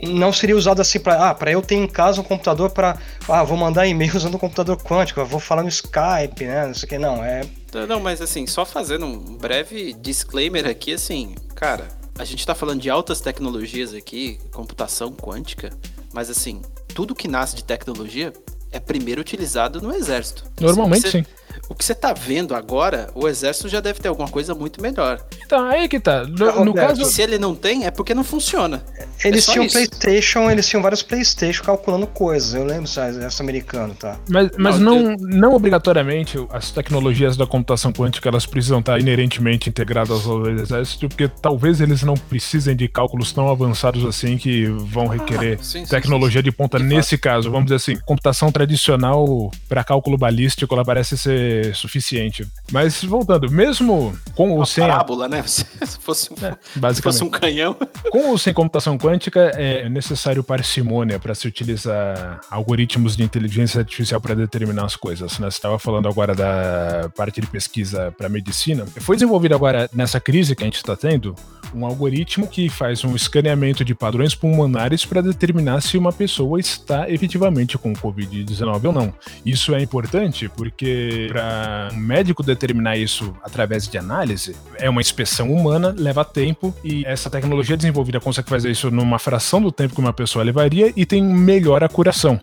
não 0.02 0.32
seria 0.32 0.56
usado 0.56 0.80
assim 0.80 1.00
para 1.00 1.30
ah, 1.30 1.34
para 1.34 1.50
eu 1.50 1.60
ter 1.60 1.74
em 1.74 1.86
casa 1.88 2.20
um 2.20 2.24
computador 2.24 2.70
para 2.70 2.96
ah, 3.28 3.42
vou 3.42 3.56
mandar 3.56 3.88
e-mail 3.88 4.14
usando 4.16 4.36
um 4.36 4.38
computador 4.38 4.76
quântico, 4.76 5.24
vou 5.24 5.40
falar 5.40 5.62
no 5.62 5.68
Skype, 5.68 6.44
né? 6.44 6.66
Não 6.66 6.74
sei 6.74 6.86
o 6.86 6.88
que, 6.88 6.98
não, 6.98 7.24
é 7.24 7.42
Não, 7.88 7.98
mas 7.98 8.20
assim, 8.20 8.46
só 8.46 8.64
fazendo 8.64 9.04
um 9.04 9.36
breve 9.36 9.94
disclaimer 9.94 10.66
aqui 10.66 10.94
assim, 10.94 11.34
cara, 11.56 11.88
a 12.16 12.24
gente 12.24 12.46
tá 12.46 12.54
falando 12.54 12.80
de 12.80 12.88
altas 12.88 13.20
tecnologias 13.20 13.94
aqui, 13.94 14.38
computação 14.52 15.12
quântica, 15.12 15.70
mas 16.12 16.30
assim, 16.30 16.62
tudo 16.94 17.14
que 17.14 17.26
nasce 17.26 17.56
de 17.56 17.64
tecnologia 17.64 18.32
é 18.70 18.78
primeiro 18.78 19.20
utilizado 19.20 19.80
no 19.80 19.92
exército. 19.92 20.44
Normalmente 20.60 21.02
você, 21.02 21.18
sim. 21.18 21.26
O 21.68 21.74
que 21.74 21.84
você 21.84 21.94
tá 21.94 22.12
vendo 22.12 22.54
agora, 22.54 23.10
o 23.14 23.28
exército 23.28 23.68
já 23.68 23.80
deve 23.80 24.00
ter 24.00 24.08
alguma 24.08 24.28
coisa 24.28 24.54
muito 24.54 24.80
melhor. 24.80 25.20
Então, 25.44 25.64
aí 25.64 25.88
que 25.88 26.00
tá. 26.00 26.24
No, 26.24 26.64
no 26.64 26.74
caso. 26.74 27.04
Se 27.04 27.22
ele 27.22 27.38
não 27.38 27.54
tem, 27.54 27.86
é 27.86 27.90
porque 27.90 28.14
não 28.14 28.24
funciona. 28.24 28.82
Eles 29.24 29.48
é 29.48 29.52
tinham 29.52 29.64
isso. 29.66 29.74
PlayStation, 29.74 30.50
eles 30.50 30.66
tinham 30.68 30.82
vários 30.82 31.02
PlayStation 31.02 31.62
calculando 31.62 32.06
coisas. 32.06 32.54
Eu 32.54 32.64
lembro, 32.64 32.82
o 32.82 32.84
exército 32.84 33.42
americano, 33.42 33.94
tá? 33.94 34.16
Mas, 34.28 34.50
mas 34.56 34.78
não, 34.78 35.00
não, 35.02 35.16
não, 35.16 35.54
obrigatoriamente 35.54 36.38
as 36.50 36.70
tecnologias 36.70 37.36
da 37.36 37.46
computação 37.46 37.92
quântica 37.92 38.28
elas 38.28 38.46
precisam 38.46 38.80
estar 38.80 38.98
inerentemente 38.98 39.68
integradas 39.68 40.26
ao 40.26 40.48
exército, 40.48 41.08
porque 41.08 41.28
talvez 41.28 41.80
eles 41.80 42.02
não 42.02 42.14
precisem 42.14 42.74
de 42.74 42.88
cálculos 42.88 43.32
tão 43.32 43.48
avançados 43.48 44.04
assim 44.04 44.38
que 44.38 44.66
vão 44.66 45.10
ah, 45.10 45.14
requerer 45.14 45.58
ah, 45.60 45.62
sim, 45.62 45.84
tecnologia 45.84 46.40
sim, 46.40 46.44
sim. 46.44 46.50
de 46.50 46.52
ponta. 46.52 46.78
De 46.78 46.84
Nesse 46.84 47.16
fato. 47.16 47.22
caso, 47.22 47.50
vamos 47.50 47.66
dizer 47.66 47.76
assim, 47.76 47.96
computação 48.04 48.50
tradicional 48.50 49.50
para 49.68 49.84
cálculo 49.84 50.16
balístico, 50.16 50.72
ela 50.74 50.84
parece 50.84 51.16
ser 51.18 51.49
suficiente. 51.74 52.46
Mas 52.70 53.02
voltando, 53.02 53.50
mesmo 53.50 54.16
com 54.34 54.50
ou 54.50 54.64
sem. 54.66 54.86
parábola, 54.86 55.28
né? 55.28 55.42
Se 55.46 55.98
fosse, 55.98 56.30
um, 56.32 56.36
é, 56.46 56.94
se 56.94 57.02
fosse 57.02 57.24
um 57.24 57.30
canhão. 57.30 57.76
Com 58.10 58.30
ou 58.30 58.38
sem 58.38 58.52
computação 58.52 58.98
quântica, 58.98 59.50
é 59.54 59.88
necessário 59.88 60.44
parcimônia 60.44 61.18
para 61.18 61.34
se 61.34 61.48
utilizar 61.48 62.40
algoritmos 62.50 63.16
de 63.16 63.22
inteligência 63.22 63.80
artificial 63.80 64.20
para 64.20 64.34
determinar 64.34 64.84
as 64.84 64.96
coisas. 64.96 65.38
Né? 65.38 65.50
Você 65.50 65.56
estava 65.56 65.78
falando 65.78 66.08
agora 66.08 66.34
da 66.34 67.10
parte 67.16 67.40
de 67.40 67.46
pesquisa 67.46 68.12
para 68.16 68.28
medicina. 68.28 68.84
Foi 69.00 69.16
desenvolvido 69.16 69.54
agora 69.54 69.88
nessa 69.92 70.20
crise 70.20 70.54
que 70.54 70.62
a 70.62 70.66
gente 70.66 70.76
está 70.76 70.94
tendo 70.94 71.34
um 71.74 71.84
algoritmo 71.84 72.46
que 72.46 72.68
faz 72.68 73.04
um 73.04 73.14
escaneamento 73.14 73.84
de 73.84 73.94
padrões 73.94 74.34
pulmonares 74.34 75.04
para 75.04 75.20
determinar 75.20 75.80
se 75.80 75.96
uma 75.96 76.12
pessoa 76.12 76.58
está 76.58 77.10
efetivamente 77.10 77.76
com 77.78 77.92
Covid-19 77.92 78.84
ou 78.84 78.92
não. 78.92 79.14
Isso 79.44 79.74
é 79.74 79.80
importante 79.80 80.48
porque 80.48 81.28
para 81.30 81.90
um 81.92 81.96
médico 81.96 82.42
determinar 82.42 82.96
isso 82.96 83.34
através 83.42 83.88
de 83.88 83.98
análise, 83.98 84.56
é 84.76 84.88
uma 84.88 85.00
inspeção 85.00 85.52
humana, 85.52 85.94
leva 85.96 86.24
tempo 86.24 86.74
e 86.84 87.04
essa 87.04 87.30
tecnologia 87.30 87.76
desenvolvida 87.76 88.20
consegue 88.20 88.48
fazer 88.48 88.70
isso 88.70 88.90
numa 88.90 89.18
fração 89.18 89.60
do 89.60 89.72
tempo 89.72 89.94
que 89.94 90.00
uma 90.00 90.12
pessoa 90.12 90.44
levaria 90.44 90.92
e 90.96 91.04
tem 91.04 91.22
melhor 91.22 91.82
acuração 91.82 92.40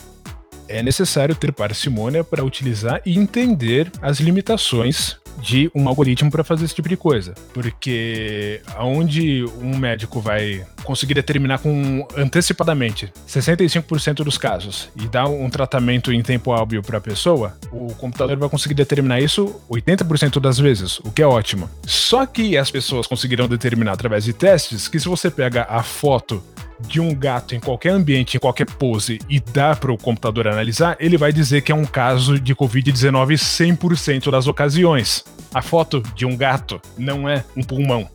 é 0.69 0.83
necessário 0.83 1.33
ter 1.33 1.53
parcimônia 1.53 2.23
para 2.23 2.43
utilizar 2.43 3.01
e 3.05 3.17
entender 3.17 3.91
as 4.01 4.19
limitações 4.19 5.17
de 5.41 5.71
um 5.73 5.87
algoritmo 5.87 6.29
para 6.31 6.43
fazer 6.43 6.65
esse 6.65 6.75
tipo 6.75 6.89
de 6.89 6.97
coisa. 6.97 7.33
Porque 7.53 8.61
aonde 8.75 9.45
um 9.61 9.77
médico 9.77 10.19
vai 10.19 10.65
conseguir 10.83 11.13
determinar 11.13 11.59
com 11.59 12.07
antecipadamente 12.15 13.11
65% 13.27 14.23
dos 14.23 14.37
casos 14.37 14.89
e 14.95 15.07
dar 15.07 15.27
um 15.27 15.49
tratamento 15.49 16.11
em 16.11 16.21
tempo 16.21 16.53
hábil 16.53 16.81
para 16.81 16.97
a 16.97 17.01
pessoa, 17.01 17.57
o 17.71 17.93
computador 17.95 18.37
vai 18.37 18.49
conseguir 18.49 18.75
determinar 18.75 19.19
isso 19.19 19.61
80% 19.69 20.39
das 20.39 20.57
vezes, 20.57 20.99
o 20.99 21.11
que 21.11 21.21
é 21.21 21.27
ótimo. 21.27 21.69
Só 21.85 22.25
que 22.25 22.57
as 22.57 22.71
pessoas 22.71 23.07
conseguirão 23.07 23.47
determinar 23.47 23.93
através 23.93 24.23
de 24.23 24.33
testes 24.33 24.87
que 24.87 24.99
se 24.99 25.07
você 25.07 25.29
pega 25.29 25.65
a 25.69 25.83
foto 25.83 26.43
de 26.79 26.99
um 26.99 27.13
gato 27.13 27.55
em 27.55 27.59
qualquer 27.59 27.89
ambiente, 27.89 28.37
em 28.37 28.39
qualquer 28.39 28.65
pose, 28.65 29.19
e 29.29 29.39
dá 29.39 29.75
para 29.75 29.91
o 29.91 29.97
computador 29.97 30.47
analisar, 30.47 30.95
ele 30.99 31.17
vai 31.17 31.31
dizer 31.33 31.61
que 31.61 31.71
é 31.71 31.75
um 31.75 31.85
caso 31.85 32.39
de 32.39 32.55
Covid-19 32.55 33.33
100% 33.33 34.31
das 34.31 34.47
ocasiões. 34.47 35.23
A 35.53 35.61
foto 35.61 36.01
de 36.15 36.25
um 36.25 36.35
gato 36.35 36.81
não 36.97 37.27
é 37.27 37.43
um 37.55 37.63
pulmão. 37.63 38.09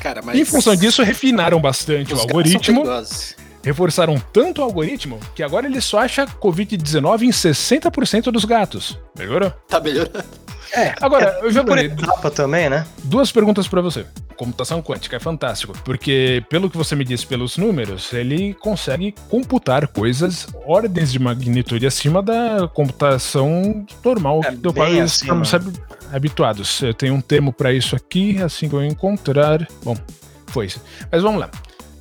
Cara, 0.00 0.20
mas... 0.22 0.38
Em 0.38 0.44
função 0.44 0.74
disso, 0.74 1.02
refinaram 1.02 1.60
bastante 1.60 2.12
Os 2.12 2.20
o 2.20 2.22
algoritmo. 2.22 2.82
Reforçaram 3.64 4.20
tanto 4.32 4.60
o 4.60 4.64
algoritmo 4.64 5.20
que 5.36 5.42
agora 5.42 5.66
ele 5.66 5.80
só 5.80 6.00
acha 6.00 6.26
Covid-19 6.26 7.22
em 7.22 7.30
60% 7.30 8.32
dos 8.32 8.44
gatos. 8.44 8.98
Melhorou? 9.16 9.52
Tá 9.68 9.78
melhorando. 9.78 10.41
É, 10.74 10.94
agora, 11.00 11.38
é, 11.40 11.44
eu 11.44 11.50
já 11.52 11.62
por 11.62 11.78
etapa 11.78 12.30
também, 12.30 12.70
né? 12.70 12.86
Duas 13.04 13.30
perguntas 13.30 13.68
para 13.68 13.80
você 13.80 14.06
computação 14.42 14.82
quântica 14.82 15.16
é 15.16 15.20
fantástico, 15.20 15.72
porque 15.84 16.42
pelo 16.48 16.68
que 16.68 16.76
você 16.76 16.96
me 16.96 17.04
disse 17.04 17.24
pelos 17.24 17.56
números, 17.56 18.12
ele 18.12 18.54
consegue 18.54 19.14
computar 19.28 19.86
coisas 19.86 20.48
ordens 20.66 21.12
de 21.12 21.18
magnitude 21.20 21.86
acima 21.86 22.20
da 22.20 22.66
computação 22.66 23.86
normal 24.04 24.40
é, 24.44 24.50
do 24.50 24.72
qual 24.72 24.92
estamos 24.92 25.52
habituados. 26.12 26.82
Eu 26.82 26.92
tenho 26.92 27.14
um 27.14 27.20
termo 27.20 27.52
para 27.52 27.72
isso 27.72 27.94
aqui, 27.94 28.42
assim 28.42 28.68
que 28.68 28.74
eu 28.74 28.84
encontrar. 28.84 29.64
Bom, 29.84 29.96
foi 30.48 30.66
isso. 30.66 30.82
Mas 31.10 31.22
vamos 31.22 31.40
lá. 31.40 31.48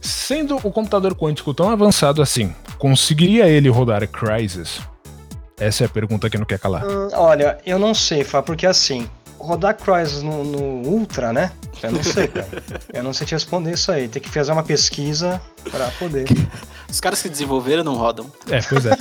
Sendo 0.02 0.56
o 0.56 0.72
computador 0.72 1.14
quântico 1.14 1.54
tão 1.54 1.70
avançado 1.70 2.24
assim, 2.24 2.56
conseguiria 2.80 3.48
ele 3.48 3.70
rodar 3.70 4.08
Crysis? 4.08 4.82
Essa 5.62 5.84
é 5.84 5.86
a 5.86 5.90
pergunta 5.90 6.28
que 6.28 6.40
não 6.40 6.46
quer 6.46 6.58
calar. 6.58 6.84
Hum, 6.84 7.10
olha, 7.14 7.60
eu 7.64 7.78
não 7.78 7.94
sei, 7.94 8.24
Fá, 8.24 8.42
porque 8.42 8.66
assim, 8.66 9.08
rodar 9.38 9.78
Crysis 9.78 10.24
no, 10.24 10.44
no, 10.44 10.90
Ultra, 10.90 11.32
né? 11.32 11.52
Eu 11.84 11.92
não 11.92 12.04
sei, 12.04 12.28
cara. 12.28 12.48
Eu 12.92 13.04
não 13.04 13.14
sei 13.14 13.28
te 13.28 13.36
responder 13.36 13.72
isso 13.72 13.92
aí. 13.92 14.08
Tem 14.08 14.22
que 14.22 14.30
fazer 14.30 14.52
uma 14.52 14.64
pesquisa 14.64 15.40
para 15.72 15.88
poder. 15.92 16.28
Os 16.90 17.00
caras 17.00 17.22
que 17.22 17.30
desenvolveram 17.30 17.84
não 17.84 17.96
rodam. 17.96 18.32
É, 18.50 18.60
pois 18.62 18.86
é. 18.86 18.96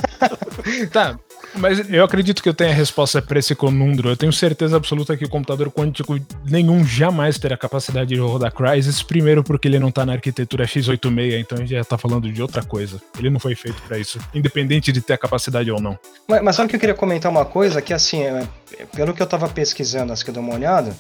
tá, 0.92 1.18
mas 1.54 1.90
eu 1.90 2.04
acredito 2.04 2.42
que 2.42 2.48
eu 2.48 2.54
tenha 2.54 2.70
a 2.70 2.74
resposta 2.74 3.20
para 3.20 3.38
esse 3.38 3.54
conundro. 3.54 4.08
Eu 4.08 4.16
tenho 4.16 4.32
certeza 4.32 4.76
absoluta 4.76 5.16
que 5.16 5.24
o 5.24 5.28
computador 5.28 5.70
quântico 5.70 6.18
nenhum 6.44 6.84
jamais 6.84 7.38
terá 7.38 7.56
capacidade 7.56 8.14
de 8.14 8.20
rodar 8.20 8.52
Crysis. 8.52 9.02
Primeiro, 9.02 9.42
porque 9.42 9.68
ele 9.68 9.78
não 9.78 9.88
está 9.88 10.06
na 10.06 10.12
arquitetura 10.12 10.64
x86, 10.64 11.40
então 11.40 11.58
a 11.58 11.60
gente 11.60 11.70
já 11.70 11.80
está 11.80 11.98
falando 11.98 12.30
de 12.30 12.40
outra 12.42 12.62
coisa. 12.62 13.00
Ele 13.18 13.30
não 13.30 13.40
foi 13.40 13.54
feito 13.54 13.80
para 13.82 13.98
isso, 13.98 14.18
independente 14.34 14.92
de 14.92 15.00
ter 15.00 15.14
a 15.14 15.18
capacidade 15.18 15.70
ou 15.70 15.80
não. 15.80 15.98
Mas, 16.28 16.42
mas 16.42 16.56
sabe 16.56 16.68
que 16.68 16.76
eu 16.76 16.80
queria 16.80 16.94
comentar 16.94 17.30
uma 17.30 17.44
coisa? 17.44 17.82
Que 17.82 17.92
assim, 17.92 18.22
é, 18.22 18.46
pelo 18.94 19.14
que 19.14 19.22
eu 19.22 19.24
estava 19.24 19.48
pesquisando, 19.48 20.12
assim 20.12 20.24
que 20.24 20.30
eu 20.30 20.34
dei 20.34 20.42
uma 20.42 20.54
olhada, 20.54 20.94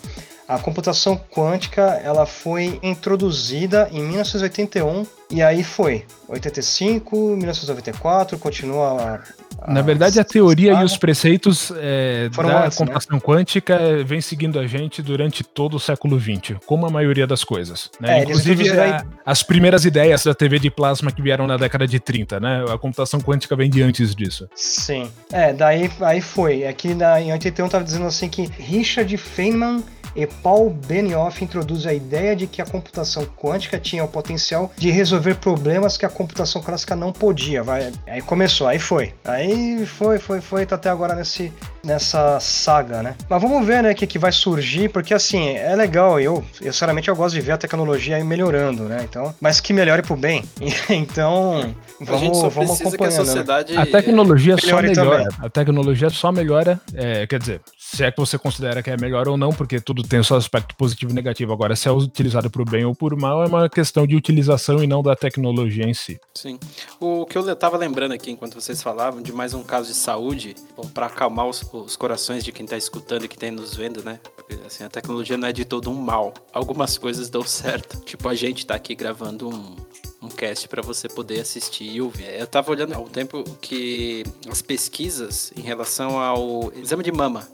a 0.48 0.58
computação 0.58 1.16
quântica 1.16 2.00
ela 2.02 2.26
foi 2.26 2.78
introduzida 2.82 3.88
em 3.92 4.02
1981 4.02 5.19
e 5.30 5.42
aí 5.42 5.62
foi 5.62 6.04
85, 6.28 7.16
1994, 7.36 8.38
continua 8.38 9.22
a, 9.62 9.72
Na 9.72 9.82
verdade, 9.82 10.18
a 10.18 10.24
teoria 10.24 10.72
e 10.80 10.84
os 10.84 10.96
preceitos 10.96 11.72
é, 11.76 12.28
da 12.28 12.64
antes, 12.64 12.78
né? 12.78 12.86
computação 12.86 13.16
né? 13.16 13.20
quântica 13.20 13.78
vem 14.04 14.20
seguindo 14.20 14.58
a 14.58 14.66
gente 14.66 15.02
durante 15.02 15.44
todo 15.44 15.76
o 15.76 15.80
século 15.80 16.18
XX, 16.18 16.58
como 16.66 16.86
a 16.86 16.90
maioria 16.90 17.26
das 17.26 17.44
coisas. 17.44 17.90
Né? 18.00 18.18
É, 18.18 18.22
Inclusive, 18.22 18.70
a, 18.78 19.04
as 19.24 19.42
primeiras 19.42 19.84
ideias 19.84 20.24
da 20.24 20.34
TV 20.34 20.58
de 20.58 20.70
plasma 20.70 21.12
que 21.12 21.22
vieram 21.22 21.46
na 21.46 21.56
década 21.56 21.86
de 21.86 22.00
30, 22.00 22.40
né? 22.40 22.64
A 22.68 22.78
computação 22.78 23.20
quântica 23.20 23.54
vem 23.54 23.70
de 23.70 23.82
antes 23.82 24.14
disso. 24.14 24.48
Sim. 24.54 25.10
É, 25.32 25.52
daí 25.52 25.90
aí 26.00 26.20
foi. 26.20 26.66
Aqui 26.66 26.94
na, 26.94 27.20
em 27.20 27.32
81 27.32 27.66
estava 27.66 27.84
dizendo 27.84 28.06
assim 28.06 28.28
que 28.28 28.46
Richard 28.58 29.16
Feynman 29.16 29.82
e 30.14 30.26
Paul 30.26 30.70
Benioff 30.70 31.42
introduz 31.42 31.86
a 31.86 31.94
ideia 31.94 32.34
de 32.34 32.46
que 32.46 32.60
a 32.60 32.66
computação 32.66 33.24
quântica 33.24 33.78
tinha 33.78 34.04
o 34.04 34.08
potencial 34.08 34.72
de 34.76 34.90
resolver 34.90 35.19
problemas 35.34 35.96
que 35.96 36.06
a 36.06 36.08
computação 36.08 36.62
clássica 36.62 36.96
não 36.96 37.12
podia. 37.12 37.62
Vai, 37.62 37.92
aí 38.06 38.22
começou, 38.22 38.66
aí 38.66 38.78
foi. 38.78 39.12
Aí 39.24 39.84
foi, 39.86 40.18
foi, 40.18 40.40
foi, 40.40 40.66
tá 40.66 40.76
até 40.76 40.90
agora 40.90 41.14
nesse, 41.14 41.52
nessa 41.84 42.38
saga, 42.40 43.02
né? 43.02 43.14
Mas 43.28 43.42
vamos 43.42 43.66
ver, 43.66 43.82
né, 43.82 43.92
o 43.92 43.94
que, 43.94 44.06
que 44.06 44.18
vai 44.18 44.32
surgir, 44.32 44.88
porque 44.88 45.14
assim, 45.14 45.50
é 45.56 45.74
legal, 45.74 46.20
eu, 46.20 46.44
eu 46.60 46.72
sinceramente 46.72 47.08
eu 47.08 47.16
gosto 47.16 47.34
de 47.34 47.40
ver 47.40 47.52
a 47.52 47.58
tecnologia 47.58 48.16
aí 48.16 48.24
melhorando, 48.24 48.84
né? 48.84 49.00
Então, 49.08 49.34
mas 49.40 49.60
que 49.60 49.72
melhore 49.72 50.02
pro 50.02 50.16
bem. 50.16 50.44
então, 50.88 51.74
vamos, 52.00 52.54
vamos 52.54 52.80
acompanhando. 52.80 53.14
A, 53.14 53.18
né? 53.18 53.24
sociedade... 53.24 53.76
a 53.76 53.86
tecnologia 53.86 54.56
só 54.56 54.80
melhora. 54.80 55.24
Também. 55.24 55.46
A 55.46 55.48
tecnologia 55.48 56.10
só 56.10 56.32
melhora, 56.32 56.80
é, 56.94 57.26
quer 57.26 57.38
dizer, 57.38 57.60
se 57.92 58.04
é 58.04 58.10
que 58.10 58.18
você 58.18 58.38
considera 58.38 58.82
que 58.84 58.90
é 58.90 58.96
melhor 58.96 59.26
ou 59.26 59.36
não, 59.36 59.50
porque 59.50 59.80
tudo 59.80 60.04
tem 60.04 60.20
o 60.20 60.24
seu 60.24 60.36
aspecto 60.36 60.76
positivo 60.76 61.10
e 61.10 61.14
negativo. 61.14 61.52
Agora, 61.52 61.74
se 61.74 61.88
é 61.88 61.90
utilizado 61.90 62.48
o 62.54 62.64
bem 62.64 62.84
ou 62.84 62.94
por 62.94 63.16
mal, 63.16 63.42
é 63.42 63.46
uma 63.46 63.68
questão 63.68 64.06
de 64.06 64.14
utilização 64.14 64.82
e 64.82 64.86
não 64.86 65.02
da 65.02 65.16
tecnologia 65.16 65.84
em 65.84 65.92
si. 65.92 66.20
Sim. 66.34 66.58
O 67.00 67.26
que 67.26 67.36
eu 67.36 67.52
estava 67.52 67.76
lembrando 67.76 68.12
aqui, 68.12 68.30
enquanto 68.30 68.54
vocês 68.54 68.80
falavam, 68.80 69.20
de 69.20 69.32
mais 69.32 69.54
um 69.54 69.64
caso 69.64 69.88
de 69.88 69.94
saúde, 69.94 70.54
para 70.94 71.06
acalmar 71.06 71.46
os, 71.46 71.62
os, 71.72 71.96
corações 71.96 72.44
de 72.44 72.52
quem 72.52 72.64
está 72.64 72.76
escutando 72.76 73.24
e 73.24 73.28
que 73.28 73.34
está 73.34 73.50
nos 73.50 73.74
vendo, 73.74 74.04
né? 74.04 74.20
Porque 74.36 74.54
assim, 74.64 74.84
a 74.84 74.88
tecnologia 74.88 75.36
não 75.36 75.48
é 75.48 75.52
de 75.52 75.64
todo 75.64 75.90
um 75.90 75.94
mal. 75.94 76.32
Algumas 76.52 76.96
coisas 76.96 77.28
dão 77.28 77.42
certo. 77.44 77.98
Tipo, 78.04 78.28
a 78.28 78.34
gente 78.36 78.58
está 78.58 78.76
aqui 78.76 78.94
gravando 78.94 79.48
um, 79.48 79.76
um 80.22 80.28
cast 80.28 80.68
para 80.68 80.80
você 80.80 81.08
poder 81.08 81.40
assistir 81.40 81.90
e 81.90 82.00
ouvir. 82.00 82.38
Eu 82.38 82.44
estava 82.44 82.70
olhando 82.70 82.94
há 82.94 82.98
um 82.98 83.08
tempo 83.08 83.42
que 83.60 84.22
as 84.48 84.62
pesquisas 84.62 85.52
em 85.56 85.62
relação 85.62 86.20
ao 86.20 86.72
exame 86.76 87.02
de 87.02 87.10
mama 87.10 87.48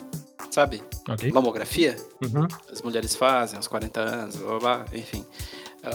sabe? 0.51 0.83
Okay. 1.09 1.31
Mamografia. 1.33 1.97
Uhum. 2.23 2.47
As 2.71 2.83
mulheres 2.83 3.15
fazem 3.15 3.57
aos 3.57 3.69
40 3.69 4.01
anos, 4.01 4.37
blá, 4.37 4.59
blá, 4.59 4.59
blá, 4.59 4.87
enfim. 4.93 5.25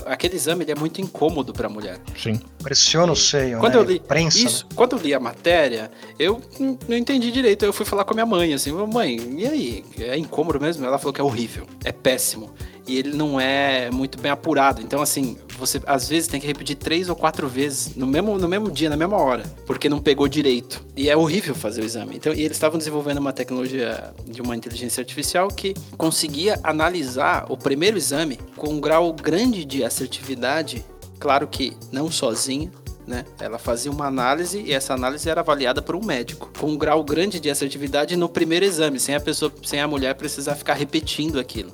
Aquele 0.06 0.36
exame 0.36 0.64
ele 0.64 0.72
é 0.72 0.76
muito 0.76 1.02
incômodo 1.02 1.52
para 1.52 1.68
a 1.68 1.70
mulher. 1.70 2.00
Sim. 2.16 2.40
Pressiona 2.64 3.12
o 3.12 3.16
seio, 3.16 3.60
quando 3.60 3.74
né? 3.74 3.80
Eu 3.80 3.84
li, 3.84 4.00
Prensa, 4.00 4.38
isso, 4.38 4.64
né? 4.64 4.72
Quando 4.74 4.96
eu 4.96 5.00
li 5.00 5.14
a 5.14 5.20
matéria, 5.20 5.92
eu 6.18 6.42
não 6.88 6.96
entendi 6.96 7.30
direito. 7.30 7.66
Eu 7.66 7.74
fui 7.74 7.86
falar 7.86 8.06
com 8.06 8.14
a 8.14 8.16
minha 8.16 8.26
mãe, 8.26 8.54
assim, 8.54 8.72
mãe, 8.72 9.18
e 9.38 9.46
aí? 9.46 9.86
É 10.00 10.18
incômodo 10.18 10.62
mesmo? 10.62 10.86
Ela 10.86 10.98
falou 10.98 11.12
que 11.12 11.20
é 11.20 11.24
horrível, 11.24 11.68
é 11.84 11.92
péssimo 11.92 12.54
e 12.92 12.98
ele 12.98 13.16
não 13.16 13.40
é 13.40 13.90
muito 13.90 14.20
bem 14.20 14.32
apurado. 14.32 14.82
Então, 14.82 15.02
assim, 15.02 15.38
você 15.58 15.82
às 15.86 16.10
vezes 16.10 16.28
tem 16.28 16.42
que 16.42 16.48
repetir 16.48 16.76
três 16.76 17.08
ou 17.08 17.16
quatro 17.16 17.48
vezes 17.48 17.96
no 17.96 18.06
mesmo, 18.06 18.38
no 18.38 18.48
mesmo 18.50 18.70
dia, 18.70 18.90
na 18.90 18.98
mesma 18.98 19.18
hora, 19.18 19.44
porque 19.66 19.88
não 19.88 20.02
pegou 20.02 20.28
direito. 20.28 20.84
E 20.96 21.10
é 21.10 21.16
horrível 21.16 21.56
fazer 21.56 21.82
o 21.82 21.86
exame. 21.86 22.18
Então, 22.18 22.34
e 22.34 22.42
eles 22.42 22.58
estavam 22.58 22.78
desenvolvendo 22.78 23.20
uma 23.20 23.32
tecnologia 23.32 24.14
de 24.28 24.42
uma 24.42 24.56
inteligência 24.56 25.00
artificial 25.00 25.48
que 25.48 25.74
conseguia 25.98 26.60
analisar 26.64 27.46
o 27.50 27.56
primeiro 27.56 27.98
exame 27.98 28.38
com 28.58 28.74
um 28.74 28.82
grau 28.82 29.14
grande 29.14 29.64
de 29.64 29.84
assertividade. 29.86 30.84
Claro 31.18 31.48
que 31.48 31.78
não 31.92 32.12
sozinha, 32.12 32.70
né? 33.08 33.24
Ela 33.40 33.58
fazia 33.58 33.92
uma 33.92 34.08
análise 34.08 34.62
e 34.62 34.74
essa 34.74 34.94
análise 34.94 35.30
era 35.30 35.40
avaliada 35.40 35.82
por 35.82 35.96
um 35.96 36.04
médico, 36.04 36.52
com 36.60 36.68
um 36.68 36.78
grau 36.78 37.04
grande 37.04 37.40
de 37.40 37.50
assertividade 37.50 38.18
no 38.18 38.28
primeiro 38.28 38.66
exame, 38.66 39.00
sem 39.00 39.16
a 39.16 39.20
pessoa, 39.20 39.54
sem 39.64 39.80
a 39.80 39.88
mulher 39.88 40.16
precisar 40.16 40.56
ficar 40.56 40.74
repetindo 40.74 41.40
aquilo. 41.40 41.72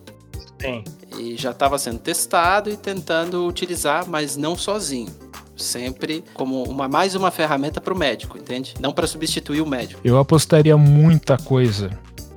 Sim. 0.59 0.83
E 1.17 1.35
já 1.35 1.51
estava 1.51 1.77
sendo 1.77 1.99
testado 1.99 2.69
e 2.69 2.77
tentando 2.77 3.45
utilizar, 3.47 4.07
mas 4.07 4.37
não 4.37 4.55
sozinho 4.55 5.11
sempre 5.57 6.23
como 6.33 6.63
uma 6.63 6.87
mais 6.87 7.15
uma 7.15 7.31
ferramenta 7.31 7.81
para 7.81 7.93
o 7.93 7.97
médico, 7.97 8.37
entende? 8.37 8.75
Não 8.79 8.93
para 8.93 9.07
substituir 9.07 9.61
o 9.61 9.65
médico. 9.65 9.99
Eu 10.03 10.17
apostaria 10.17 10.77
muita 10.77 11.37
coisa 11.37 11.89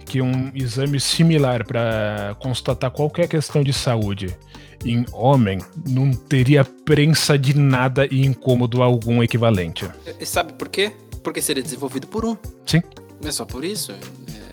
que 0.07 0.21
um 0.21 0.51
exame 0.55 0.99
similar 0.99 1.65
para 1.65 2.35
constatar 2.41 2.91
qualquer 2.91 3.29
questão 3.29 3.63
de 3.63 3.73
saúde 3.73 4.37
em 4.85 5.05
homem 5.13 5.59
não 5.87 6.13
teria 6.13 6.65
prensa 6.65 7.39
de 7.39 7.57
nada 7.57 8.07
e 8.11 8.25
incômodo 8.25 8.83
algum 8.83 9.23
equivalente. 9.23 9.89
E 10.19 10.27
sabe 10.27 10.55
por 10.55 10.69
quê? 10.69 10.93
Porque 11.23 11.43
seria 11.43 11.63
desenvolvido 11.63 12.07
por 12.07 12.25
um. 12.25 12.37
Sim. 12.67 12.83
É 13.23 13.31
só 13.31 13.45
por 13.45 13.65
isso. 13.65 13.93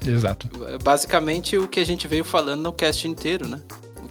Exato. 0.06 0.50
Basicamente 0.84 1.58
o 1.58 1.68
que 1.68 1.80
a 1.80 1.86
gente 1.86 2.08
veio 2.08 2.26
falando 2.26 2.62
no 2.62 2.74
cast 2.74 3.08
inteiro, 3.08 3.48
né? 3.48 3.62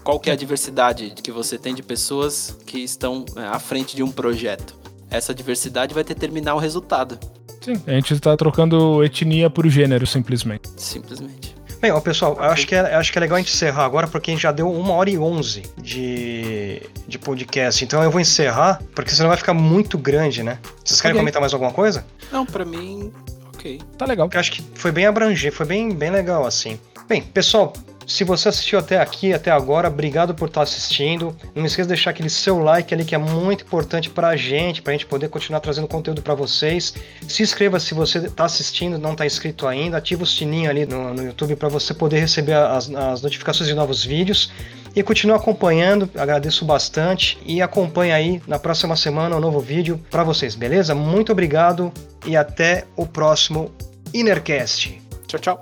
Qual 0.06 0.20
que 0.20 0.30
é 0.30 0.32
a 0.32 0.36
diversidade 0.36 1.14
que 1.20 1.32
você 1.32 1.58
tem 1.58 1.74
de 1.74 1.82
pessoas 1.82 2.56
que 2.64 2.78
estão 2.78 3.24
é, 3.34 3.40
à 3.40 3.58
frente 3.58 3.96
de 3.96 4.04
um 4.04 4.10
projeto. 4.12 4.76
Essa 5.10 5.34
diversidade 5.34 5.92
vai 5.92 6.04
determinar 6.04 6.54
o 6.54 6.58
resultado. 6.58 7.18
Sim, 7.60 7.72
a 7.88 7.90
gente 7.90 8.14
está 8.14 8.36
trocando 8.36 9.02
etnia 9.02 9.50
por 9.50 9.68
gênero, 9.68 10.06
simplesmente. 10.06 10.70
Simplesmente. 10.76 11.56
Bem, 11.80 11.90
ó, 11.90 12.00
pessoal, 12.00 12.40
acho 12.40 12.68
que, 12.68 12.76
é, 12.76 12.94
acho 12.94 13.10
que 13.10 13.18
é 13.18 13.20
legal 13.20 13.34
a 13.34 13.40
gente 13.40 13.52
encerrar 13.52 13.84
agora, 13.84 14.06
porque 14.06 14.30
a 14.30 14.34
gente 14.34 14.44
já 14.44 14.52
deu 14.52 14.70
uma 14.70 14.92
hora 14.92 15.10
e 15.10 15.18
onze 15.18 15.64
de, 15.76 16.82
de 17.08 17.18
podcast. 17.18 17.84
Então 17.84 18.00
eu 18.00 18.10
vou 18.10 18.20
encerrar, 18.20 18.80
porque 18.94 19.10
senão 19.10 19.28
vai 19.28 19.36
ficar 19.36 19.54
muito 19.54 19.98
grande, 19.98 20.40
né? 20.40 20.60
Vocês 20.84 21.00
querem 21.00 21.16
Ok. 21.16 21.20
comentar 21.20 21.40
mais 21.40 21.52
alguma 21.52 21.72
coisa? 21.72 22.06
Não, 22.30 22.46
pra 22.46 22.64
mim, 22.64 23.12
ok. 23.48 23.80
Tá 23.98 24.06
legal. 24.06 24.30
Eu 24.32 24.38
acho 24.38 24.52
que 24.52 24.62
foi 24.76 24.92
bem 24.92 25.04
abrangente, 25.04 25.50
foi 25.50 25.66
bem, 25.66 25.92
bem 25.92 26.10
legal, 26.10 26.46
assim. 26.46 26.78
Bem, 27.08 27.22
pessoal, 27.22 27.72
se 28.06 28.22
você 28.22 28.48
assistiu 28.48 28.78
até 28.78 29.00
aqui, 29.00 29.32
até 29.32 29.50
agora, 29.50 29.88
obrigado 29.88 30.34
por 30.34 30.48
estar 30.48 30.62
assistindo. 30.62 31.36
Não 31.54 31.66
esqueça 31.66 31.88
de 31.88 31.94
deixar 31.94 32.10
aquele 32.10 32.30
seu 32.30 32.58
like 32.58 32.94
ali, 32.94 33.04
que 33.04 33.14
é 33.14 33.18
muito 33.18 33.64
importante 33.64 34.08
pra 34.08 34.36
gente, 34.36 34.80
pra 34.80 34.92
gente 34.92 35.06
poder 35.06 35.28
continuar 35.28 35.60
trazendo 35.60 35.88
conteúdo 35.88 36.22
pra 36.22 36.34
vocês. 36.34 36.94
Se 37.26 37.42
inscreva 37.42 37.80
se 37.80 37.94
você 37.94 38.30
tá 38.30 38.44
assistindo 38.44 38.96
não 38.96 39.16
tá 39.16 39.26
inscrito 39.26 39.66
ainda. 39.66 39.96
Ativa 39.96 40.22
o 40.22 40.26
sininho 40.26 40.70
ali 40.70 40.86
no, 40.86 41.12
no 41.14 41.22
YouTube 41.24 41.56
pra 41.56 41.68
você 41.68 41.92
poder 41.92 42.20
receber 42.20 42.54
as, 42.54 42.88
as 42.94 43.22
notificações 43.22 43.68
de 43.68 43.74
novos 43.74 44.04
vídeos. 44.04 44.52
E 44.94 45.02
continue 45.02 45.36
acompanhando, 45.36 46.08
agradeço 46.16 46.64
bastante. 46.64 47.36
E 47.44 47.60
acompanhe 47.60 48.12
aí 48.12 48.42
na 48.46 48.58
próxima 48.58 48.94
semana 48.94 49.36
um 49.36 49.40
novo 49.40 49.60
vídeo 49.60 50.00
pra 50.10 50.22
vocês, 50.22 50.54
beleza? 50.54 50.94
Muito 50.94 51.32
obrigado 51.32 51.92
e 52.24 52.36
até 52.36 52.84
o 52.96 53.04
próximo 53.04 53.70
Innercast. 54.14 55.02
Tchau, 55.26 55.40
tchau. 55.40 55.60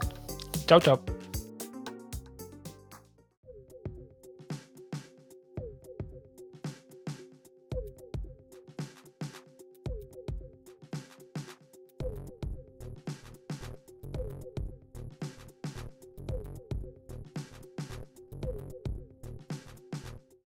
Tchau, 0.67 0.81
tchau. 0.81 1.14